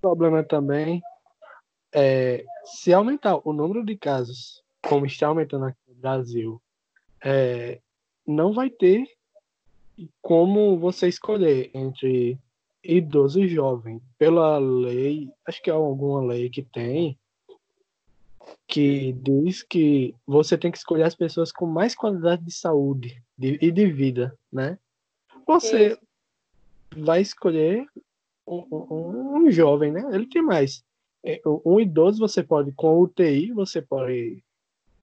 problema 0.00 0.42
também 0.42 1.00
é 1.92 2.44
se 2.64 2.92
aumentar 2.92 3.38
o 3.46 3.52
número 3.52 3.84
de 3.84 3.96
casos, 3.96 4.60
como 4.82 5.06
está 5.06 5.28
aumentando 5.28 5.66
aqui 5.66 5.78
no 5.86 5.94
Brasil, 5.94 6.60
é, 7.24 7.78
não 8.26 8.52
vai 8.52 8.70
ter 8.70 9.04
como 10.20 10.76
você 10.80 11.06
escolher 11.06 11.70
entre 11.72 12.36
idoso 12.82 13.40
e 13.40 13.48
jovem. 13.48 14.00
Pela 14.18 14.58
lei, 14.58 15.30
acho 15.46 15.62
que 15.62 15.70
é 15.70 15.72
alguma 15.72 16.22
lei 16.22 16.48
que 16.50 16.62
tem, 16.62 17.18
que 18.66 19.12
diz 19.12 19.62
que 19.62 20.14
você 20.26 20.56
tem 20.56 20.70
que 20.70 20.78
escolher 20.78 21.04
as 21.04 21.14
pessoas 21.14 21.52
com 21.52 21.66
mais 21.66 21.94
qualidade 21.94 22.44
de 22.44 22.52
saúde 22.52 23.22
de, 23.36 23.58
e 23.60 23.70
de 23.70 23.86
vida, 23.86 24.36
né? 24.52 24.78
Você 25.46 25.98
vai 26.96 27.20
escolher 27.20 27.86
um, 28.46 28.66
um, 28.70 29.36
um, 29.36 29.50
jovem, 29.50 29.92
né? 29.92 30.08
Ele 30.12 30.26
tem 30.26 30.42
mais. 30.42 30.84
É, 31.24 31.40
um 31.44 31.78
idoso 31.78 32.18
você 32.18 32.42
pode, 32.42 32.72
com 32.72 33.00
UTI, 33.00 33.52
você 33.52 33.82
pode, 33.82 34.42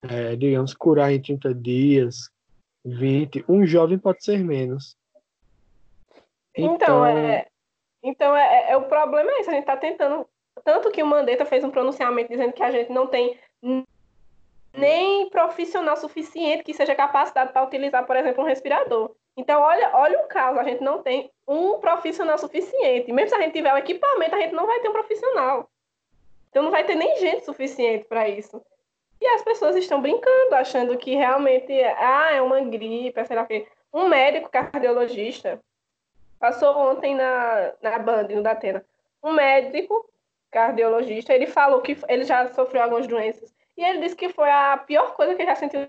é, 0.02 0.36
digamos, 0.36 0.74
curar 0.74 1.14
em 1.14 1.22
30 1.22 1.54
dias, 1.54 2.32
20. 2.84 3.46
Um 3.48 3.66
jovem 3.66 4.00
pode 4.00 4.24
ser 4.24 4.44
menos. 4.44 4.98
Então, 6.56 6.76
então 6.76 7.06
é, 7.06 7.48
então 8.04 8.36
é, 8.36 8.72
é, 8.72 8.78
o 8.78 8.84
problema 8.84 9.30
é 9.32 9.42
isso. 9.42 9.50
A 9.50 9.54
gente 9.54 9.64
está 9.64 9.78
tentando. 9.78 10.28
Tanto 10.64 10.92
que 10.92 11.04
o 11.04 11.06
Mandetta 11.06 11.46
fez 11.46 11.64
um 11.64 11.72
pronunciamento 11.72 12.30
dizendo 12.30 12.54
que 12.54 12.64
a 12.64 12.72
gente 12.72 12.92
não 12.92 13.08
tem 13.08 13.38
nem 14.74 15.30
profissional 15.30 15.98
suficiente 15.98 16.64
que 16.64 16.74
seja 16.74 16.96
capacitado 16.96 17.52
para 17.52 17.66
utilizar, 17.66 18.06
por 18.06 18.16
exemplo, 18.16 18.44
um 18.44 18.48
respirador. 18.48 19.16
Então, 19.36 19.62
olha, 19.62 19.92
olha 19.94 20.20
o 20.20 20.28
caso, 20.28 20.60
a 20.60 20.64
gente 20.64 20.84
não 20.84 21.02
tem 21.04 21.32
um 21.48 21.80
profissional 21.80 22.38
suficiente. 22.38 23.12
Mesmo 23.12 23.30
se 23.30 23.36
a 23.36 23.42
gente 23.42 23.54
tiver 23.54 23.74
o 23.74 23.78
equipamento, 23.78 24.36
a 24.36 24.40
gente 24.40 24.54
não 24.54 24.66
vai 24.66 24.80
ter 24.80 24.90
um 24.90 24.94
profissional. 24.94 25.70
Então, 26.50 26.64
não 26.64 26.72
vai 26.72 26.84
ter 26.84 26.96
nem 26.96 27.18
gente 27.18 27.46
suficiente 27.46 28.06
para 28.06 28.28
isso. 28.28 28.60
E 29.20 29.28
as 29.28 29.44
pessoas 29.44 29.76
estão 29.76 30.02
brincando, 30.02 30.56
achando 30.56 30.98
que 30.98 31.16
realmente 31.16 31.72
ah, 31.98 32.32
é 32.34 32.42
uma 32.42 32.62
gripe, 32.62 33.26
sei 33.26 33.36
lá 33.36 33.44
o 33.44 33.48
quê. 33.48 33.68
Um 33.94 34.08
médico 34.08 34.50
cardiologista 34.50 35.60
passou 36.40 36.78
ontem 36.78 37.16
na, 37.16 37.74
na 37.82 38.00
Band, 38.00 38.28
no 38.30 38.44
Datena. 38.44 38.86
Um 39.24 39.34
médico 39.34 40.08
cardiologista, 40.52 41.34
ele 41.34 41.48
falou 41.48 41.82
que 41.82 41.98
ele 42.08 42.24
já 42.24 42.48
sofreu 42.50 42.84
algumas 42.84 43.08
doenças. 43.08 43.54
E 43.76 43.84
ele 43.84 44.00
disse 44.00 44.16
que 44.16 44.30
foi 44.30 44.50
a 44.50 44.78
pior 44.78 45.14
coisa 45.14 45.36
que 45.36 45.42
ele 45.42 45.50
já 45.50 45.56
sentiu 45.56 45.88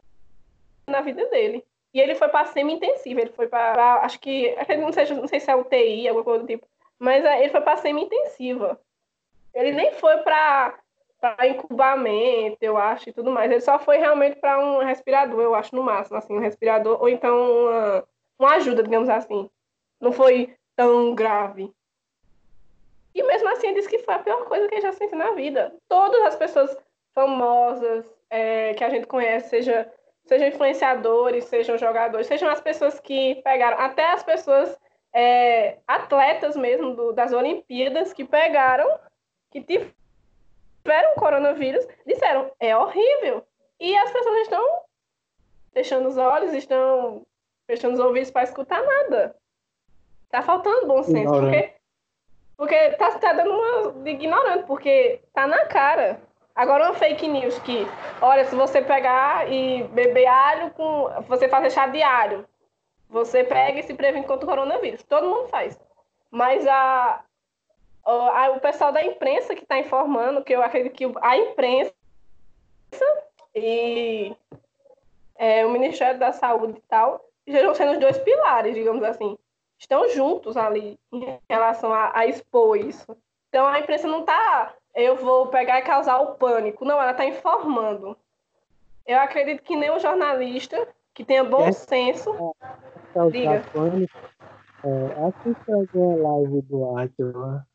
na 0.87 1.01
vida 1.01 1.25
dele. 1.27 1.65
E 1.93 2.01
ele 2.01 2.15
foi 2.15 2.29
para 2.29 2.47
semi-intensiva, 2.47 3.21
ele 3.21 3.33
foi 3.33 3.49
para, 3.49 4.03
acho 4.03 4.21
que, 4.21 4.55
não 4.79 4.93
sei, 4.93 5.07
não 5.15 5.27
sei 5.27 5.41
se 5.41 5.51
é 5.51 5.57
UTI, 5.57 6.07
alguma 6.09 6.25
coisa 6.25 6.41
do 6.41 6.47
tipo, 6.47 6.67
mas 6.99 7.25
é, 7.25 7.41
ele 7.41 7.51
foi 7.51 7.61
para 7.63 7.79
semi-intensiva. 7.79 8.79
Ele 9.55 9.73
nem 9.73 9.93
foi 9.93 10.19
para 10.19 10.79
incubamento, 11.47 12.59
eu 12.61 12.77
acho, 12.77 13.09
e 13.09 13.13
tudo 13.13 13.31
mais. 13.31 13.51
Ele 13.51 13.61
só 13.61 13.79
foi 13.79 13.97
realmente 13.97 14.37
para 14.37 14.59
um 14.59 14.85
respirador, 14.85 15.41
eu 15.41 15.55
acho, 15.55 15.75
no 15.75 15.83
máximo, 15.83 16.19
assim, 16.19 16.35
um 16.35 16.41
respirador, 16.41 17.01
ou 17.01 17.09
então 17.09 17.63
uma, 17.63 18.05
uma 18.39 18.55
ajuda, 18.57 18.83
digamos 18.83 19.09
assim. 19.09 19.49
Não 20.01 20.13
foi 20.13 20.55
tão 20.77 21.15
grave. 21.15 21.73
E 23.15 23.23
mesmo 23.23 23.49
assim, 23.49 23.69
ele 23.69 23.77
disse 23.77 23.89
que 23.89 23.99
foi 23.99 24.15
a 24.15 24.19
pior 24.21 24.45
coisa 24.45 24.69
que 24.69 24.75
ele 24.77 24.83
já 24.83 24.93
sentiu 24.93 25.19
na 25.19 25.33
vida. 25.33 25.75
Todas 25.89 26.23
as 26.23 26.37
pessoas 26.37 26.77
famosas 27.15 28.09
é, 28.31 28.75
que 28.75 28.85
a 28.85 28.89
gente 28.89 29.07
conhece, 29.07 29.49
seja, 29.49 29.93
sejam 30.25 30.49
influenciadores, 30.49 31.47
sejam 31.47 31.77
jogadores, 31.77 32.29
sejam 32.29 32.49
as 32.49 32.61
pessoas 32.61 33.01
que 33.01 33.37
pegaram, 33.43 33.79
até 33.79 34.13
as 34.13 34.23
pessoas 34.23 34.79
é, 35.13 35.79
atletas 35.87 36.57
mesmo 36.57 36.95
do, 36.95 37.13
das 37.13 37.33
Olimpíadas 37.33 38.13
que 38.13 38.25
pegaram, 38.25 38.89
que 39.51 39.63
tiveram 39.63 41.15
coronavírus, 41.17 41.87
disseram, 42.07 42.53
é 42.61 42.77
horrível. 42.77 43.45
E 43.81 43.97
as 43.97 44.13
pessoas 44.13 44.39
estão 44.43 44.83
fechando 45.73 46.09
os 46.09 46.17
olhos, 46.17 46.53
estão 46.53 47.27
fechando 47.67 47.95
os 47.95 48.01
ouvidos 48.01 48.31
para 48.31 48.45
escutar 48.45 48.83
nada. 48.83 49.35
Tá 50.31 50.43
faltando 50.43 50.87
bom 50.87 51.03
senso, 51.03 51.33
porque, 51.33 51.73
porque 52.57 52.91
tá, 52.93 53.19
tá 53.19 53.33
dando 53.33 53.51
uma 53.51 53.93
de 54.05 54.11
ignorante, 54.11 54.65
porque 54.67 55.23
tá 55.33 55.47
na 55.47 55.65
cara. 55.67 56.21
Agora 56.55 56.85
uma 56.85 56.95
fake 56.95 57.27
news 57.29 57.59
que, 57.61 57.87
olha, 58.21 58.45
se 58.45 58.55
você 58.55 58.83
pegar 58.83 59.51
e 59.51 59.85
beber 59.85 60.27
alho 60.27 60.71
com. 60.73 61.09
Você 61.29 61.49
fazer 61.49 61.71
chá 61.71 61.87
de 61.87 62.03
alho, 62.03 62.47
você 63.09 63.43
pega 63.43 63.81
e 63.81 63.83
se 63.85 63.95
previne 63.95 64.27
contra 64.27 64.45
o 64.45 64.49
coronavírus. 64.49 65.03
Todo 65.05 65.29
mundo 65.29 65.49
faz. 65.49 65.81
Mas 66.31 66.67
a, 66.67 67.25
a 68.05 68.51
o 68.51 68.61
pessoal 68.61 68.93
da 68.93 69.03
imprensa 69.03 69.55
que 69.55 69.63
está 69.63 69.79
informando, 69.79 70.45
que 70.45 70.53
eu 70.53 70.63
acredito 70.63 70.95
que 70.95 71.11
a 71.23 71.39
imprensa 71.39 71.95
e 73.55 74.37
é, 75.37 75.65
o 75.65 75.71
Ministério 75.71 76.19
da 76.19 76.33
Saúde 76.33 76.79
e 76.79 76.83
tal, 76.83 77.25
já 77.47 77.75
sendo 77.75 77.93
os 77.93 77.99
dois 77.99 78.19
pilares, 78.19 78.75
digamos 78.75 79.03
assim 79.05 79.39
estão 79.79 80.09
juntos 80.11 80.57
ali 80.57 80.99
em 81.13 81.39
relação 81.49 81.93
a, 81.93 82.17
a 82.19 82.27
expor 82.27 82.77
isso. 82.77 83.17
Então 83.49 83.67
a 83.67 83.79
imprensa 83.79 84.07
não 84.07 84.21
está, 84.21 84.75
eu 84.95 85.17
vou 85.17 85.47
pegar 85.47 85.79
e 85.79 85.83
causar 85.83 86.19
o 86.19 86.35
pânico. 86.35 86.85
Não, 86.85 87.01
ela 87.01 87.13
está 87.13 87.25
informando. 87.25 88.17
Eu 89.07 89.19
acredito 89.21 89.63
que 89.63 89.77
nem 89.77 89.91
o 89.91 89.99
jornalista 89.99 90.87
que 91.15 91.25
tenha 91.25 91.45
bom 91.45 91.67
é, 91.67 91.73
senso. 91.73 92.55
É, 93.15 93.31
diga. 93.31 93.65
pânico. 93.73 94.19
É, 94.85 95.27
assista 95.27 95.75
alguma 95.75 96.31
live 96.31 96.63
do 96.63 96.97
Atila 96.97 97.67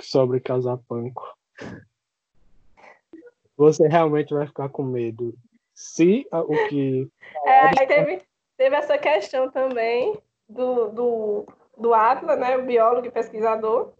sobre 0.00 0.40
causar 0.40 0.76
pânico. 0.88 1.36
Você 3.56 3.88
realmente 3.88 4.34
vai 4.34 4.46
ficar 4.46 4.68
com 4.68 4.82
medo. 4.82 5.34
Se 5.74 6.26
o 6.30 6.68
que. 6.68 7.08
É, 7.46 7.86
teve, 7.86 8.22
teve 8.56 8.76
essa 8.76 8.98
questão 8.98 9.50
também 9.50 10.18
do, 10.48 10.88
do, 10.90 11.46
do 11.76 11.94
Atlas, 11.94 12.38
né, 12.38 12.56
o 12.56 12.64
biólogo 12.64 13.06
e 13.06 13.10
pesquisador, 13.10 13.92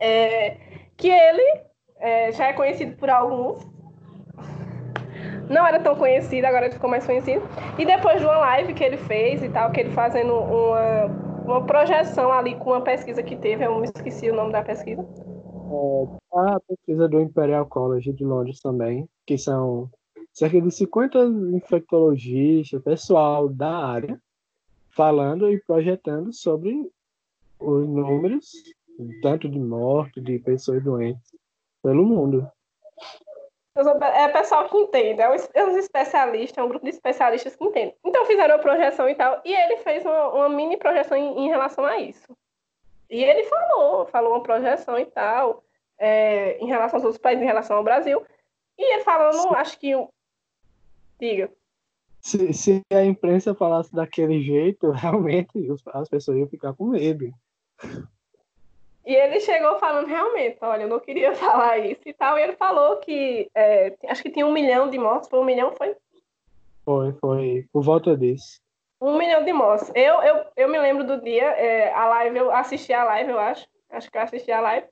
é, 0.00 0.56
que 0.96 1.08
ele 1.08 1.62
é, 1.96 2.32
já 2.32 2.48
é 2.48 2.52
conhecido 2.52 2.96
por 2.96 3.10
alguns, 3.10 3.66
não 5.48 5.66
era 5.66 5.80
tão 5.80 5.96
conhecido, 5.96 6.44
agora 6.44 6.70
ficou 6.70 6.90
mais 6.90 7.06
conhecido. 7.06 7.42
E 7.78 7.84
depois 7.84 8.20
de 8.20 8.26
uma 8.26 8.38
live 8.38 8.74
que 8.74 8.84
ele 8.84 8.98
fez 8.98 9.42
e 9.42 9.48
tal, 9.48 9.72
que 9.72 9.80
ele 9.80 9.90
fazendo 9.90 10.34
uma, 10.34 11.04
uma 11.44 11.66
projeção 11.66 12.30
ali 12.30 12.54
com 12.56 12.70
uma 12.70 12.82
pesquisa 12.82 13.22
que 13.22 13.36
teve, 13.36 13.64
eu 13.64 13.78
me 13.78 13.86
esqueci 13.86 14.30
o 14.30 14.34
nome 14.34 14.52
da 14.52 14.62
pesquisa. 14.62 15.02
É, 15.02 16.38
a 16.38 16.60
pesquisa 16.60 17.08
do 17.08 17.20
Imperial 17.20 17.66
College 17.66 18.12
de 18.12 18.24
Londres 18.24 18.60
também, 18.60 19.08
que 19.26 19.38
são 19.38 19.90
cerca 20.32 20.60
de 20.60 20.70
50 20.70 21.18
infectologistas, 21.54 22.82
pessoal 22.82 23.48
da 23.48 23.70
área, 23.70 24.20
falando 24.98 25.48
e 25.48 25.60
projetando 25.60 26.32
sobre 26.32 26.90
os 27.60 27.88
números, 27.88 28.50
tanto 29.22 29.48
de 29.48 29.60
morte, 29.60 30.20
de 30.20 30.40
pessoas 30.40 30.82
doentes 30.82 31.30
pelo 31.80 32.04
mundo. 32.04 32.50
É 33.76 34.26
pessoal 34.26 34.68
que 34.68 34.76
entende, 34.76 35.22
é 35.22 35.64
um 35.64 35.78
especialista, 35.78 36.60
é 36.60 36.64
um 36.64 36.68
grupo 36.68 36.84
de 36.84 36.90
especialistas 36.90 37.54
que 37.54 37.64
entende. 37.64 37.94
Então 38.04 38.26
fizeram 38.26 38.56
a 38.56 38.58
projeção 38.58 39.08
e 39.08 39.14
tal, 39.14 39.40
e 39.44 39.54
ele 39.54 39.76
fez 39.76 40.04
uma, 40.04 40.30
uma 40.30 40.48
mini 40.48 40.76
projeção 40.76 41.16
em, 41.16 41.44
em, 41.44 41.48
relação 41.48 41.84
a 41.84 41.96
isso. 42.00 42.36
E 43.08 43.22
ele 43.22 43.44
falou, 43.44 44.04
falou 44.06 44.32
uma 44.32 44.42
projeção 44.42 44.98
e 44.98 45.06
tal, 45.06 45.62
é, 45.96 46.58
em 46.58 46.66
relação 46.66 46.96
aos 46.96 47.04
outros 47.04 47.22
países, 47.22 47.40
em 47.40 47.46
relação 47.46 47.76
ao 47.76 47.84
Brasil. 47.84 48.20
E 48.76 48.94
ele 48.94 49.04
falando, 49.04 49.54
acho 49.54 49.78
que. 49.78 49.92
Diga 51.20 51.52
se, 52.20 52.52
se 52.52 52.82
a 52.92 53.04
imprensa 53.04 53.54
falasse 53.54 53.94
daquele 53.94 54.40
jeito, 54.42 54.90
realmente 54.92 55.50
as 55.94 56.08
pessoas 56.08 56.38
iam 56.38 56.48
ficar 56.48 56.74
com 56.74 56.86
medo. 56.86 57.30
E 59.06 59.14
ele 59.14 59.40
chegou 59.40 59.78
falando 59.78 60.06
realmente, 60.06 60.58
olha, 60.60 60.82
eu 60.82 60.88
não 60.88 61.00
queria 61.00 61.32
falar 61.36 61.78
isso 61.78 62.02
e 62.04 62.12
tal. 62.12 62.38
E 62.38 62.42
ele 62.42 62.56
falou 62.56 62.96
que 62.98 63.50
é, 63.54 63.96
acho 64.06 64.22
que 64.22 64.30
tinha 64.30 64.46
um 64.46 64.52
milhão 64.52 64.90
de 64.90 64.98
mortos, 64.98 65.28
foi 65.28 65.38
um 65.38 65.44
milhão, 65.44 65.74
foi? 65.76 65.96
Foi, 66.84 67.12
foi, 67.14 67.66
por 67.72 67.82
volta 67.82 68.16
disso. 68.16 68.60
Um 69.00 69.16
milhão 69.16 69.44
de 69.44 69.52
mortos. 69.52 69.90
Eu, 69.94 70.20
eu, 70.22 70.44
eu 70.56 70.68
me 70.68 70.78
lembro 70.78 71.04
do 71.04 71.22
dia, 71.22 71.44
é, 71.44 71.92
a 71.92 72.06
live, 72.06 72.36
eu 72.36 72.50
assisti 72.50 72.92
a 72.92 73.04
live, 73.04 73.30
eu 73.30 73.38
acho. 73.38 73.66
Acho 73.90 74.10
que 74.10 74.18
eu 74.18 74.22
assisti 74.22 74.50
a 74.50 74.60
live. 74.60 74.86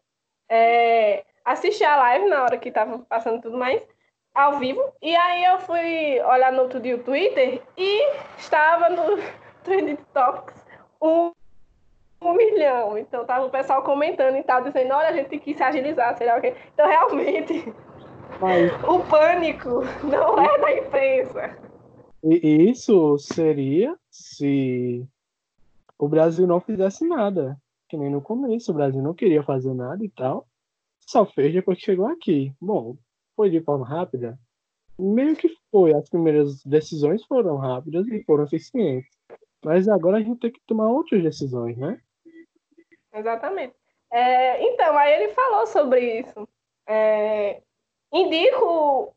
É, 0.49 1.25
assisti 1.45 1.85
a 1.85 1.97
live 1.97 2.29
na 2.29 2.45
hora 2.45 2.57
que 2.57 2.71
tava 2.71 3.01
passando 3.01 3.43
tudo 3.43 3.59
mais 3.59 3.83
ao 4.37 4.59
vivo. 4.59 4.93
E 5.03 5.17
aí 5.17 5.45
eu 5.45 5.59
fui 5.61 6.21
olhar 6.21 6.53
no 6.53 6.63
outro 6.63 6.79
dia 6.79 6.95
o 6.95 7.03
Twitter 7.03 7.63
e 7.77 8.15
estava 8.37 8.91
no 8.91 9.19
Trending 9.65 9.99
Topics 10.13 10.65
um, 11.03 11.33
um 12.21 12.35
milhão. 12.35 12.99
Então 12.99 13.25
tava 13.25 13.47
o 13.47 13.51
pessoal 13.51 13.83
comentando 13.83 14.37
e 14.37 14.43
tal, 14.43 14.63
dizendo, 14.63 14.93
olha, 14.95 15.09
a 15.09 15.13
gente 15.13 15.31
tem 15.31 15.39
que 15.39 15.55
se 15.55 15.63
agilizar, 15.63 16.17
sei 16.17 16.27
lá 16.27 16.37
o 16.37 16.41
quê. 16.41 16.55
Então 16.75 16.87
realmente 16.87 17.75
Mas... 18.39 18.71
o 18.85 19.01
pânico 19.01 19.81
não 20.05 20.39
é 20.39 20.59
da 20.59 20.77
imprensa. 20.77 21.59
E 22.23 22.71
isso 22.71 23.17
seria 23.19 23.97
se 24.11 25.07
o 25.99 26.09
Brasil 26.09 26.47
não 26.47 26.61
fizesse 26.61 27.07
nada. 27.07 27.57
Que 27.89 27.97
nem 27.97 28.11
no 28.11 28.21
começo, 28.21 28.73
o 28.73 28.75
Brasil 28.75 29.01
não 29.01 29.15
queria 29.15 29.45
fazer 29.45 29.73
nada 29.73 30.05
e 30.05 30.09
tal. 30.09 30.47
Só 31.01 31.25
fez 31.25 31.53
depois 31.53 31.79
que 31.79 31.85
chegou 31.85 32.07
aqui. 32.07 32.53
Bom, 32.61 32.97
foi 33.37 33.51
de 33.51 33.61
forma 33.61 33.87
rápida? 33.87 34.39
Meio 34.99 35.37
que 35.37 35.55
foi. 35.71 35.95
As 35.95 36.09
primeiras 36.09 36.65
decisões 36.65 37.23
foram 37.25 37.57
rápidas 37.57 38.09
e 38.09 38.25
foram 38.25 38.45
eficientes. 38.45 39.11
Mas 39.65 39.89
agora 39.89 40.17
a 40.17 40.23
gente 40.23 40.41
tem 40.41 40.51
que 40.51 40.61
tomar 40.67 40.89
outras 40.89 41.23
decisões, 41.23 41.77
né? 41.77 42.01
Exatamente. 43.13 43.75
É, 44.11 44.63
então, 44.63 44.97
aí 44.97 45.13
ele 45.15 45.35
falou 45.35 45.67
sobre 45.67 46.21
isso. 46.21 46.49
É, 46.87 47.61
indico. 48.13 49.15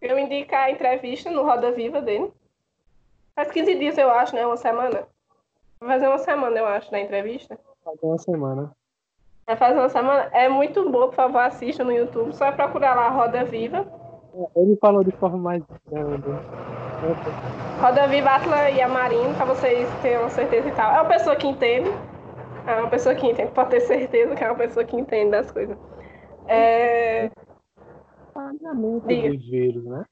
Eu 0.00 0.18
indico 0.18 0.54
a 0.54 0.70
entrevista 0.70 1.30
no 1.30 1.42
Roda 1.42 1.72
Viva 1.72 2.00
dele. 2.00 2.32
Faz 3.34 3.50
15 3.50 3.78
dias, 3.78 3.98
eu 3.98 4.10
acho, 4.10 4.34
né? 4.34 4.44
Uma 4.46 4.56
semana. 4.56 5.06
Vai 5.78 5.88
fazer 5.90 6.08
uma 6.08 6.18
semana, 6.18 6.58
eu 6.58 6.66
acho, 6.66 6.90
na 6.90 7.00
entrevista. 7.00 7.58
Faz 7.84 7.98
uma 8.02 8.18
semana. 8.18 8.74
Vai 9.46 9.56
fazer 9.56 9.78
uma 9.78 9.88
semana. 9.88 10.28
É 10.32 10.48
muito 10.48 10.88
boa, 10.90 11.08
por 11.08 11.14
favor, 11.14 11.38
assista 11.38 11.82
no 11.82 11.92
YouTube. 11.92 12.34
Só 12.34 12.46
é 12.46 12.52
procurar 12.52 12.94
lá 12.94 13.08
Roda 13.08 13.44
Viva. 13.44 13.86
Ele 14.54 14.76
falou 14.76 15.02
de 15.02 15.10
forma 15.12 15.38
mais. 15.38 15.62
Roda 17.80 18.06
Viva, 18.06 18.30
Atla 18.30 18.70
e 18.70 18.80
Amarino, 18.80 19.34
pra 19.34 19.44
vocês 19.44 19.88
terem 20.02 20.18
uma 20.18 20.30
certeza 20.30 20.68
e 20.68 20.72
tal. 20.72 20.92
É 20.92 21.00
uma 21.00 21.08
pessoa 21.08 21.34
que 21.34 21.46
entende. 21.46 21.90
É 22.66 22.74
uma 22.76 22.90
pessoa 22.90 23.14
que 23.14 23.26
entende. 23.26 23.50
Pode 23.52 23.70
ter 23.70 23.80
certeza 23.80 24.34
que 24.34 24.44
é 24.44 24.46
uma 24.46 24.56
pessoa 24.56 24.84
que 24.84 24.96
entende 24.96 25.30
das 25.32 25.50
coisas. 25.50 25.76
É... 26.46 27.30
Espalhamento 28.28 29.06
dos 29.06 29.50
vírus, 29.50 29.84
né? 29.84 30.04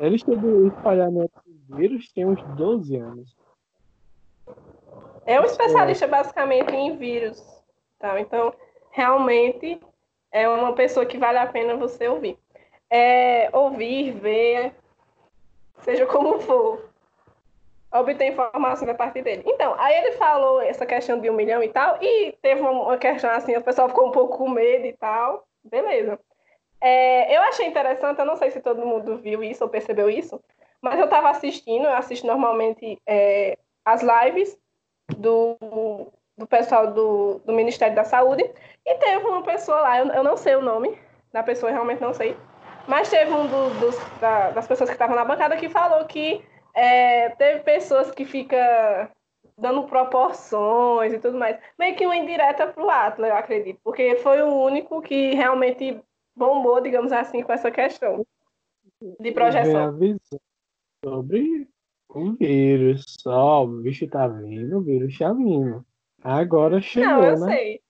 Ele 0.00 0.16
estudou 0.16 0.66
espalhamento 0.66 1.32
dos 1.46 1.76
vírus 1.76 2.12
tem 2.12 2.26
uns 2.26 2.42
12 2.56 2.96
anos. 2.96 3.36
É 5.26 5.40
um 5.40 5.44
especialista 5.44 6.06
basicamente 6.06 6.74
em 6.74 6.96
vírus. 6.96 7.53
Tá? 8.04 8.20
Então, 8.20 8.52
realmente 8.90 9.80
é 10.30 10.46
uma 10.46 10.74
pessoa 10.74 11.06
que 11.06 11.16
vale 11.16 11.38
a 11.38 11.46
pena 11.46 11.74
você 11.74 12.06
ouvir. 12.06 12.38
É, 12.90 13.48
ouvir, 13.50 14.12
ver, 14.12 14.74
seja 15.78 16.04
como 16.04 16.38
for, 16.38 16.90
obter 17.90 18.26
informações 18.26 18.90
a 18.90 18.94
partir 18.94 19.22
dele. 19.22 19.42
Então, 19.46 19.74
aí 19.78 19.94
ele 19.94 20.12
falou 20.18 20.60
essa 20.60 20.84
questão 20.84 21.18
de 21.18 21.30
um 21.30 21.32
milhão 21.32 21.62
e 21.62 21.70
tal, 21.70 21.96
e 22.02 22.36
teve 22.42 22.60
uma 22.60 22.98
questão 22.98 23.30
assim, 23.30 23.56
o 23.56 23.64
pessoal 23.64 23.88
ficou 23.88 24.08
um 24.08 24.12
pouco 24.12 24.36
com 24.36 24.50
medo 24.50 24.84
e 24.84 24.92
tal. 24.92 25.46
Beleza. 25.64 26.20
É, 26.82 27.34
eu 27.34 27.40
achei 27.40 27.66
interessante, 27.66 28.18
eu 28.18 28.26
não 28.26 28.36
sei 28.36 28.50
se 28.50 28.60
todo 28.60 28.84
mundo 28.84 29.16
viu 29.16 29.42
isso 29.42 29.64
ou 29.64 29.70
percebeu 29.70 30.10
isso, 30.10 30.38
mas 30.78 30.98
eu 30.98 31.06
estava 31.06 31.30
assistindo, 31.30 31.86
eu 31.86 31.94
assisto 31.94 32.26
normalmente 32.26 33.00
é, 33.06 33.56
as 33.82 34.02
lives 34.02 34.58
do, 35.16 35.56
do 36.36 36.46
pessoal 36.46 36.92
do, 36.92 37.40
do 37.44 37.52
Ministério 37.52 37.94
da 37.94 38.04
Saúde, 38.04 38.42
e 38.84 38.94
teve 38.96 39.24
uma 39.26 39.42
pessoa 39.42 39.80
lá, 39.80 39.98
eu, 39.98 40.06
eu 40.06 40.22
não 40.22 40.36
sei 40.36 40.56
o 40.56 40.62
nome 40.62 40.98
da 41.32 41.42
pessoa, 41.42 41.70
eu 41.70 41.74
realmente 41.74 42.00
não 42.00 42.12
sei, 42.12 42.36
mas 42.86 43.08
teve 43.08 43.32
um 43.32 43.46
do, 43.46 43.80
dos, 43.80 43.96
da, 44.20 44.50
das 44.50 44.66
pessoas 44.66 44.90
que 44.90 44.94
estavam 44.94 45.16
na 45.16 45.24
bancada 45.24 45.56
que 45.56 45.68
falou 45.68 46.04
que 46.06 46.44
é, 46.74 47.30
teve 47.30 47.60
pessoas 47.60 48.10
que 48.10 48.24
fica 48.24 49.10
dando 49.56 49.84
proporções 49.84 51.12
e 51.12 51.18
tudo 51.18 51.38
mais. 51.38 51.58
Meio 51.78 51.96
que 51.96 52.04
uma 52.04 52.16
indireta 52.16 52.66
para 52.66 52.84
o 52.84 52.90
Atlas, 52.90 53.30
eu 53.30 53.36
acredito, 53.36 53.80
porque 53.82 54.16
foi 54.16 54.42
o 54.42 54.52
único 54.52 55.00
que 55.00 55.34
realmente 55.34 56.00
bombou, 56.36 56.80
digamos 56.80 57.12
assim, 57.12 57.42
com 57.42 57.52
essa 57.52 57.70
questão 57.70 58.26
de 59.20 59.32
projeção. 59.32 59.96
Sobre 61.04 61.68
o 62.08 62.32
vírus, 62.32 63.04
só 63.20 63.64
o 63.64 63.66
bicho 63.66 64.08
tá 64.08 64.26
vindo, 64.26 64.78
o 64.78 64.80
vírus 64.80 65.16
tá 65.18 65.32
vindo. 65.32 65.84
Agora 66.24 66.80
chegou, 66.80 67.08
Não, 67.08 67.24
eu 67.24 67.38
né? 67.38 67.54
sei. 67.54 67.80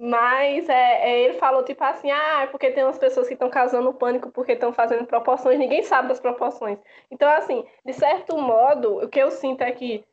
Mas 0.00 0.68
é, 0.68 1.10
é, 1.10 1.20
ele 1.22 1.38
falou 1.38 1.64
tipo 1.64 1.82
assim, 1.82 2.10
ah, 2.10 2.42
é 2.42 2.46
porque 2.46 2.70
tem 2.70 2.84
umas 2.84 2.98
pessoas 2.98 3.26
que 3.26 3.34
estão 3.34 3.50
causando 3.50 3.92
pânico 3.94 4.30
porque 4.30 4.52
estão 4.52 4.72
fazendo 4.72 5.06
proporções, 5.06 5.58
ninguém 5.58 5.82
sabe 5.82 6.08
das 6.08 6.20
proporções. 6.20 6.78
Então, 7.10 7.28
assim, 7.28 7.64
de 7.84 7.92
certo 7.92 8.36
modo, 8.38 9.04
o 9.04 9.08
que 9.08 9.18
eu 9.18 9.30
sinto 9.30 9.62
é 9.62 9.72
que 9.72 10.04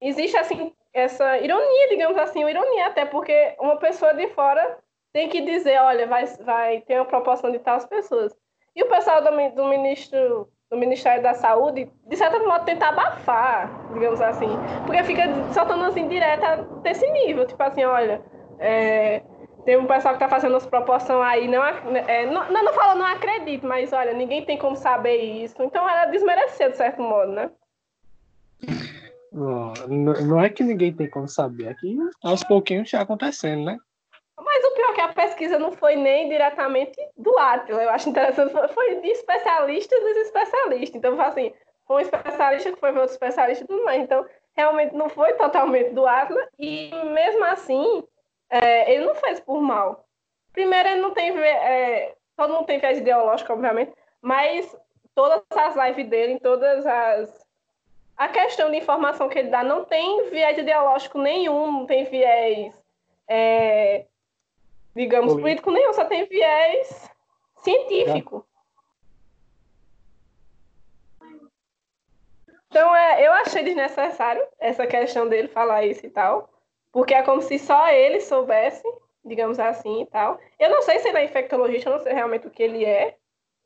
existe 0.00 0.36
assim 0.36 0.74
essa 0.92 1.38
ironia, 1.38 1.88
digamos 1.88 2.18
assim, 2.18 2.40
uma 2.40 2.50
ironia 2.50 2.86
até 2.86 3.06
porque 3.06 3.54
uma 3.58 3.76
pessoa 3.76 4.12
de 4.12 4.26
fora 4.28 4.78
tem 5.12 5.28
que 5.28 5.40
dizer, 5.40 5.80
olha, 5.80 6.06
vai, 6.06 6.26
vai 6.26 6.80
ter 6.82 6.96
uma 6.96 7.06
proporção 7.06 7.50
de 7.50 7.58
tais 7.60 7.86
pessoas. 7.86 8.36
E 8.74 8.82
o 8.82 8.88
pessoal 8.88 9.22
do, 9.22 9.30
do 9.54 9.68
ministro 9.68 10.50
do 10.70 10.76
Ministério 10.76 11.22
da 11.22 11.34
Saúde, 11.34 11.90
de 12.06 12.16
certa 12.16 12.38
modo, 12.38 12.64
tenta 12.64 12.86
abafar, 12.86 13.68
digamos 13.92 14.20
assim, 14.20 14.48
porque 14.86 15.02
fica 15.02 15.24
soltando 15.52 15.84
assim 15.84 16.06
direta 16.06 16.58
desse 16.82 17.10
nível, 17.10 17.44
tipo 17.44 17.60
assim, 17.60 17.84
olha, 17.84 18.22
é, 18.60 19.20
tem 19.64 19.76
um 19.76 19.86
pessoal 19.86 20.16
que 20.16 20.22
está 20.22 20.28
fazendo 20.28 20.56
as 20.56 20.66
proporções 20.66 21.26
aí, 21.26 21.48
não, 21.48 21.64
é, 21.64 22.26
não, 22.26 22.48
não, 22.50 22.64
não 22.64 22.72
fala, 22.72 22.94
não 22.94 23.04
acredito, 23.04 23.66
mas 23.66 23.92
olha, 23.92 24.12
ninguém 24.12 24.44
tem 24.44 24.56
como 24.56 24.76
saber 24.76 25.16
isso. 25.16 25.60
Então 25.60 25.88
ela 25.88 26.06
desmereceu, 26.06 26.70
de 26.70 26.76
certo 26.76 27.02
modo, 27.02 27.32
né? 27.32 27.50
Não, 29.32 29.72
não 29.88 30.40
é 30.40 30.48
que 30.48 30.62
ninguém 30.62 30.92
tem 30.92 31.10
como 31.10 31.28
saber, 31.28 31.68
é 31.68 31.74
que 31.74 31.98
aos 32.22 32.44
pouquinhos 32.44 32.84
está 32.84 33.00
acontecendo, 33.00 33.64
né? 33.64 33.76
Mas 34.38 34.64
o 34.64 34.74
que 35.00 35.04
a 35.04 35.08
pesquisa 35.08 35.58
não 35.58 35.72
foi 35.72 35.96
nem 35.96 36.28
diretamente 36.28 37.00
do 37.16 37.36
Atila. 37.38 37.82
Eu 37.82 37.90
acho 37.90 38.10
interessante, 38.10 38.52
foi 38.74 38.96
de 38.96 39.08
especialistas 39.08 39.98
dos 39.98 40.16
especialistas. 40.18 40.94
Então, 40.94 41.18
assim, 41.20 41.54
foi 41.86 41.96
um 41.96 42.00
especialista 42.00 42.72
que 42.72 42.78
foi 42.78 42.90
outro 42.90 43.12
especialista 43.12 43.64
e 43.64 43.66
tudo 43.66 43.84
mais. 43.84 44.02
Então, 44.02 44.26
realmente 44.54 44.94
não 44.94 45.08
foi 45.08 45.32
totalmente 45.34 45.94
do 45.94 46.06
Atila. 46.06 46.46
E 46.58 46.90
mesmo 47.06 47.44
assim, 47.44 48.04
é, 48.50 48.92
ele 48.92 49.06
não 49.06 49.14
fez 49.14 49.40
por 49.40 49.60
mal. 49.62 50.04
Primeiro, 50.52 50.88
ele 50.90 51.00
não 51.00 51.12
tem. 51.12 51.30
É, 51.38 52.14
todo 52.36 52.52
mundo 52.52 52.66
tem 52.66 52.78
viés 52.78 52.98
ideológico, 52.98 53.52
obviamente, 53.54 53.92
mas 54.20 54.76
todas 55.14 55.42
as 55.56 55.76
lives 55.76 56.08
dele, 56.08 56.40
todas 56.40 56.86
as. 56.86 57.46
A 58.18 58.28
questão 58.28 58.70
de 58.70 58.76
informação 58.76 59.30
que 59.30 59.38
ele 59.38 59.48
dá 59.48 59.64
não 59.64 59.82
tem 59.86 60.28
viés 60.28 60.58
ideológico 60.58 61.16
nenhum, 61.16 61.72
não 61.72 61.86
tem 61.86 62.04
viés, 62.04 62.74
é, 63.26 64.04
digamos, 64.94 65.32
político. 65.32 65.42
político 65.42 65.70
nenhum, 65.70 65.92
só 65.92 66.04
tem 66.04 66.26
viés 66.26 67.10
científico. 67.56 68.46
Então, 72.68 72.94
é, 72.94 73.26
eu 73.26 73.32
achei 73.32 73.64
desnecessário 73.64 74.46
essa 74.58 74.86
questão 74.86 75.28
dele 75.28 75.48
falar 75.48 75.84
isso 75.84 76.06
e 76.06 76.10
tal. 76.10 76.48
Porque 76.92 77.14
é 77.14 77.22
como 77.22 77.42
se 77.42 77.58
só 77.58 77.88
ele 77.88 78.20
soubesse, 78.20 78.82
digamos 79.24 79.58
assim 79.58 80.02
e 80.02 80.06
tal. 80.06 80.38
Eu 80.58 80.70
não 80.70 80.82
sei 80.82 80.98
se 80.98 81.08
ele 81.08 81.18
é 81.18 81.24
infectologista, 81.24 81.88
eu 81.88 81.96
não 81.96 82.02
sei 82.02 82.12
realmente 82.12 82.46
o 82.46 82.50
que 82.50 82.62
ele 82.62 82.84
é, 82.84 83.16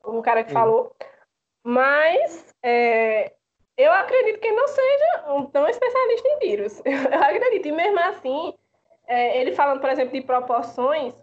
o 0.02 0.22
cara 0.22 0.42
que 0.42 0.50
Sim. 0.50 0.54
falou. 0.54 0.94
Mas 1.62 2.54
é, 2.62 3.32
eu 3.76 3.92
acredito 3.92 4.40
que 4.40 4.46
ele 4.46 4.56
não 4.56 4.68
seja 4.68 5.32
um 5.32 5.46
tão 5.46 5.68
especialista 5.68 6.28
em 6.28 6.38
vírus. 6.38 6.82
Eu 6.84 7.22
acredito. 7.22 7.68
E 7.68 7.72
mesmo 7.72 7.98
assim, 8.00 8.54
é, 9.06 9.40
ele 9.40 9.52
falando, 9.52 9.80
por 9.80 9.90
exemplo, 9.90 10.12
de 10.12 10.20
proporções, 10.22 11.14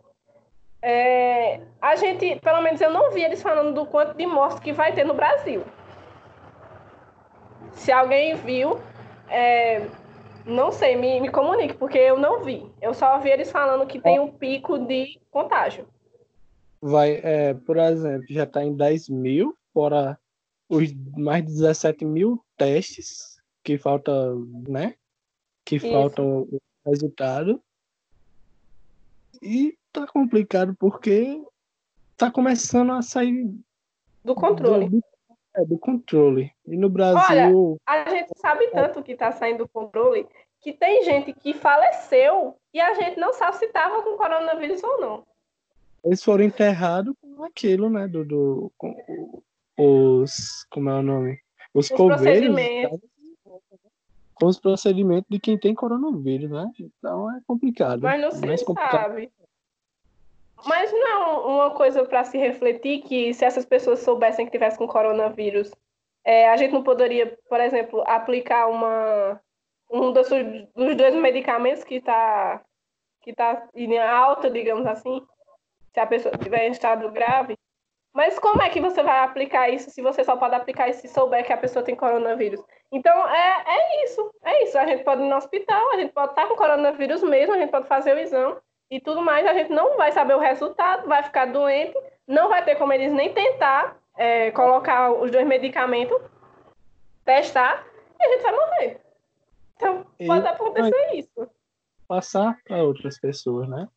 é, 0.81 1.61
a 1.81 1.95
gente, 1.95 2.39
pelo 2.39 2.61
menos 2.61 2.81
eu 2.81 2.91
não 2.91 3.11
vi 3.11 3.23
eles 3.23 3.41
falando 3.41 3.73
do 3.73 3.85
quanto 3.85 4.15
de 4.15 4.25
mortes 4.25 4.59
que 4.59 4.71
vai 4.71 4.93
ter 4.93 5.03
no 5.03 5.13
Brasil. 5.13 5.63
Se 7.73 7.91
alguém 7.91 8.35
viu, 8.35 8.79
é, 9.29 9.87
não 10.45 10.71
sei, 10.71 10.95
me, 10.95 11.21
me 11.21 11.29
comunique, 11.29 11.75
porque 11.75 11.97
eu 11.97 12.17
não 12.17 12.43
vi. 12.43 12.69
Eu 12.81 12.93
só 12.93 13.19
vi 13.19 13.29
eles 13.29 13.51
falando 13.51 13.85
que 13.85 13.99
tem 13.99 14.19
um 14.19 14.31
pico 14.31 14.79
de 14.79 15.19
contágio. 15.29 15.87
Vai, 16.81 17.21
é, 17.23 17.53
por 17.53 17.77
exemplo, 17.77 18.25
já 18.29 18.43
está 18.43 18.63
em 18.63 18.75
10 18.75 19.09
mil, 19.09 19.55
fora 19.71 20.17
os 20.67 20.91
mais 21.15 21.45
de 21.45 21.51
17 21.51 22.05
mil 22.05 22.43
testes 22.57 23.39
que 23.63 23.77
falta, 23.77 24.11
né? 24.67 24.95
Que 25.65 25.75
Isso. 25.75 25.91
faltam 25.91 26.47
o 26.51 26.57
resultado. 26.85 27.61
E 29.41 29.77
tá 29.91 30.05
complicado 30.07 30.75
porque 30.79 31.43
tá 32.15 32.29
começando 32.29 32.91
a 32.91 33.01
sair 33.01 33.51
do 34.23 34.35
controle. 34.35 34.89
Do, 34.89 35.03
é, 35.55 35.65
do 35.65 35.77
controle. 35.77 36.51
E 36.67 36.77
no 36.77 36.89
Brasil. 36.89 37.77
Olha, 37.87 38.03
a 38.03 38.09
gente 38.09 38.31
sabe 38.37 38.67
tanto 38.67 39.01
que 39.01 39.13
está 39.13 39.31
saindo 39.31 39.59
do 39.59 39.69
controle 39.69 40.27
que 40.61 40.71
tem 40.71 41.03
gente 41.03 41.33
que 41.33 41.53
faleceu 41.53 42.55
e 42.73 42.79
a 42.79 42.93
gente 42.93 43.19
não 43.19 43.33
sabe 43.33 43.57
se 43.57 43.65
estava 43.65 44.03
com 44.03 44.15
coronavírus 44.15 44.83
ou 44.83 45.01
não. 45.01 45.23
Eles 46.03 46.23
foram 46.23 46.43
enterrados 46.43 47.15
com 47.19 47.43
aquilo, 47.43 47.89
né? 47.89 48.07
Do, 48.07 48.23
do 48.23 48.71
com 48.77 48.95
os. 49.77 50.65
Como 50.69 50.89
é 50.89 50.99
o 50.99 51.01
nome? 51.01 51.39
Os, 51.73 51.89
os 51.89 51.97
coveiros. 51.97 52.55
Com 54.41 54.47
os 54.47 54.59
procedimentos 54.59 55.29
de 55.29 55.39
quem 55.39 55.55
tem 55.55 55.75
coronavírus, 55.75 56.49
né? 56.49 56.71
Então 56.79 57.29
é 57.31 57.39
complicado. 57.45 58.01
Mas 58.01 58.19
não 58.19 58.31
se 58.31 58.41
sabe. 58.73 59.31
Mas 60.65 60.91
não 60.91 61.07
é 61.07 61.37
uma 61.45 61.71
coisa 61.71 62.03
para 62.05 62.23
se 62.23 62.39
refletir 62.39 63.03
que 63.03 63.35
se 63.35 63.45
essas 63.45 63.65
pessoas 63.65 63.99
soubessem 63.99 64.45
que 64.45 64.51
tivessem 64.51 64.79
com 64.79 64.87
coronavírus, 64.87 65.71
é, 66.23 66.49
a 66.49 66.57
gente 66.57 66.71
não 66.71 66.81
poderia, 66.81 67.37
por 67.47 67.59
exemplo, 67.59 68.03
aplicar 68.07 68.67
uma 68.67 69.39
um 69.91 70.11
dos, 70.11 70.27
dos 70.75 70.95
dois 70.95 71.13
medicamentos 71.13 71.83
que 71.83 71.95
está 71.95 72.63
que 73.21 73.33
tá 73.33 73.67
em 73.75 73.99
alta, 73.99 74.49
digamos 74.49 74.87
assim, 74.87 75.21
se 75.93 75.99
a 75.99 76.07
pessoa 76.07 76.35
tiver 76.35 76.67
em 76.67 76.71
estado 76.71 77.11
grave. 77.11 77.55
Mas 78.13 78.37
como 78.37 78.61
é 78.61 78.69
que 78.69 78.81
você 78.81 79.01
vai 79.01 79.19
aplicar 79.23 79.69
isso 79.69 79.89
se 79.89 80.01
você 80.01 80.23
só 80.23 80.35
pode 80.35 80.53
aplicar 80.53 80.89
isso 80.89 81.01
se 81.01 81.07
souber 81.07 81.45
que 81.45 81.53
a 81.53 81.57
pessoa 81.57 81.83
tem 81.83 81.95
coronavírus? 81.95 82.61
Então, 82.91 83.27
é, 83.29 83.63
é 83.65 84.03
isso. 84.03 84.33
É 84.43 84.63
isso. 84.65 84.77
A 84.77 84.85
gente 84.85 85.03
pode 85.03 85.21
ir 85.21 85.29
no 85.29 85.35
hospital, 85.35 85.91
a 85.91 85.97
gente 85.97 86.11
pode 86.11 86.31
estar 86.31 86.47
com 86.47 86.55
coronavírus 86.55 87.23
mesmo, 87.23 87.53
a 87.53 87.57
gente 87.57 87.71
pode 87.71 87.87
fazer 87.87 88.13
o 88.13 88.19
exame, 88.19 88.57
e 88.89 88.99
tudo 88.99 89.21
mais, 89.21 89.47
a 89.47 89.53
gente 89.53 89.71
não 89.71 89.95
vai 89.95 90.11
saber 90.11 90.35
o 90.35 90.39
resultado, 90.39 91.07
vai 91.07 91.23
ficar 91.23 91.45
doente, 91.45 91.97
não 92.27 92.49
vai 92.49 92.63
ter 92.65 92.75
como 92.75 92.91
eles 92.91 93.13
nem 93.13 93.33
tentar 93.33 93.97
é, 94.17 94.51
colocar 94.51 95.11
os 95.11 95.31
dois 95.31 95.47
medicamentos, 95.47 96.21
testar, 97.23 97.87
e 98.19 98.25
a 98.25 98.29
gente 98.29 98.41
vai 98.43 98.51
morrer. 98.51 99.01
Então, 99.75 100.05
pode 100.27 100.45
acontecer 100.45 101.13
isso. 101.13 101.49
Passar 102.05 102.57
para 102.65 102.83
outras 102.83 103.17
pessoas, 103.17 103.69
né? 103.69 103.87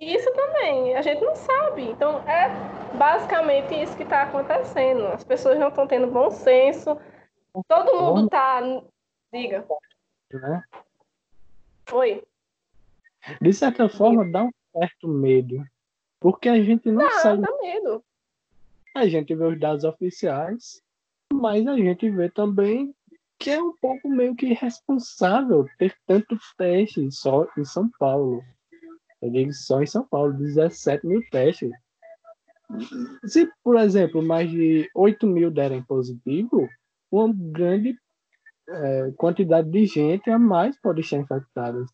Isso 0.00 0.32
também, 0.32 0.96
a 0.96 1.02
gente 1.02 1.22
não 1.22 1.36
sabe. 1.36 1.82
Então, 1.82 2.26
é 2.26 2.48
basicamente 2.96 3.74
isso 3.74 3.94
que 3.96 4.02
está 4.02 4.22
acontecendo. 4.22 5.06
As 5.08 5.22
pessoas 5.22 5.58
não 5.58 5.68
estão 5.68 5.86
tendo 5.86 6.06
bom 6.06 6.30
senso. 6.30 6.98
Todo 7.68 8.00
mundo 8.00 8.24
está. 8.24 8.60
Diga. 9.32 9.66
Né? 10.32 10.64
Oi. 11.92 12.24
De 13.42 13.52
certa 13.52 13.90
forma, 13.90 14.26
dá 14.30 14.44
um 14.44 14.50
certo 14.72 15.06
medo. 15.06 15.62
Porque 16.18 16.48
a 16.48 16.62
gente 16.62 16.90
não 16.90 17.10
sabe. 17.20 17.42
Dá 17.42 17.58
medo. 17.60 18.02
A 18.94 19.06
gente 19.06 19.34
vê 19.34 19.44
os 19.44 19.60
dados 19.60 19.84
oficiais, 19.84 20.82
mas 21.32 21.66
a 21.66 21.76
gente 21.76 22.08
vê 22.08 22.30
também 22.30 22.94
que 23.38 23.50
é 23.50 23.62
um 23.62 23.74
pouco 23.76 24.08
meio 24.08 24.34
que 24.34 24.46
irresponsável 24.46 25.66
ter 25.78 25.94
tantos 26.06 26.54
testes 26.56 27.18
só 27.18 27.46
em 27.56 27.64
São 27.64 27.88
Paulo. 27.98 28.42
Eu 29.22 29.30
digo 29.30 29.52
só 29.52 29.82
em 29.82 29.86
São 29.86 30.04
Paulo, 30.06 30.32
17 30.32 31.06
mil 31.06 31.22
testes. 31.30 31.70
Se, 33.24 33.50
por 33.62 33.76
exemplo, 33.76 34.22
mais 34.22 34.50
de 34.50 34.88
8 34.94 35.26
mil 35.26 35.50
derem 35.50 35.82
positivo, 35.82 36.68
uma 37.10 37.32
grande 37.34 37.96
é, 38.68 39.10
quantidade 39.16 39.68
de 39.68 39.86
gente 39.86 40.30
a 40.30 40.38
mais 40.38 40.80
pode 40.80 41.00
estar 41.00 41.16
infectada. 41.16 41.84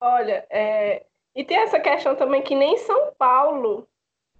Olha, 0.00 0.46
é... 0.50 1.04
e 1.34 1.44
tem 1.44 1.58
essa 1.58 1.80
questão 1.80 2.14
também 2.14 2.42
que 2.42 2.54
nem 2.54 2.76
São 2.78 3.12
Paulo. 3.18 3.88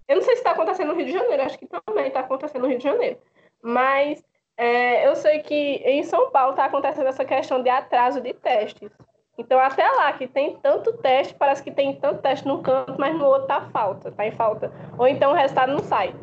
Eu 0.07 0.15
não 0.15 0.23
sei 0.23 0.35
se 0.35 0.39
está 0.39 0.51
acontecendo 0.51 0.89
no 0.89 0.95
Rio 0.95 1.07
de 1.07 1.11
Janeiro, 1.11 1.43
acho 1.43 1.59
que 1.59 1.67
também 1.67 2.07
está 2.07 2.21
acontecendo 2.21 2.61
no 2.61 2.69
Rio 2.69 2.77
de 2.77 2.83
Janeiro. 2.83 3.17
Mas 3.61 4.23
é, 4.55 5.07
eu 5.07 5.15
sei 5.15 5.39
que 5.39 5.55
em 5.55 6.03
São 6.03 6.31
Paulo 6.31 6.51
está 6.51 6.65
acontecendo 6.65 7.07
essa 7.07 7.25
questão 7.25 7.61
de 7.61 7.69
atraso 7.69 8.21
de 8.21 8.33
testes. 8.33 8.89
Então, 9.37 9.59
até 9.59 9.87
lá 9.87 10.11
que 10.13 10.27
tem 10.27 10.57
tanto 10.57 10.93
teste, 10.93 11.35
parece 11.35 11.61
que 11.61 11.69
tem 11.69 11.95
tanto 11.95 12.21
teste 12.21 12.47
num 12.47 12.61
canto, 12.63 12.95
mas 12.97 13.15
no 13.15 13.25
outro 13.25 13.47
tá 13.47 13.61
falta, 13.69 14.11
tá 14.11 14.25
em 14.25 14.31
falta. 14.31 14.71
Ou 14.97 15.07
então 15.07 15.31
o 15.31 15.35
resultado 15.35 15.71
não 15.71 15.79
sai. 15.79 16.13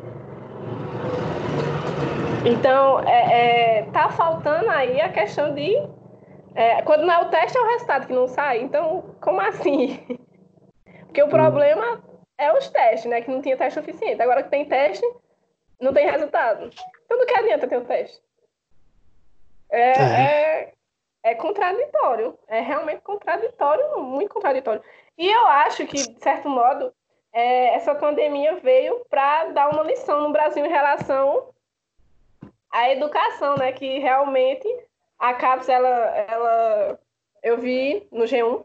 Então, 2.45 2.99
é, 3.07 3.79
é, 3.79 3.83
tá 3.91 4.09
faltando 4.09 4.69
aí 4.69 4.99
a 4.99 5.09
questão 5.09 5.53
de. 5.55 5.75
É, 6.53 6.81
quando 6.83 7.05
não 7.05 7.13
é 7.13 7.19
o 7.19 7.29
teste, 7.29 7.57
é 7.57 7.61
o 7.61 7.67
resultado 7.67 8.05
que 8.05 8.13
não 8.13 8.27
sai. 8.27 8.59
Então, 8.61 9.15
como 9.21 9.39
assim? 9.39 9.97
Porque 11.07 11.23
o 11.23 11.29
problema 11.29 12.03
é 12.37 12.51
os 12.51 12.67
testes, 12.69 13.09
né? 13.09 13.21
Que 13.21 13.31
não 13.31 13.41
tinha 13.41 13.55
teste 13.55 13.79
suficiente. 13.79 14.21
Agora 14.21 14.43
que 14.43 14.49
tem 14.49 14.65
teste, 14.65 15.05
não 15.79 15.93
tem 15.93 16.05
resultado. 16.05 16.69
Então, 17.05 17.17
do 17.17 17.25
que 17.25 17.33
adianta 17.33 17.67
ter 17.67 17.77
o 17.77 17.85
teste? 17.85 18.21
É, 19.71 19.91
é. 19.91 20.73
É 21.25 21.33
contraditório. 21.33 22.37
É 22.47 22.61
realmente 22.61 23.01
contraditório, 23.01 23.99
muito 23.99 24.31
contraditório. 24.31 24.81
E 25.17 25.27
eu 25.27 25.47
acho 25.47 25.87
que, 25.87 26.07
de 26.07 26.23
certo 26.23 26.47
modo, 26.47 26.93
é, 27.33 27.73
essa 27.73 27.95
pandemia 27.95 28.57
veio 28.57 29.03
para 29.09 29.45
dar 29.45 29.69
uma 29.69 29.83
lição 29.83 30.21
no 30.21 30.31
Brasil 30.31 30.63
em 30.63 30.69
relação 30.69 31.49
à 32.71 32.91
educação, 32.91 33.55
né? 33.57 33.71
Que 33.71 33.97
realmente 33.97 34.67
a 35.17 35.33
CAPES, 35.33 35.67
ela, 35.67 35.89
ela 35.89 36.99
eu 37.41 37.57
vi 37.57 38.07
no 38.11 38.25
G1 38.25 38.63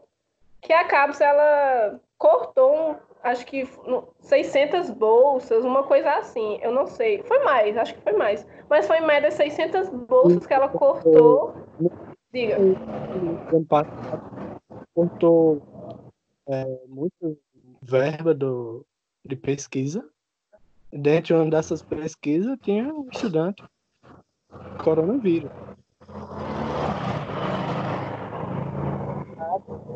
que 0.61 0.71
a 0.71 0.85
CAPES, 0.85 1.19
ela 1.19 1.99
cortou, 2.19 2.95
acho 3.23 3.43
que 3.43 3.67
600 4.19 4.91
bolsas, 4.91 5.65
uma 5.65 5.81
coisa 5.81 6.13
assim. 6.13 6.59
Eu 6.61 6.71
não 6.71 6.85
sei. 6.85 7.23
Foi 7.23 7.39
mais, 7.39 7.75
acho 7.75 7.95
que 7.95 8.01
foi 8.01 8.13
mais. 8.13 8.45
Mas 8.69 8.85
foi 8.85 8.99
em 8.99 9.05
média 9.05 9.31
600 9.31 9.89
bolsas 9.89 10.45
que 10.45 10.53
ela 10.53 10.69
cortou 10.69 11.55
Diga. 12.33 12.55
Ano 12.55 13.65
passado, 13.65 14.61
cortou 14.93 15.61
é, 16.47 16.65
muito 16.87 17.37
verba 17.81 18.33
do, 18.33 18.85
de 19.25 19.35
pesquisa. 19.35 20.09
Dentro 20.93 21.27
de 21.27 21.33
uma 21.33 21.49
dessas 21.49 21.81
pesquisas 21.81 22.57
tinha 22.61 22.93
um 22.93 23.09
estudante 23.11 23.63
coronavírus. 24.81 25.51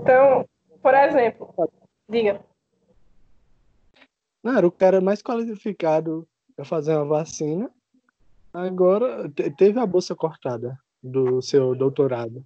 Então, 0.02 0.46
por 0.82 0.94
exemplo, 0.94 1.54
diga. 2.10 2.44
Não, 4.44 4.58
era 4.58 4.68
o 4.68 4.72
cara 4.72 5.00
mais 5.00 5.22
qualificado 5.22 6.28
para 6.54 6.66
fazer 6.66 6.96
uma 6.96 7.06
vacina. 7.06 7.72
Agora 8.54 9.30
teve 9.58 9.80
a 9.80 9.86
bolsa 9.86 10.14
cortada 10.16 10.78
do 11.06 11.42
seu 11.42 11.76
doutorado. 11.76 12.44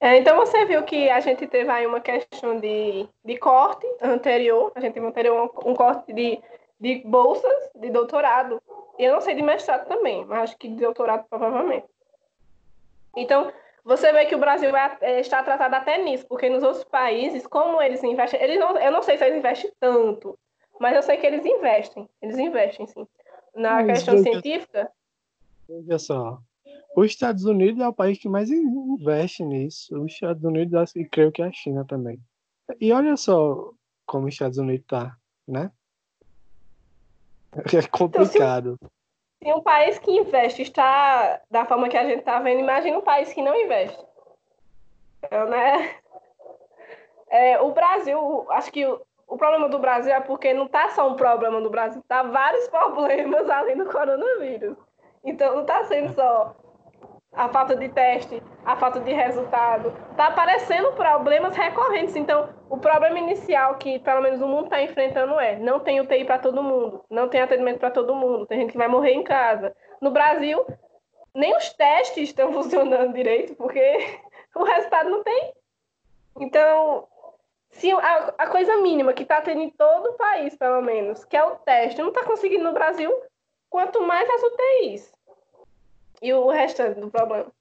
É, 0.00 0.18
então 0.18 0.36
você 0.36 0.64
viu 0.66 0.82
que 0.82 1.08
a 1.08 1.18
gente 1.20 1.46
teve 1.46 1.70
aí 1.70 1.86
uma 1.86 2.00
questão 2.00 2.60
de, 2.60 3.08
de 3.24 3.38
corte 3.38 3.86
anterior, 4.02 4.70
a 4.74 4.80
gente 4.80 4.92
teve 4.92 5.06
anterior 5.06 5.50
um, 5.64 5.70
um 5.70 5.74
corte 5.74 6.12
de, 6.12 6.40
de 6.78 7.02
bolsas 7.06 7.70
de 7.74 7.90
doutorado. 7.90 8.62
E 8.98 9.04
eu 9.04 9.14
não 9.14 9.20
sei 9.20 9.34
de 9.34 9.42
mestrado 9.42 9.88
também, 9.88 10.24
mas 10.26 10.42
acho 10.42 10.58
que 10.58 10.68
de 10.68 10.76
doutorado 10.76 11.24
provavelmente. 11.28 11.86
Então, 13.16 13.50
você 13.84 14.12
vê 14.12 14.26
que 14.26 14.34
o 14.34 14.38
Brasil 14.38 14.74
é, 14.76 14.96
é, 15.00 15.20
está 15.20 15.42
tratado 15.42 15.74
até 15.74 15.98
nisso, 15.98 16.26
porque 16.28 16.48
nos 16.48 16.62
outros 16.62 16.84
países, 16.84 17.46
como 17.46 17.80
eles 17.82 18.02
investem, 18.04 18.42
eles 18.42 18.58
não, 18.58 18.76
eu 18.78 18.92
não 18.92 19.02
sei 19.02 19.16
se 19.16 19.24
eles 19.24 19.38
investem 19.38 19.72
tanto, 19.80 20.38
mas 20.78 20.94
eu 20.94 21.02
sei 21.02 21.16
que 21.16 21.26
eles 21.26 21.44
investem, 21.44 22.08
eles 22.20 22.38
investem 22.38 22.86
sim. 22.86 23.06
Na 23.54 23.84
questão 23.84 24.18
científica, 24.18 24.90
Veja 25.68 25.98
só. 25.98 26.38
Os 26.96 27.06
Estados 27.06 27.44
Unidos 27.44 27.82
é 27.82 27.88
o 27.88 27.92
país 27.92 28.18
que 28.18 28.28
mais 28.28 28.50
investe 28.50 29.44
nisso. 29.44 30.00
Os 30.00 30.12
Estados 30.12 30.44
Unidos 30.44 30.94
e 30.94 31.04
creio 31.04 31.32
que 31.32 31.42
a 31.42 31.50
China 31.52 31.84
também. 31.84 32.20
E 32.80 32.92
olha 32.92 33.16
só 33.16 33.72
como 34.06 34.26
os 34.26 34.34
Estados 34.34 34.58
Unidos 34.58 34.86
tá, 34.86 35.16
né? 35.46 35.70
É 37.56 37.86
complicado. 37.88 38.78
Então, 38.80 38.90
se, 39.40 39.44
se, 39.44 39.52
um 39.52 39.62
país 39.62 39.98
que 39.98 40.10
investe 40.10 40.62
está 40.62 41.40
da 41.50 41.64
forma 41.64 41.88
que 41.88 41.96
a 41.96 42.04
gente 42.04 42.20
está 42.20 42.40
vendo, 42.40 42.60
imagina 42.60 42.98
um 42.98 43.02
país 43.02 43.32
que 43.32 43.42
não 43.42 43.54
investe. 43.54 44.02
Então, 45.24 45.48
né? 45.48 45.96
É, 47.28 47.60
o 47.60 47.72
Brasil, 47.72 48.46
acho 48.50 48.70
que 48.70 48.86
o, 48.86 49.00
o 49.26 49.36
problema 49.36 49.68
do 49.68 49.78
Brasil 49.78 50.12
é 50.12 50.20
porque 50.20 50.52
não 50.52 50.66
está 50.66 50.90
só 50.90 51.10
um 51.10 51.16
problema 51.16 51.60
do 51.60 51.70
Brasil, 51.70 52.02
tá 52.06 52.22
vários 52.22 52.66
problemas 52.70 53.48
além 53.48 53.76
do 53.76 53.86
coronavírus. 53.86 54.76
Então 55.24 55.54
não 55.54 55.62
está 55.62 55.84
sendo 55.84 56.14
só 56.14 56.54
a 57.32 57.48
falta 57.48 57.74
de 57.74 57.88
teste, 57.88 58.42
a 58.64 58.76
falta 58.76 59.00
de 59.00 59.12
resultado. 59.12 59.92
Está 60.10 60.28
aparecendo 60.28 60.92
problemas 60.92 61.56
recorrentes. 61.56 62.14
Então, 62.14 62.48
o 62.70 62.78
problema 62.78 63.18
inicial 63.18 63.76
que 63.76 63.98
pelo 63.98 64.22
menos 64.22 64.40
o 64.40 64.46
mundo 64.46 64.64
está 64.64 64.82
enfrentando 64.82 65.38
é 65.40 65.58
não 65.58 65.80
tem 65.80 66.00
UTI 66.00 66.24
para 66.24 66.38
todo 66.38 66.62
mundo, 66.62 67.04
não 67.10 67.28
tem 67.28 67.40
atendimento 67.42 67.78
para 67.80 67.90
todo 67.90 68.14
mundo, 68.14 68.46
tem 68.46 68.60
gente 68.60 68.72
que 68.72 68.78
vai 68.78 68.88
morrer 68.88 69.12
em 69.12 69.24
casa. 69.24 69.74
No 70.00 70.10
Brasil, 70.10 70.64
nem 71.34 71.56
os 71.56 71.72
testes 71.72 72.28
estão 72.28 72.52
funcionando 72.54 73.12
direito, 73.12 73.54
porque 73.56 74.18
o 74.54 74.62
resultado 74.62 75.10
não 75.10 75.22
tem. 75.22 75.52
Então, 76.40 77.08
se 77.70 77.90
a, 77.90 78.34
a 78.38 78.46
coisa 78.46 78.76
mínima 78.78 79.12
que 79.12 79.22
está 79.24 79.40
tendo 79.40 79.60
em 79.60 79.70
todo 79.70 80.10
o 80.10 80.14
país, 80.14 80.56
pelo 80.56 80.80
menos, 80.80 81.24
que 81.24 81.36
é 81.36 81.44
o 81.44 81.56
teste, 81.56 82.00
não 82.00 82.08
está 82.08 82.24
conseguindo 82.24 82.64
no 82.64 82.72
Brasil, 82.72 83.12
quanto 83.68 84.00
mais 84.02 84.28
as 84.28 84.42
UTIs. 84.42 85.13
E 86.24 86.32
o 86.32 86.48
restante 86.48 86.98
do 87.00 87.10
problema. 87.10 87.52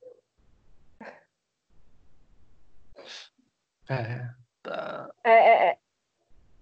É, 3.89 4.29
tá. 4.63 5.09
É, 5.21 5.31
é, 5.31 5.67
é, 5.67 5.77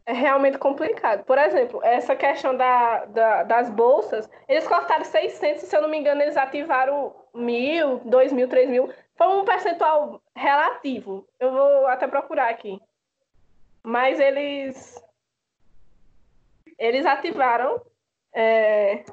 é, 0.07 0.11
realmente 0.11 0.57
complicado. 0.57 1.23
Por 1.25 1.37
exemplo, 1.37 1.79
essa 1.83 2.15
questão 2.15 2.57
da, 2.57 3.05
da, 3.05 3.43
das 3.43 3.69
bolsas, 3.69 4.27
eles 4.47 4.67
cortaram 4.67 5.05
600, 5.05 5.61
se 5.63 5.77
eu 5.77 5.83
não 5.83 5.89
me 5.89 5.99
engano, 5.99 6.23
eles 6.23 6.35
ativaram 6.37 7.15
mil, 7.35 7.99
dois 7.99 8.33
mil, 8.33 8.49
três 8.49 8.67
mil. 8.67 8.91
Foi 9.15 9.27
um 9.27 9.45
percentual 9.45 10.19
relativo. 10.35 11.27
Eu 11.39 11.51
vou 11.51 11.85
até 11.85 12.07
procurar 12.07 12.49
aqui. 12.49 12.81
Mas 13.83 14.19
eles 14.19 14.99
eles 16.79 17.05
ativaram 17.05 17.79
é, 18.33 19.03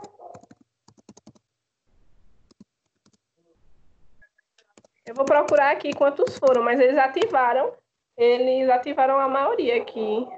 Eu 5.08 5.14
vou 5.14 5.24
procurar 5.24 5.70
aqui 5.70 5.94
quantos 5.94 6.36
foram, 6.38 6.62
mas 6.62 6.78
eles 6.78 6.98
ativaram. 6.98 7.72
Eles 8.14 8.68
ativaram 8.68 9.18
a 9.18 9.26
maioria 9.26 9.80
aqui. 9.80 10.28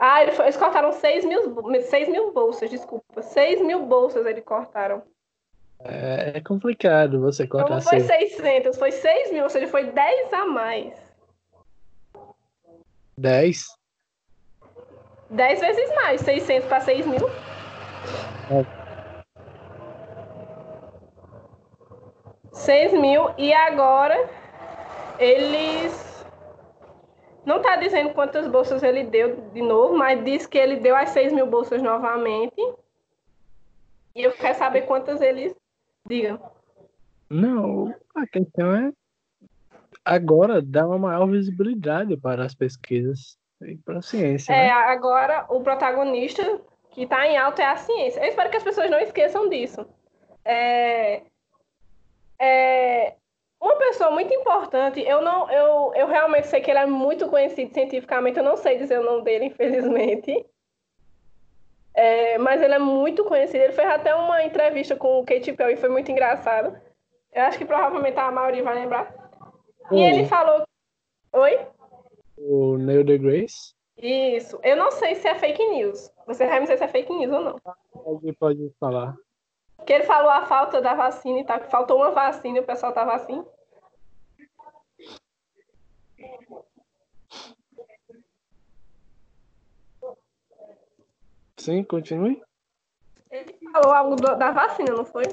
Ah, 0.00 0.22
eles 0.22 0.56
cortaram 0.56 0.92
6 0.92 1.24
mil, 1.24 1.82
6 1.82 2.08
mil 2.08 2.32
bolsas, 2.32 2.70
desculpa. 2.70 3.20
6 3.20 3.62
mil 3.62 3.84
bolsas 3.84 4.24
eles 4.24 4.44
cortaram. 4.44 5.02
É, 5.80 6.32
é 6.36 6.40
complicado 6.40 7.20
você 7.20 7.48
cortar 7.48 7.74
Não 7.74 7.82
foi 7.82 7.98
600, 7.98 8.78
foi 8.78 8.92
6 8.92 9.32
mil, 9.32 9.42
ou 9.42 9.50
seja, 9.50 9.66
foi 9.66 9.84
10 9.90 10.32
a 10.32 10.46
mais. 10.46 10.94
10? 13.16 13.66
10 15.30 15.60
vezes 15.60 15.94
mais, 15.96 16.20
600 16.20 16.68
para 16.68 16.80
6 16.80 17.06
mil. 17.06 17.28
É. 18.50 18.77
6 22.52 22.92
mil 22.94 23.30
e 23.36 23.52
agora 23.52 24.28
eles 25.18 26.08
não 27.44 27.56
está 27.56 27.76
dizendo 27.76 28.10
quantas 28.10 28.46
bolsas 28.46 28.82
ele 28.82 29.04
deu 29.04 29.50
de 29.52 29.62
novo, 29.62 29.96
mas 29.96 30.22
diz 30.24 30.46
que 30.46 30.58
ele 30.58 30.76
deu 30.76 30.94
as 30.94 31.10
6 31.10 31.32
mil 31.32 31.46
bolsas 31.46 31.82
novamente. 31.82 32.60
E 34.14 34.22
eu 34.22 34.32
quero 34.32 34.58
saber 34.58 34.82
quantas 34.82 35.20
eles 35.20 35.54
digam. 36.06 36.40
Não, 37.30 37.94
a 38.14 38.26
questão 38.26 38.74
é 38.74 38.92
agora 40.04 40.62
dar 40.62 40.86
uma 40.86 40.98
maior 40.98 41.26
visibilidade 41.26 42.16
para 42.16 42.44
as 42.44 42.54
pesquisas 42.54 43.38
e 43.62 43.76
para 43.76 43.98
a 43.98 44.02
ciência. 44.02 44.52
É, 44.52 44.66
né? 44.66 44.70
agora 44.70 45.46
o 45.48 45.60
protagonista 45.60 46.60
que 46.90 47.02
está 47.02 47.26
em 47.26 47.36
alta 47.36 47.62
é 47.62 47.66
a 47.66 47.76
ciência. 47.76 48.20
Eu 48.20 48.28
espero 48.28 48.50
que 48.50 48.56
as 48.56 48.62
pessoas 48.62 48.90
não 48.90 48.98
esqueçam 48.98 49.48
disso. 49.48 49.86
É, 50.44 51.22
é, 52.40 53.14
uma 53.60 53.76
pessoa 53.76 54.10
muito 54.10 54.32
importante, 54.32 55.00
eu 55.00 55.20
não, 55.20 55.50
eu, 55.50 55.92
eu 55.94 56.06
realmente 56.06 56.46
sei 56.46 56.60
que 56.60 56.70
ele 56.70 56.78
é 56.78 56.86
muito 56.86 57.28
conhecido 57.28 57.72
cientificamente, 57.74 58.38
eu 58.38 58.44
não 58.44 58.56
sei 58.56 58.78
dizer 58.78 59.00
o 59.00 59.04
nome 59.04 59.24
dele, 59.24 59.46
infelizmente. 59.46 60.46
É, 61.94 62.38
mas 62.38 62.62
ele 62.62 62.74
é 62.74 62.78
muito 62.78 63.24
conhecido. 63.24 63.64
Ele 63.64 63.72
fez 63.72 63.88
até 63.88 64.14
uma 64.14 64.44
entrevista 64.44 64.94
com 64.94 65.18
o 65.18 65.24
Katy 65.24 65.52
Perry, 65.54 65.76
foi 65.76 65.88
muito 65.88 66.10
engraçado. 66.12 66.80
Eu 67.32 67.42
acho 67.42 67.58
que 67.58 67.64
provavelmente 67.64 68.16
a 68.16 68.30
maioria 68.30 68.62
vai 68.62 68.76
lembrar. 68.76 69.12
E 69.90 70.00
ele 70.00 70.24
falou. 70.26 70.62
Oi? 71.32 71.58
O 72.36 72.76
Neil 72.78 73.02
deGrasse? 73.02 73.74
Isso. 73.96 74.60
Eu 74.62 74.76
não 74.76 74.92
sei 74.92 75.16
se 75.16 75.26
é 75.26 75.34
fake 75.34 75.64
news. 75.70 76.08
Você 76.26 76.46
vai 76.46 76.60
me 76.60 76.66
dizer 76.66 76.78
se 76.78 76.84
é 76.84 76.88
fake 76.88 77.12
news 77.12 77.32
ou 77.32 77.40
não. 77.40 77.56
Pode, 77.92 78.32
pode 78.34 78.72
falar. 78.78 79.16
Que 79.86 79.92
ele 79.92 80.04
falou 80.04 80.30
a 80.30 80.44
falta 80.44 80.80
da 80.80 80.94
vacina 80.94 81.40
e 81.40 81.44
tal, 81.44 81.60
que 81.60 81.70
faltou 81.70 81.98
uma 81.98 82.10
vacina 82.10 82.58
e 82.58 82.60
o 82.60 82.66
pessoal 82.66 82.92
tava 82.92 83.14
assim. 83.14 83.44
Sim, 91.56 91.82
continue. 91.84 92.40
Ele 93.30 93.56
falou 93.72 93.92
algo 93.92 94.16
da 94.16 94.50
vacina, 94.50 94.92
não 94.92 95.04
foi? 95.04 95.24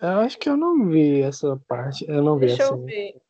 Eu 0.00 0.20
acho 0.20 0.38
que 0.38 0.48
eu 0.48 0.56
não 0.56 0.88
vi 0.88 1.22
essa 1.22 1.58
parte. 1.66 2.04
Eu 2.08 2.22
não 2.22 2.36
vi 2.38 2.48
Deixa 2.48 2.64
eu 2.64 2.74
assim. 2.74 2.84
ver. 2.84 3.22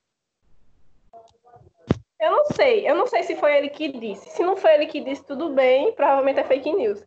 Eu 2.18 2.32
não 2.32 2.44
sei. 2.46 2.88
Eu 2.88 2.94
não 2.96 3.06
sei 3.06 3.22
se 3.22 3.36
foi 3.36 3.56
ele 3.56 3.68
que 3.68 3.88
disse. 3.88 4.30
Se 4.30 4.42
não 4.42 4.56
foi 4.56 4.74
ele 4.74 4.86
que 4.86 5.00
disse, 5.00 5.24
tudo 5.24 5.50
bem. 5.50 5.92
Provavelmente 5.94 6.40
é 6.40 6.44
fake 6.44 6.72
news. 6.72 7.04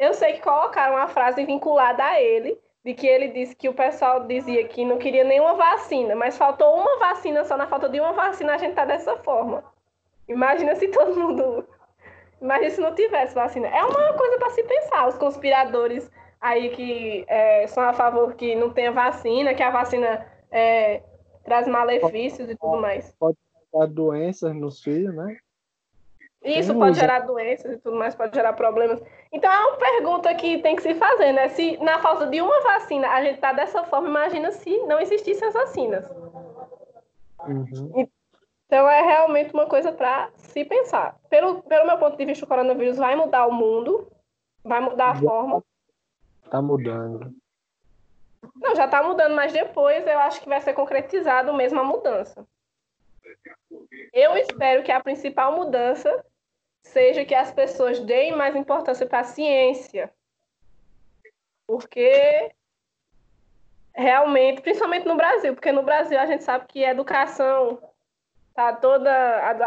Eu 0.00 0.14
sei 0.14 0.32
que 0.32 0.40
colocaram 0.40 0.94
uma 0.96 1.08
frase 1.08 1.44
vinculada 1.44 2.02
a 2.02 2.18
ele, 2.18 2.58
de 2.82 2.94
que 2.94 3.06
ele 3.06 3.28
disse 3.28 3.54
que 3.54 3.68
o 3.68 3.74
pessoal 3.74 4.26
dizia 4.26 4.66
que 4.66 4.82
não 4.82 4.96
queria 4.96 5.24
nenhuma 5.24 5.52
vacina, 5.52 6.16
mas 6.16 6.38
faltou 6.38 6.74
uma 6.74 6.98
vacina, 6.98 7.44
só 7.44 7.54
na 7.54 7.66
falta 7.66 7.86
de 7.86 8.00
uma 8.00 8.14
vacina 8.14 8.54
a 8.54 8.56
gente 8.56 8.74
tá 8.74 8.86
dessa 8.86 9.14
forma. 9.18 9.62
Imagina 10.26 10.74
se 10.74 10.88
todo 10.88 11.14
mundo. 11.14 11.68
Imagina 12.40 12.70
se 12.70 12.80
não 12.80 12.94
tivesse 12.94 13.34
vacina. 13.34 13.68
É 13.68 13.84
uma 13.84 14.14
coisa 14.14 14.38
para 14.38 14.48
se 14.48 14.62
pensar. 14.64 15.06
Os 15.06 15.18
conspiradores 15.18 16.10
aí 16.40 16.70
que 16.70 17.26
é, 17.28 17.66
são 17.66 17.82
a 17.82 17.92
favor 17.92 18.32
que 18.34 18.54
não 18.54 18.70
tenha 18.70 18.92
vacina, 18.92 19.52
que 19.52 19.62
a 19.62 19.70
vacina 19.70 20.26
é, 20.50 21.02
traz 21.44 21.68
malefícios 21.68 22.48
e 22.48 22.56
tudo 22.56 22.80
mais. 22.80 23.14
Dar 23.70 23.86
doenças 23.86 24.54
nos 24.54 24.82
filhos, 24.82 25.14
né? 25.14 25.36
Isso 26.42 26.74
pode 26.74 26.98
gerar 26.98 27.20
doenças 27.20 27.72
e 27.74 27.78
tudo 27.78 27.96
mais, 27.96 28.14
pode 28.14 28.34
gerar 28.34 28.54
problemas. 28.54 29.00
Então 29.30 29.52
é 29.52 29.58
uma 29.58 29.76
pergunta 29.76 30.34
que 30.34 30.58
tem 30.58 30.74
que 30.74 30.82
se 30.82 30.94
fazer, 30.94 31.32
né? 31.32 31.48
Se 31.50 31.76
na 31.78 31.98
falta 31.98 32.26
de 32.26 32.40
uma 32.40 32.60
vacina 32.62 33.08
a 33.08 33.22
gente 33.22 33.38
tá 33.38 33.52
dessa 33.52 33.84
forma, 33.84 34.08
imagina 34.08 34.50
se 34.50 34.78
não 34.86 34.98
existissem 34.98 35.48
as 35.48 35.54
vacinas. 35.54 36.08
Uhum. 37.46 38.08
Então 38.66 38.88
é 38.88 39.02
realmente 39.02 39.52
uma 39.52 39.66
coisa 39.66 39.92
para 39.92 40.30
se 40.36 40.64
pensar. 40.64 41.18
Pelo, 41.28 41.62
pelo 41.62 41.86
meu 41.86 41.98
ponto 41.98 42.16
de 42.16 42.24
vista, 42.24 42.44
o 42.44 42.48
coronavírus 42.48 42.96
vai 42.96 43.14
mudar 43.16 43.46
o 43.46 43.52
mundo, 43.52 44.10
vai 44.64 44.80
mudar 44.80 45.10
a 45.10 45.14
Já. 45.14 45.20
forma. 45.20 45.62
Tá 46.50 46.62
mudando. 46.62 47.34
Não, 48.56 48.74
já 48.74 48.86
está 48.86 49.02
mudando, 49.02 49.34
mas 49.34 49.52
depois 49.52 50.06
eu 50.06 50.18
acho 50.20 50.40
que 50.40 50.48
vai 50.48 50.60
ser 50.60 50.72
concretizado 50.72 51.52
mesmo 51.52 51.80
a 51.80 51.84
mudança. 51.84 52.46
Eu 54.12 54.36
espero 54.36 54.82
que 54.82 54.90
a 54.90 55.02
principal 55.02 55.54
mudança 55.54 56.24
seja 56.82 57.24
que 57.24 57.34
as 57.34 57.52
pessoas 57.52 58.00
deem 58.00 58.34
mais 58.34 58.56
importância 58.56 59.06
para 59.06 59.20
a 59.20 59.24
ciência. 59.24 60.12
Porque 61.66 62.52
realmente, 63.94 64.62
principalmente 64.62 65.06
no 65.06 65.16
Brasil, 65.16 65.54
porque 65.54 65.72
no 65.72 65.82
Brasil 65.82 66.18
a 66.18 66.26
gente 66.26 66.44
sabe 66.44 66.66
que 66.66 66.84
a 66.84 66.90
educação 66.90 67.80
tá 68.54 68.72
toda 68.72 69.10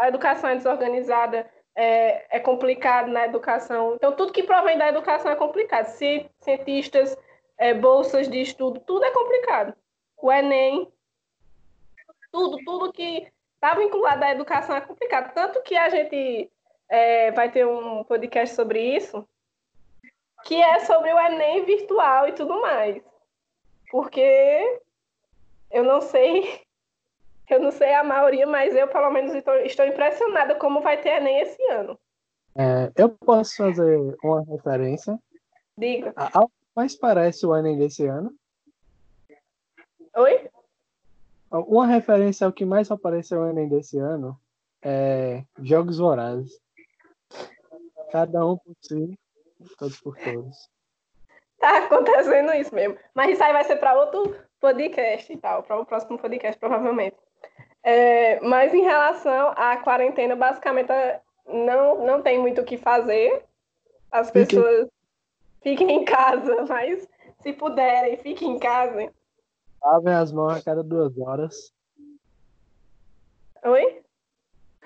a, 0.02 0.08
educação 0.08 0.50
é 0.50 0.56
desorganizada, 0.56 1.50
é, 1.74 2.36
é 2.36 2.40
complicado 2.40 3.10
na 3.10 3.24
educação. 3.24 3.94
Então 3.94 4.14
tudo 4.14 4.32
que 4.32 4.42
provém 4.42 4.76
da 4.76 4.88
educação 4.88 5.30
é 5.30 5.36
complicado. 5.36 5.86
Ci- 5.86 6.28
Cientistas, 6.40 7.16
é, 7.56 7.72
bolsas 7.72 8.28
de 8.28 8.40
estudo, 8.40 8.80
tudo 8.80 9.04
é 9.04 9.10
complicado. 9.10 9.74
O 10.16 10.30
Enem, 10.30 10.92
tudo, 12.30 12.58
tudo 12.64 12.92
que 12.92 13.30
está 13.54 13.74
vinculado 13.74 14.24
à 14.24 14.30
educação 14.30 14.76
é 14.76 14.80
complicado. 14.80 15.32
Tanto 15.34 15.62
que 15.62 15.76
a 15.76 15.88
gente 15.88 16.50
é, 16.88 17.30
vai 17.32 17.50
ter 17.50 17.66
um 17.66 18.04
podcast 18.04 18.54
sobre 18.54 18.80
isso, 18.96 19.26
que 20.44 20.60
é 20.60 20.80
sobre 20.80 21.12
o 21.12 21.18
Enem 21.18 21.64
virtual 21.64 22.28
e 22.28 22.32
tudo 22.32 22.60
mais. 22.60 23.02
Porque 23.90 24.80
eu 25.70 25.84
não 25.84 26.00
sei, 26.00 26.60
eu 27.48 27.60
não 27.60 27.70
sei 27.70 27.94
a 27.94 28.04
maioria, 28.04 28.46
mas 28.46 28.74
eu 28.74 28.88
pelo 28.88 29.10
menos 29.10 29.34
estou, 29.34 29.54
estou 29.56 29.86
impressionada 29.86 30.54
como 30.56 30.80
vai 30.80 31.00
ter 31.00 31.16
Enem 31.16 31.40
esse 31.40 31.62
ano. 31.70 31.98
É, 32.56 32.92
eu 32.96 33.08
posso 33.08 33.56
fazer 33.56 34.16
uma 34.22 34.44
referência 34.44 35.18
Diga. 35.76 36.12
algo 36.16 36.52
mais 36.74 36.96
parece 36.96 37.44
o 37.44 37.56
Enem 37.56 37.76
desse 37.76 38.06
ano. 38.06 38.32
Oi? 40.16 40.48
Uma 41.50 41.86
referência 41.86 42.46
ao 42.46 42.52
que 42.52 42.64
mais 42.64 42.90
apareceu 42.90 43.40
no 43.40 43.50
Enem 43.50 43.68
desse 43.68 43.98
ano 43.98 44.38
é 44.82 45.44
Jogos 45.60 45.98
Vorazes. 45.98 46.60
Cada 48.14 48.46
um 48.46 48.56
por 48.56 48.76
si, 48.80 49.18
todos 49.76 50.00
por 50.00 50.16
todos. 50.16 50.70
Tá 51.58 51.78
acontecendo 51.78 52.54
isso 52.54 52.72
mesmo. 52.72 52.96
Mas 53.12 53.32
isso 53.32 53.42
aí 53.42 53.52
vai 53.52 53.64
ser 53.64 53.74
para 53.74 53.98
outro 53.98 54.36
podcast 54.60 55.32
e 55.32 55.36
tal, 55.36 55.64
para 55.64 55.80
o 55.80 55.84
próximo 55.84 56.16
podcast, 56.16 56.56
provavelmente. 56.60 57.16
É, 57.82 58.38
mas 58.38 58.72
em 58.72 58.82
relação 58.82 59.48
à 59.56 59.76
quarentena, 59.78 60.36
basicamente 60.36 60.92
é, 60.92 61.20
não, 61.44 62.06
não 62.06 62.22
tem 62.22 62.38
muito 62.38 62.60
o 62.60 62.64
que 62.64 62.78
fazer. 62.78 63.44
As 64.12 64.28
Fiquem- 64.30 64.46
pessoas 64.46 64.88
fiquem 65.60 65.90
em 65.90 66.04
casa, 66.04 66.54
mas 66.70 67.08
se 67.42 67.52
puderem, 67.52 68.16
fiquem 68.18 68.52
em 68.52 68.58
casa. 68.60 69.12
Lavem 69.82 70.14
as 70.14 70.30
mãos 70.30 70.56
a 70.56 70.62
cada 70.62 70.84
duas 70.84 71.18
horas. 71.18 71.74
Oi? 73.64 74.02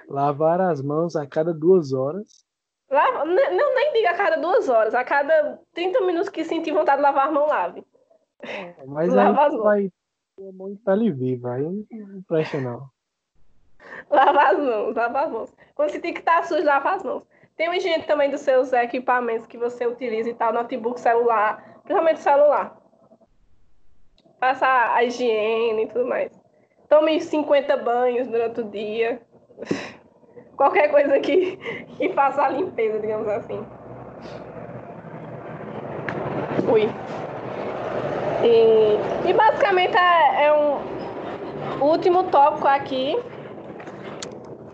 Lavar 0.08 0.62
as 0.62 0.80
mãos 0.80 1.14
a 1.14 1.26
cada 1.26 1.52
duas 1.52 1.92
horas. 1.92 2.47
Lava, 2.90 3.24
não, 3.24 3.74
nem 3.74 3.92
diga 3.92 4.10
a 4.10 4.16
cada 4.16 4.36
duas 4.36 4.68
horas, 4.68 4.94
a 4.94 5.04
cada 5.04 5.60
30 5.74 6.00
minutos 6.02 6.30
que 6.30 6.42
sentir 6.44 6.72
vontade 6.72 6.96
de 6.98 7.02
lavar 7.02 7.28
a 7.28 7.30
mão, 7.32 7.46
lave. 7.46 7.84
Mas 8.86 9.12
Lava 9.12 9.46
as 9.46 9.52
mãos. 9.52 9.62
vai 9.62 9.92
ter 10.36 10.52
muito 10.52 10.82
pele 10.82 11.10
viva. 11.12 11.54
Aí 11.54 11.62
não 11.62 12.22
presta 12.26 12.58
não. 12.60 12.88
Lava 14.10 14.42
as 14.42 14.58
mãos, 14.58 14.94
lava 14.96 15.20
as 15.20 15.30
mãos. 15.30 15.54
Quando 15.74 15.90
você 15.90 16.00
tem 16.00 16.14
que 16.14 16.20
estar 16.20 16.42
sujo, 16.44 16.64
lava 16.64 16.92
as 16.94 17.02
mãos. 17.02 17.22
Tem 17.56 17.68
uma 17.68 17.76
higiene 17.76 18.04
também 18.04 18.30
dos 18.30 18.40
seus 18.40 18.72
equipamentos 18.72 19.46
que 19.46 19.58
você 19.58 19.86
utiliza 19.86 20.30
e 20.30 20.34
tal, 20.34 20.52
notebook, 20.52 20.98
celular, 21.00 21.80
principalmente 21.82 22.20
celular. 22.20 22.80
Faça 24.38 24.66
a 24.94 25.02
higiene 25.04 25.82
e 25.82 25.88
tudo 25.88 26.06
mais. 26.06 26.30
Tome 26.88 27.20
50 27.20 27.76
banhos 27.78 28.28
durante 28.28 28.60
o 28.60 28.64
dia. 28.70 29.20
Qualquer 30.58 30.90
coisa 30.90 31.20
que, 31.20 31.56
que 31.96 32.08
faça 32.12 32.42
a 32.42 32.48
limpeza, 32.48 32.98
digamos 32.98 33.28
assim. 33.28 33.64
Ui. 36.70 36.90
E, 38.44 39.28
e 39.28 39.32
basicamente 39.32 39.96
é, 39.96 40.46
é 40.46 40.52
um 40.52 41.80
último 41.80 42.24
tópico 42.24 42.66
aqui 42.66 43.16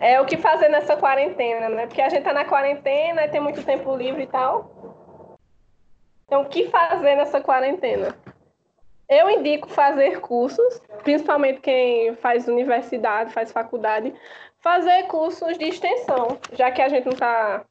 é 0.01 0.20
o 0.20 0.24
que 0.24 0.39
fazer 0.39 0.68
nessa 0.68 0.97
quarentena, 0.97 1.68
né? 1.68 1.87
Porque 1.87 2.01
a 2.01 2.09
gente 2.09 2.24
tá 2.24 2.32
na 2.32 2.45
quarentena 2.45 3.24
e 3.24 3.28
tem 3.28 3.41
muito 3.41 3.62
tempo 3.62 3.95
livre 3.95 4.22
e 4.22 4.26
tal. 4.26 4.70
Então, 6.26 6.43
o 6.43 6.47
que 6.47 6.68
fazer 6.68 7.14
nessa 7.14 7.41
quarentena? 7.41 8.16
Eu 9.09 9.28
indico 9.30 9.68
fazer 9.68 10.20
cursos, 10.20 10.80
principalmente 11.03 11.61
quem 11.61 12.16
faz 12.16 12.49
universidade, 12.49 13.32
faz 13.32 13.53
faculdade, 13.53 14.14
fazer 14.64 15.02
cursos 15.08 15.58
de 15.58 15.66
extensão, 15.66 16.38
já 16.52 16.70
que 16.70 16.80
a 16.80 16.88
gente 16.88 17.04
não 17.04 17.12
está, 17.12 17.62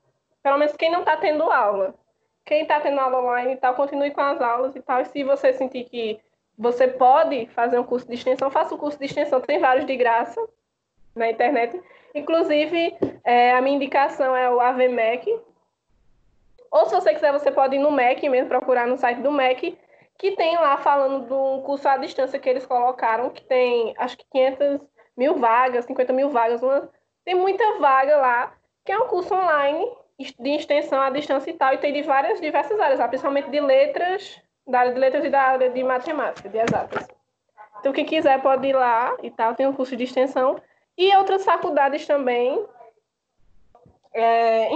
pelo 0.43 0.59
menos 0.59 0.77
quem 0.77 0.91
não 0.91 0.99
está 0.99 1.17
tendo 1.17 1.51
aula. 1.51 1.95
Quem 2.45 2.61
está 2.61 2.79
tendo 2.79 2.99
aula 2.99 3.19
online 3.19 3.53
e 3.53 3.57
tal, 3.57 3.73
continue 3.73 4.11
com 4.11 4.21
as 4.21 4.39
aulas 4.39 4.75
e 4.75 4.81
tal. 4.81 5.01
E 5.01 5.05
se 5.05 5.23
você 5.23 5.53
sentir 5.53 5.85
que 5.85 6.19
você 6.55 6.87
pode 6.87 7.47
fazer 7.47 7.79
um 7.79 7.83
curso 7.83 8.07
de 8.07 8.13
extensão, 8.13 8.51
faça 8.51 8.75
o 8.75 8.77
um 8.77 8.79
curso 8.79 8.99
de 8.99 9.05
extensão, 9.05 9.41
tem 9.41 9.59
vários 9.59 9.87
de 9.87 9.95
graça 9.97 10.39
na 11.15 11.31
internet. 11.31 11.81
Inclusive, 12.13 12.95
é, 13.23 13.53
a 13.53 13.61
minha 13.61 13.75
indicação 13.75 14.35
é 14.35 14.51
o 14.51 14.59
AVMEC. 14.59 15.41
Ou 16.69 16.85
se 16.85 16.93
você 16.93 17.11
quiser, 17.15 17.31
você 17.31 17.51
pode 17.51 17.75
ir 17.75 17.79
no 17.79 17.91
MEC 17.91 18.29
mesmo, 18.29 18.49
procurar 18.49 18.85
no 18.85 18.97
site 18.97 19.19
do 19.21 19.31
MEC, 19.31 19.79
que 20.15 20.35
tem 20.35 20.55
lá 20.57 20.77
falando 20.77 21.25
de 21.25 21.33
um 21.33 21.61
curso 21.61 21.87
à 21.87 21.97
distância 21.97 22.37
que 22.37 22.47
eles 22.47 22.67
colocaram, 22.67 23.31
que 23.31 23.43
tem 23.43 23.95
acho 23.97 24.15
que 24.15 24.25
500 24.31 24.81
mil 25.15 25.35
vagas, 25.35 25.85
50 25.85 26.13
mil 26.13 26.29
vagas, 26.29 26.61
uma... 26.61 26.89
tem 27.23 27.35
muita 27.35 27.79
vaga 27.79 28.17
lá, 28.17 28.53
que 28.85 28.91
é 28.91 28.97
um 28.97 29.07
curso 29.07 29.33
online 29.33 29.91
de 30.39 30.49
extensão 30.49 31.01
à 31.01 31.09
distância 31.09 31.49
e 31.49 31.53
tal, 31.53 31.73
e 31.73 31.77
tem 31.77 31.93
de 31.93 32.01
várias, 32.03 32.39
diversas 32.39 32.79
áreas, 32.79 32.99
principalmente 33.07 33.49
de 33.49 33.59
letras, 33.59 34.41
da 34.65 34.79
área 34.79 34.93
de 34.93 34.99
letras 34.99 35.25
e 35.25 35.29
da 35.29 35.41
área 35.41 35.69
de 35.69 35.83
matemática, 35.83 36.47
de 36.47 36.57
exatas. 36.57 37.07
Então, 37.79 37.91
quem 37.91 38.05
quiser 38.05 38.41
pode 38.41 38.65
ir 38.67 38.73
lá 38.73 39.17
e 39.21 39.29
tal, 39.29 39.55
tem 39.55 39.67
um 39.67 39.73
curso 39.73 39.95
de 39.95 40.05
extensão. 40.05 40.61
E 40.97 41.13
outras 41.17 41.43
faculdades 41.43 42.05
também. 42.07 42.65
É, 44.13 44.69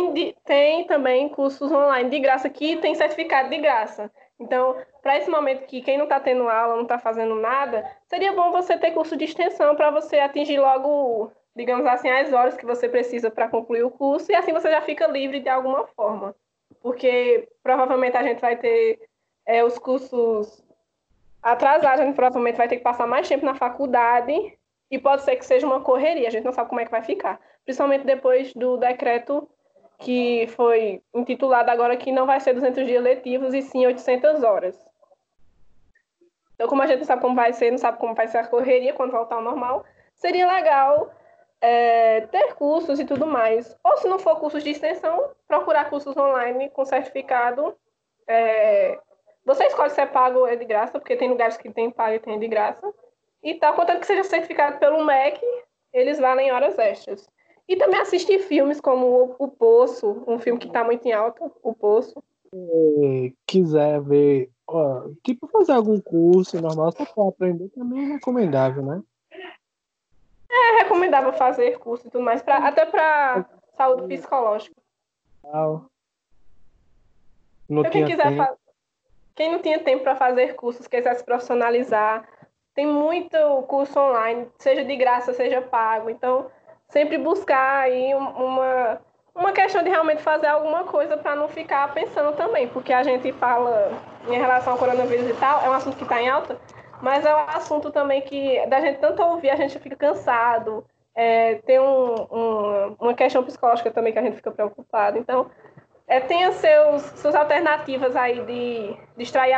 tem 0.44 0.86
também 0.88 1.30
cursos 1.30 1.72
online 1.72 2.10
de 2.10 2.20
graça 2.20 2.50
que 2.50 2.76
tem 2.78 2.96
certificado 2.96 3.50
de 3.50 3.60
graça. 3.60 4.12
Então, 4.40 4.76
para 5.02 5.18
esse 5.18 5.30
momento 5.30 5.66
que 5.66 5.82
quem 5.82 5.98
não 5.98 6.04
está 6.04 6.20
tendo 6.20 6.48
aula, 6.48 6.76
não 6.76 6.84
está 6.84 7.00
fazendo 7.00 7.36
nada, 7.36 7.90
seria 8.06 8.34
bom 8.34 8.52
você 8.52 8.78
ter 8.78 8.92
curso 8.92 9.18
de 9.18 9.26
extensão 9.26 9.76
para 9.76 9.90
você 9.90 10.20
atingir 10.20 10.60
logo, 10.60 11.32
digamos 11.56 11.86
assim, 11.88 12.10
as 12.10 12.32
horas 12.32 12.56
que 12.56 12.66
você 12.66 12.88
precisa 12.88 13.32
para 13.32 13.50
concluir 13.50 13.84
o 13.84 13.92
curso 13.92 14.32
e 14.32 14.36
assim 14.36 14.54
você 14.54 14.70
já 14.70 14.82
fica 14.82 15.08
livre 15.08 15.40
de 15.40 15.50
alguma 15.50 15.88
forma. 15.88 16.36
Porque 16.82 17.48
provavelmente 17.64 18.16
a 18.16 18.24
gente 18.24 18.40
vai 18.40 18.56
ter 18.56 19.00
é, 19.46 19.64
os 19.64 19.80
cursos 19.80 20.64
atrasados, 21.42 22.02
a 22.02 22.06
gente 22.06 22.16
provavelmente 22.16 22.58
vai 22.58 22.68
ter 22.68 22.78
que 22.78 22.84
passar 22.84 23.08
mais 23.08 23.28
tempo 23.28 23.46
na 23.46 23.56
faculdade 23.56 24.58
e 24.92 25.00
pode 25.00 25.24
ser 25.24 25.36
que 25.36 25.46
seja 25.46 25.66
uma 25.66 25.82
correria, 25.82 26.28
a 26.28 26.32
gente 26.32 26.44
não 26.44 26.54
sabe 26.54 26.70
como 26.70 26.82
é 26.82 26.86
que 26.86 26.92
vai 26.92 27.04
ficar. 27.04 27.40
Principalmente 27.66 28.06
depois 28.06 28.54
do 28.54 28.78
decreto 28.78 29.50
que 29.98 30.48
foi 30.56 31.02
intitulado 31.14 31.70
agora 31.72 31.98
que 31.98 32.12
não 32.12 32.26
vai 32.26 32.40
ser 32.40 32.54
200 32.54 32.86
dias 32.86 33.04
letivos 33.04 33.54
e 33.54 33.62
sim 33.62 33.86
800 33.86 34.44
horas. 34.44 34.78
Então, 36.54 36.68
como 36.68 36.82
a 36.82 36.88
gente 36.88 37.00
não 37.00 37.06
sabe 37.06 37.22
como 37.22 37.36
vai 37.36 37.54
ser, 37.54 37.72
não 37.72 37.78
sabe 37.78 38.00
como 38.00 38.16
vai 38.16 38.28
ser 38.28 38.40
a 38.40 38.48
correria 38.48 38.94
quando 38.94 39.12
voltar 39.12 39.36
ao 39.36 39.42
normal, 39.42 39.86
seria 40.16 40.52
legal 40.52 41.12
é, 41.62 42.22
ter 42.22 42.56
cursos 42.56 43.00
e 43.00 43.06
tudo 43.06 43.26
mais. 43.26 43.78
Ou 43.84 43.98
se 43.98 44.08
não 44.08 44.20
for 44.20 44.40
cursos 44.40 44.64
de 44.64 44.72
extensão, 44.72 45.32
procurar 45.48 45.90
cursos 45.90 46.16
online 46.18 46.70
com 46.70 46.84
certificado. 46.86 47.76
É, 48.28 49.00
você 49.46 49.66
escolhe 49.66 49.92
se 49.92 50.02
é 50.02 50.06
pago 50.06 50.40
ou 50.40 50.48
é 50.48 50.56
de 50.56 50.66
graça, 50.66 51.00
porque 51.00 51.16
tem 51.16 51.30
lugares 51.30 51.58
que 51.58 51.72
tem 51.72 51.92
pago 51.92 52.16
e 52.16 52.20
tem 52.20 52.40
de 52.40 52.48
graça. 52.48 52.92
E 53.44 53.56
tal, 53.56 53.76
contanto 53.76 54.00
que 54.00 54.08
seja 54.08 54.24
certificado 54.24 54.80
pelo 54.80 55.04
MEC, 55.06 55.40
eles 55.94 56.20
valem 56.20 56.52
horas 56.52 56.78
extras. 56.78 57.28
E 57.68 57.76
também 57.76 58.00
assistir 58.00 58.40
filmes 58.40 58.80
como 58.80 59.36
O 59.38 59.48
Poço, 59.48 60.24
um 60.28 60.40
filme 60.40 60.60
que 60.60 60.68
está 60.68 60.84
muito 60.84 61.06
em 61.06 61.12
alta, 61.12 61.52
O 61.62 61.74
Poço. 61.74 62.24
Se 62.50 63.36
quiser 63.46 64.02
ver 64.02 64.50
Ó, 64.70 65.10
tipo, 65.24 65.48
fazer 65.48 65.72
algum 65.72 66.00
curso 66.02 66.62
normal 66.62 66.92
só 66.92 67.06
para 67.06 67.30
aprender 67.30 67.70
também 67.70 68.04
é 68.04 68.14
recomendável, 68.16 68.84
né? 68.84 69.02
É 70.50 70.84
recomendável 70.84 71.32
fazer 71.34 71.80
curso 71.80 72.08
e 72.08 72.10
tudo 72.10 72.24
mais, 72.24 72.42
pra, 72.42 72.58
até 72.58 72.86
para 72.86 73.46
saúde 73.78 74.08
psicológica. 74.08 74.76
Não 75.46 75.90
então, 77.70 77.92
quem 77.92 78.06
quiser. 78.06 78.58
Quem 79.36 79.52
não 79.52 79.60
tinha 79.60 79.80
tempo 79.80 80.04
para 80.04 80.16
fazer 80.16 80.56
cursos, 80.56 80.88
quiser 80.88 81.14
se 81.14 81.24
profissionalizar, 81.24 82.28
tem 82.74 82.88
muito 82.88 83.38
curso 83.68 83.98
online, 84.00 84.50
seja 84.58 84.84
de 84.84 84.96
graça, 84.98 85.32
seja 85.32 85.62
pago. 85.62 86.10
Então, 86.10 86.50
sempre 86.90 87.18
buscar 87.18 87.84
aí 87.84 88.14
uma, 88.16 89.02
uma 89.36 89.52
questão 89.52 89.84
de 89.84 89.90
realmente 89.90 90.22
fazer 90.22 90.48
alguma 90.48 90.84
coisa 90.86 91.18
para 91.18 91.36
não 91.36 91.48
ficar 91.48 91.94
pensando 91.94 92.36
também, 92.36 92.68
porque 92.68 92.94
a 92.94 93.04
gente 93.04 93.32
fala 93.34 93.92
em 94.28 94.38
relação 94.38 94.74
ao 94.74 94.80
coronavírus 94.80 95.30
e 95.30 95.34
tal, 95.34 95.62
é 95.64 95.70
um 95.70 95.74
assunto 95.74 95.98
que 95.98 96.04
está 96.04 96.22
em 96.22 96.30
alta, 96.30 96.60
mas 97.02 97.26
é 97.26 97.34
um 97.36 97.40
assunto 97.50 97.92
também 97.92 98.22
que 98.22 98.66
da 98.68 98.82
gente 98.82 99.00
tanto 99.00 99.22
ouvir, 99.22 99.50
a 99.50 99.56
gente 99.56 99.78
fica 99.80 99.96
cansado, 99.96 100.86
é, 101.18 101.56
tem 101.66 101.80
um, 101.80 102.14
um, 102.32 102.96
uma 103.00 103.14
questão 103.16 103.44
psicológica 103.44 103.90
também 103.90 104.14
que 104.14 104.20
a 104.20 104.22
gente 104.22 104.36
fica 104.36 104.52
preocupado. 104.52 105.18
Então, 105.18 105.50
é, 106.08 106.20
tenha 106.20 106.52
seus, 106.52 107.02
suas 107.20 107.34
alternativas 107.34 108.16
aí 108.16 108.40
de, 108.46 108.96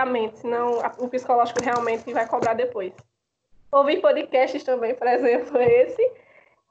mente, 0.07 0.39
senão 0.39 0.79
o 0.97 1.09
psicológico 1.09 1.61
realmente 1.61 2.11
vai 2.13 2.25
cobrar 2.25 2.53
depois. 2.53 2.93
Ouvir 3.71 4.01
podcasts 4.01 4.63
também, 4.63 4.95
por 4.95 5.05
exemplo, 5.11 5.61
esse. 5.61 6.11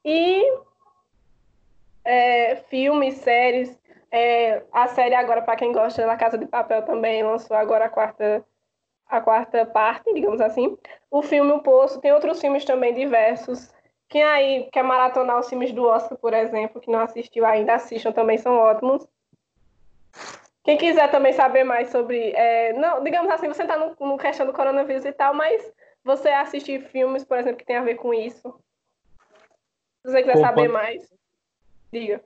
E 0.04 0.42
é, 2.04 2.56
filmes, 2.68 3.14
séries. 3.18 3.78
É, 4.10 4.62
a 4.72 4.88
série 4.88 5.14
agora, 5.14 5.42
para 5.42 5.56
quem 5.56 5.72
gosta 5.72 6.06
da 6.06 6.16
Casa 6.16 6.38
de 6.38 6.46
Papel, 6.46 6.82
também 6.82 7.22
lançou 7.22 7.56
agora 7.56 7.84
a 7.84 7.88
quarta, 7.90 8.44
a 9.06 9.20
quarta 9.20 9.66
parte, 9.66 10.12
digamos 10.14 10.40
assim. 10.40 10.76
O 11.10 11.22
filme 11.22 11.52
O 11.52 11.60
Poço, 11.60 12.00
tem 12.00 12.12
outros 12.12 12.40
filmes 12.40 12.64
também 12.64 12.94
diversos. 12.94 13.70
Quem 14.08 14.22
aí 14.22 14.68
quer 14.72 14.82
maratonar 14.82 15.38
os 15.38 15.48
filmes 15.48 15.70
do 15.72 15.84
Oscar, 15.84 16.16
por 16.16 16.32
exemplo, 16.32 16.80
que 16.80 16.90
não 16.90 17.00
assistiu 17.00 17.44
ainda, 17.44 17.74
assistam, 17.74 18.10
também 18.10 18.38
são 18.38 18.56
ótimos. 18.56 19.06
Quem 20.64 20.78
quiser 20.78 21.10
também 21.10 21.32
saber 21.32 21.64
mais 21.64 21.90
sobre. 21.90 22.32
É, 22.32 22.72
não, 22.72 23.02
digamos 23.02 23.30
assim, 23.30 23.48
você 23.48 23.62
está 23.62 23.76
no, 23.76 23.94
no 24.00 24.16
questão 24.16 24.46
do 24.46 24.52
coronavírus 24.52 25.04
e 25.04 25.12
tal, 25.12 25.34
mas 25.34 25.72
você 26.02 26.28
assistir 26.30 26.80
filmes, 26.80 27.24
por 27.24 27.38
exemplo, 27.38 27.58
que 27.58 27.66
tem 27.66 27.76
a 27.76 27.82
ver 27.82 27.96
com 27.96 28.14
isso. 28.14 28.54
Se 30.08 30.12
você 30.12 30.22
quiser 30.22 30.38
Opa. 30.38 30.48
saber 30.48 30.68
mais. 30.68 31.12
Diga. 31.92 32.22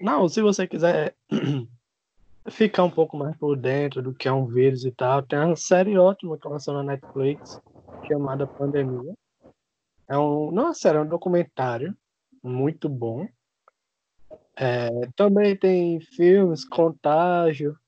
Não, 0.00 0.26
se 0.30 0.40
você 0.40 0.66
quiser 0.66 1.14
ficar 2.48 2.84
um 2.84 2.90
pouco 2.90 3.18
mais 3.18 3.36
por 3.36 3.54
dentro 3.54 4.00
do 4.00 4.14
que 4.14 4.26
é 4.26 4.32
um 4.32 4.46
vírus 4.46 4.86
e 4.86 4.90
tal, 4.90 5.22
tem 5.22 5.38
uma 5.38 5.56
série 5.56 5.98
ótima 5.98 6.38
que 6.38 6.48
lançou 6.48 6.72
na 6.72 6.82
Netflix 6.82 7.60
chamada 8.08 8.46
Pandemia. 8.46 9.14
É 10.08 10.16
um, 10.16 10.50
não 10.50 10.62
é 10.62 10.66
uma 10.68 10.74
série, 10.74 10.96
é 10.96 11.00
um 11.02 11.06
documentário 11.06 11.94
muito 12.42 12.88
bom. 12.88 13.28
É, 14.56 14.88
também 15.14 15.54
tem 15.54 16.00
filmes, 16.00 16.64
Contágio, 16.64 17.78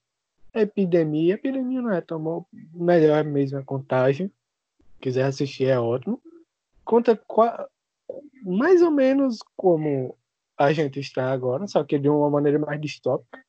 Epidemia. 0.53 1.35
Epidemia 1.35 1.81
não 1.81 1.93
é 1.93 2.03
tão 2.03 2.21
bom, 2.21 2.45
melhor 2.75 3.25
mesmo 3.25 3.59
é 3.59 3.63
Contágio. 3.63 4.31
Quiser 5.01 5.25
assistir 5.25 5.65
é 5.65 5.81
ótimo. 5.81 6.21
Conta 6.85 7.17
mais 8.43 8.83
ou 8.83 8.91
menos 8.91 9.39
como 9.57 10.17
a 10.59 10.73
gente 10.73 11.01
está 11.01 11.33
agora, 11.33 11.67
só 11.67 11.83
que 11.85 11.99
de 11.99 12.09
uma 12.09 12.29
maneira 12.29 12.59
mais 12.59 12.81
distópica. 12.81 13.43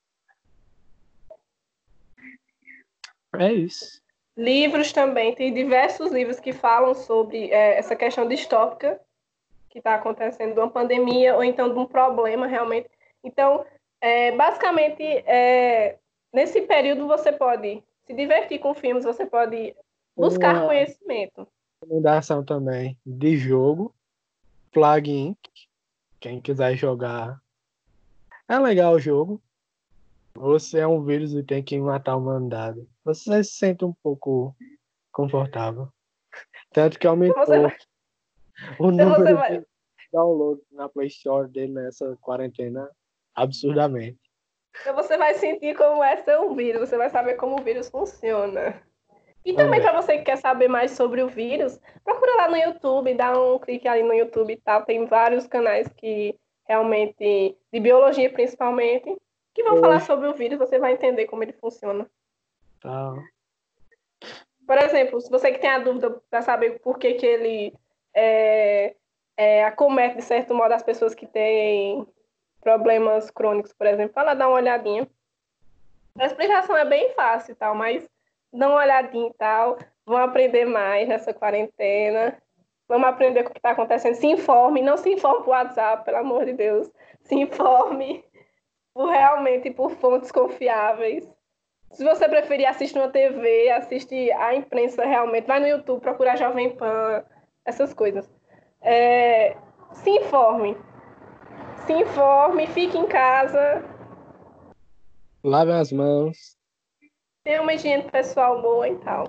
É 3.35 3.51
isso. 3.51 4.01
Livros 4.37 4.91
também, 4.91 5.33
tem 5.35 5.53
diversos 5.53 6.11
livros 6.11 6.39
que 6.39 6.53
falam 6.53 6.93
sobre 6.93 7.51
é, 7.51 7.77
essa 7.77 7.95
questão 7.95 8.27
distópica 8.27 8.99
que 9.69 9.79
está 9.79 9.95
acontecendo 9.95 10.53
de 10.53 10.59
uma 10.59 10.69
pandemia 10.69 11.35
ou 11.35 11.43
então 11.43 11.71
de 11.71 11.79
um 11.79 11.85
problema 11.85 12.45
realmente. 12.45 12.89
Então, 13.23 13.65
é, 13.99 14.31
basicamente, 14.31 15.03
é, 15.03 15.97
nesse 16.31 16.61
período 16.61 17.07
você 17.07 17.31
pode 17.31 17.83
se 18.05 18.13
divertir 18.13 18.59
com 18.59 18.73
filmes, 18.73 19.03
você 19.03 19.25
pode 19.25 19.75
buscar 20.15 20.57
Uma 20.57 20.67
conhecimento. 20.67 21.47
Recomendação 21.81 22.43
também 22.43 22.97
de 23.05 23.35
jogo, 23.35 23.93
Flag 24.73 25.09
Inc. 25.09 25.37
Quem 26.19 26.41
quiser 26.41 26.75
jogar. 26.75 27.41
É 28.47 28.57
legal 28.57 28.93
o 28.93 28.99
jogo. 28.99 29.41
Você 30.35 30.79
é 30.79 30.87
um 30.87 31.03
vírus 31.03 31.33
e 31.33 31.43
tem 31.43 31.63
que 31.63 31.77
matar 31.77 32.13
a 32.13 32.17
humanidade. 32.17 32.87
Você 33.05 33.43
se 33.43 33.51
sente 33.51 33.85
um 33.85 33.93
pouco 33.93 34.55
confortável. 35.11 35.89
Tanto 36.71 36.97
que 36.97 37.05
aumentou 37.05 37.45
vai... 37.45 37.77
o 38.79 38.91
número 38.91 39.35
vai... 39.35 39.59
de 39.59 39.65
downloads 40.11 40.65
na 40.71 40.89
Play 40.89 41.07
Store 41.07 41.47
dele 41.47 41.73
nessa 41.73 42.17
quarentena 42.19 42.89
absurdamente. 43.35 44.19
Então 44.81 44.95
você 44.95 45.17
vai 45.17 45.35
sentir 45.35 45.77
como 45.77 46.03
é 46.03 46.17
ser 46.17 46.39
um 46.39 46.55
vírus, 46.55 46.89
você 46.89 46.97
vai 46.97 47.09
saber 47.11 47.35
como 47.35 47.59
o 47.59 47.63
vírus 47.63 47.89
funciona. 47.89 48.81
E 49.45 49.53
também 49.53 49.81
para 49.81 50.01
você 50.01 50.17
que 50.17 50.23
quer 50.23 50.37
saber 50.37 50.69
mais 50.69 50.91
sobre 50.91 51.21
o 51.21 51.27
vírus, 51.27 51.79
procura 52.03 52.35
lá 52.35 52.49
no 52.49 52.55
YouTube, 52.55 53.13
dá 53.13 53.37
um 53.37 53.59
clique 53.59 53.87
ali 53.87 54.03
no 54.03 54.13
YouTube 54.13 54.53
e 54.53 54.57
tal. 54.57 54.83
Tem 54.83 55.05
vários 55.05 55.47
canais 55.47 55.87
que 55.97 56.37
realmente, 56.65 57.57
de 57.71 57.79
biologia 57.79 58.31
principalmente, 58.31 59.17
que 59.53 59.63
vão 59.63 59.75
Oi. 59.75 59.81
falar 59.81 59.99
sobre 60.01 60.27
o 60.27 60.33
vírus, 60.33 60.57
você 60.57 60.79
vai 60.79 60.93
entender 60.93 61.25
como 61.25 61.43
ele 61.43 61.53
funciona. 61.53 62.09
Tá. 62.81 63.13
Por 64.65 64.77
exemplo, 64.77 65.19
se 65.19 65.29
você 65.29 65.51
que 65.51 65.59
tem 65.59 65.69
a 65.69 65.79
dúvida 65.79 66.09
para 66.29 66.41
saber 66.41 66.79
por 66.79 66.97
que, 66.97 67.15
que 67.15 67.25
ele 67.25 67.73
é, 68.13 68.95
é, 69.35 69.65
acomete, 69.65 70.15
de 70.15 70.21
certo 70.21 70.53
modo, 70.53 70.71
as 70.71 70.83
pessoas 70.83 71.13
que 71.13 71.27
têm 71.27 72.07
problemas 72.61 73.29
crônicos, 73.29 73.73
por 73.73 73.85
exemplo, 73.87 74.13
para 74.13 74.33
dar 74.33 74.47
uma 74.47 74.55
olhadinha. 74.55 75.07
A 76.17 76.25
explicação 76.25 76.77
é 76.77 76.85
bem 76.85 77.09
fácil 77.13 77.51
e 77.51 77.55
tal, 77.55 77.75
mas 77.75 78.07
dá 78.53 78.67
uma 78.67 78.81
olhadinha 78.81 79.29
e 79.29 79.33
tal, 79.33 79.77
vão 80.05 80.17
aprender 80.17 80.65
mais 80.65 81.07
nessa 81.07 81.33
quarentena, 81.33 82.37
vamos 82.87 83.07
aprender 83.07 83.41
o 83.41 83.49
que 83.49 83.57
está 83.57 83.71
acontecendo, 83.71 84.15
se 84.15 84.27
informe, 84.27 84.81
não 84.81 84.97
se 84.97 85.11
informe 85.11 85.43
por 85.43 85.49
WhatsApp, 85.49 86.05
pelo 86.05 86.17
amor 86.17 86.45
de 86.45 86.53
Deus, 86.53 86.91
se 87.21 87.35
informe 87.35 88.23
por 88.93 89.09
realmente 89.09 89.71
por 89.71 89.91
fontes 89.91 90.31
confiáveis. 90.31 91.27
Se 91.91 92.03
você 92.03 92.27
preferir 92.27 92.67
assistir 92.67 92.97
uma 92.97 93.09
TV, 93.09 93.69
assistir 93.71 94.31
a 94.31 94.55
imprensa 94.55 95.03
realmente, 95.05 95.45
vai 95.45 95.59
no 95.59 95.67
YouTube, 95.67 96.01
procurar 96.01 96.37
Jovem 96.37 96.75
Pan, 96.75 97.23
essas 97.65 97.93
coisas. 97.93 98.29
É, 98.81 99.55
se 99.93 100.09
informe. 100.09 100.75
Se 101.85 101.93
informe, 101.93 102.67
fique 102.67 102.97
em 102.97 103.05
casa. 103.05 103.83
Lave 105.43 105.71
as 105.71 105.91
mãos. 105.91 106.62
Tenha 107.43 107.61
uma 107.61 107.73
higiene 107.73 108.03
pessoal 108.03 108.61
boa 108.61 108.87
e 108.87 108.95
tal. 108.99 109.25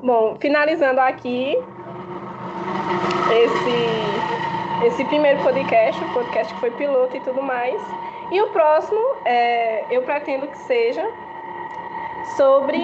Bom, 0.00 0.36
finalizando 0.40 1.00
aqui 1.00 1.56
esse, 3.32 4.86
esse 4.86 5.04
primeiro 5.06 5.42
podcast, 5.42 6.04
o 6.04 6.12
podcast 6.12 6.54
que 6.54 6.60
foi 6.60 6.70
piloto 6.76 7.16
e 7.16 7.20
tudo 7.22 7.42
mais. 7.42 7.82
E 8.30 8.40
o 8.40 8.52
próximo, 8.52 9.00
é, 9.24 9.84
eu 9.92 10.02
pretendo 10.02 10.46
que 10.46 10.58
seja 10.58 11.04
sobre 12.36 12.80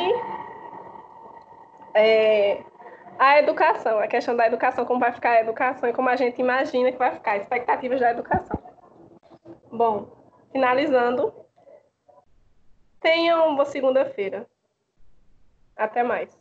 é, 1.95 2.61
a 3.21 3.39
educação, 3.39 4.01
a 4.01 4.09
questão 4.09 4.35
da 4.35 4.49
educação, 4.49 4.85
como 4.85 4.99
vai 4.99 5.13
ficar 5.13 5.31
a 5.31 5.41
educação 5.43 5.89
e 5.89 5.93
como 5.93 6.09
a 6.09 6.17
gente 6.17 6.41
imagina 6.41 6.91
que 6.91 6.99
vai 6.99 7.13
ficar, 7.13 7.37
expectativas 7.37 8.01
da 8.01 8.11
educação. 8.11 8.61
Bom, 9.71 10.09
finalizando, 10.51 11.33
tenham 13.01 13.49
uma 13.49 13.65
segunda-feira. 13.65 14.47
Até 15.77 16.03
mais. 16.03 16.40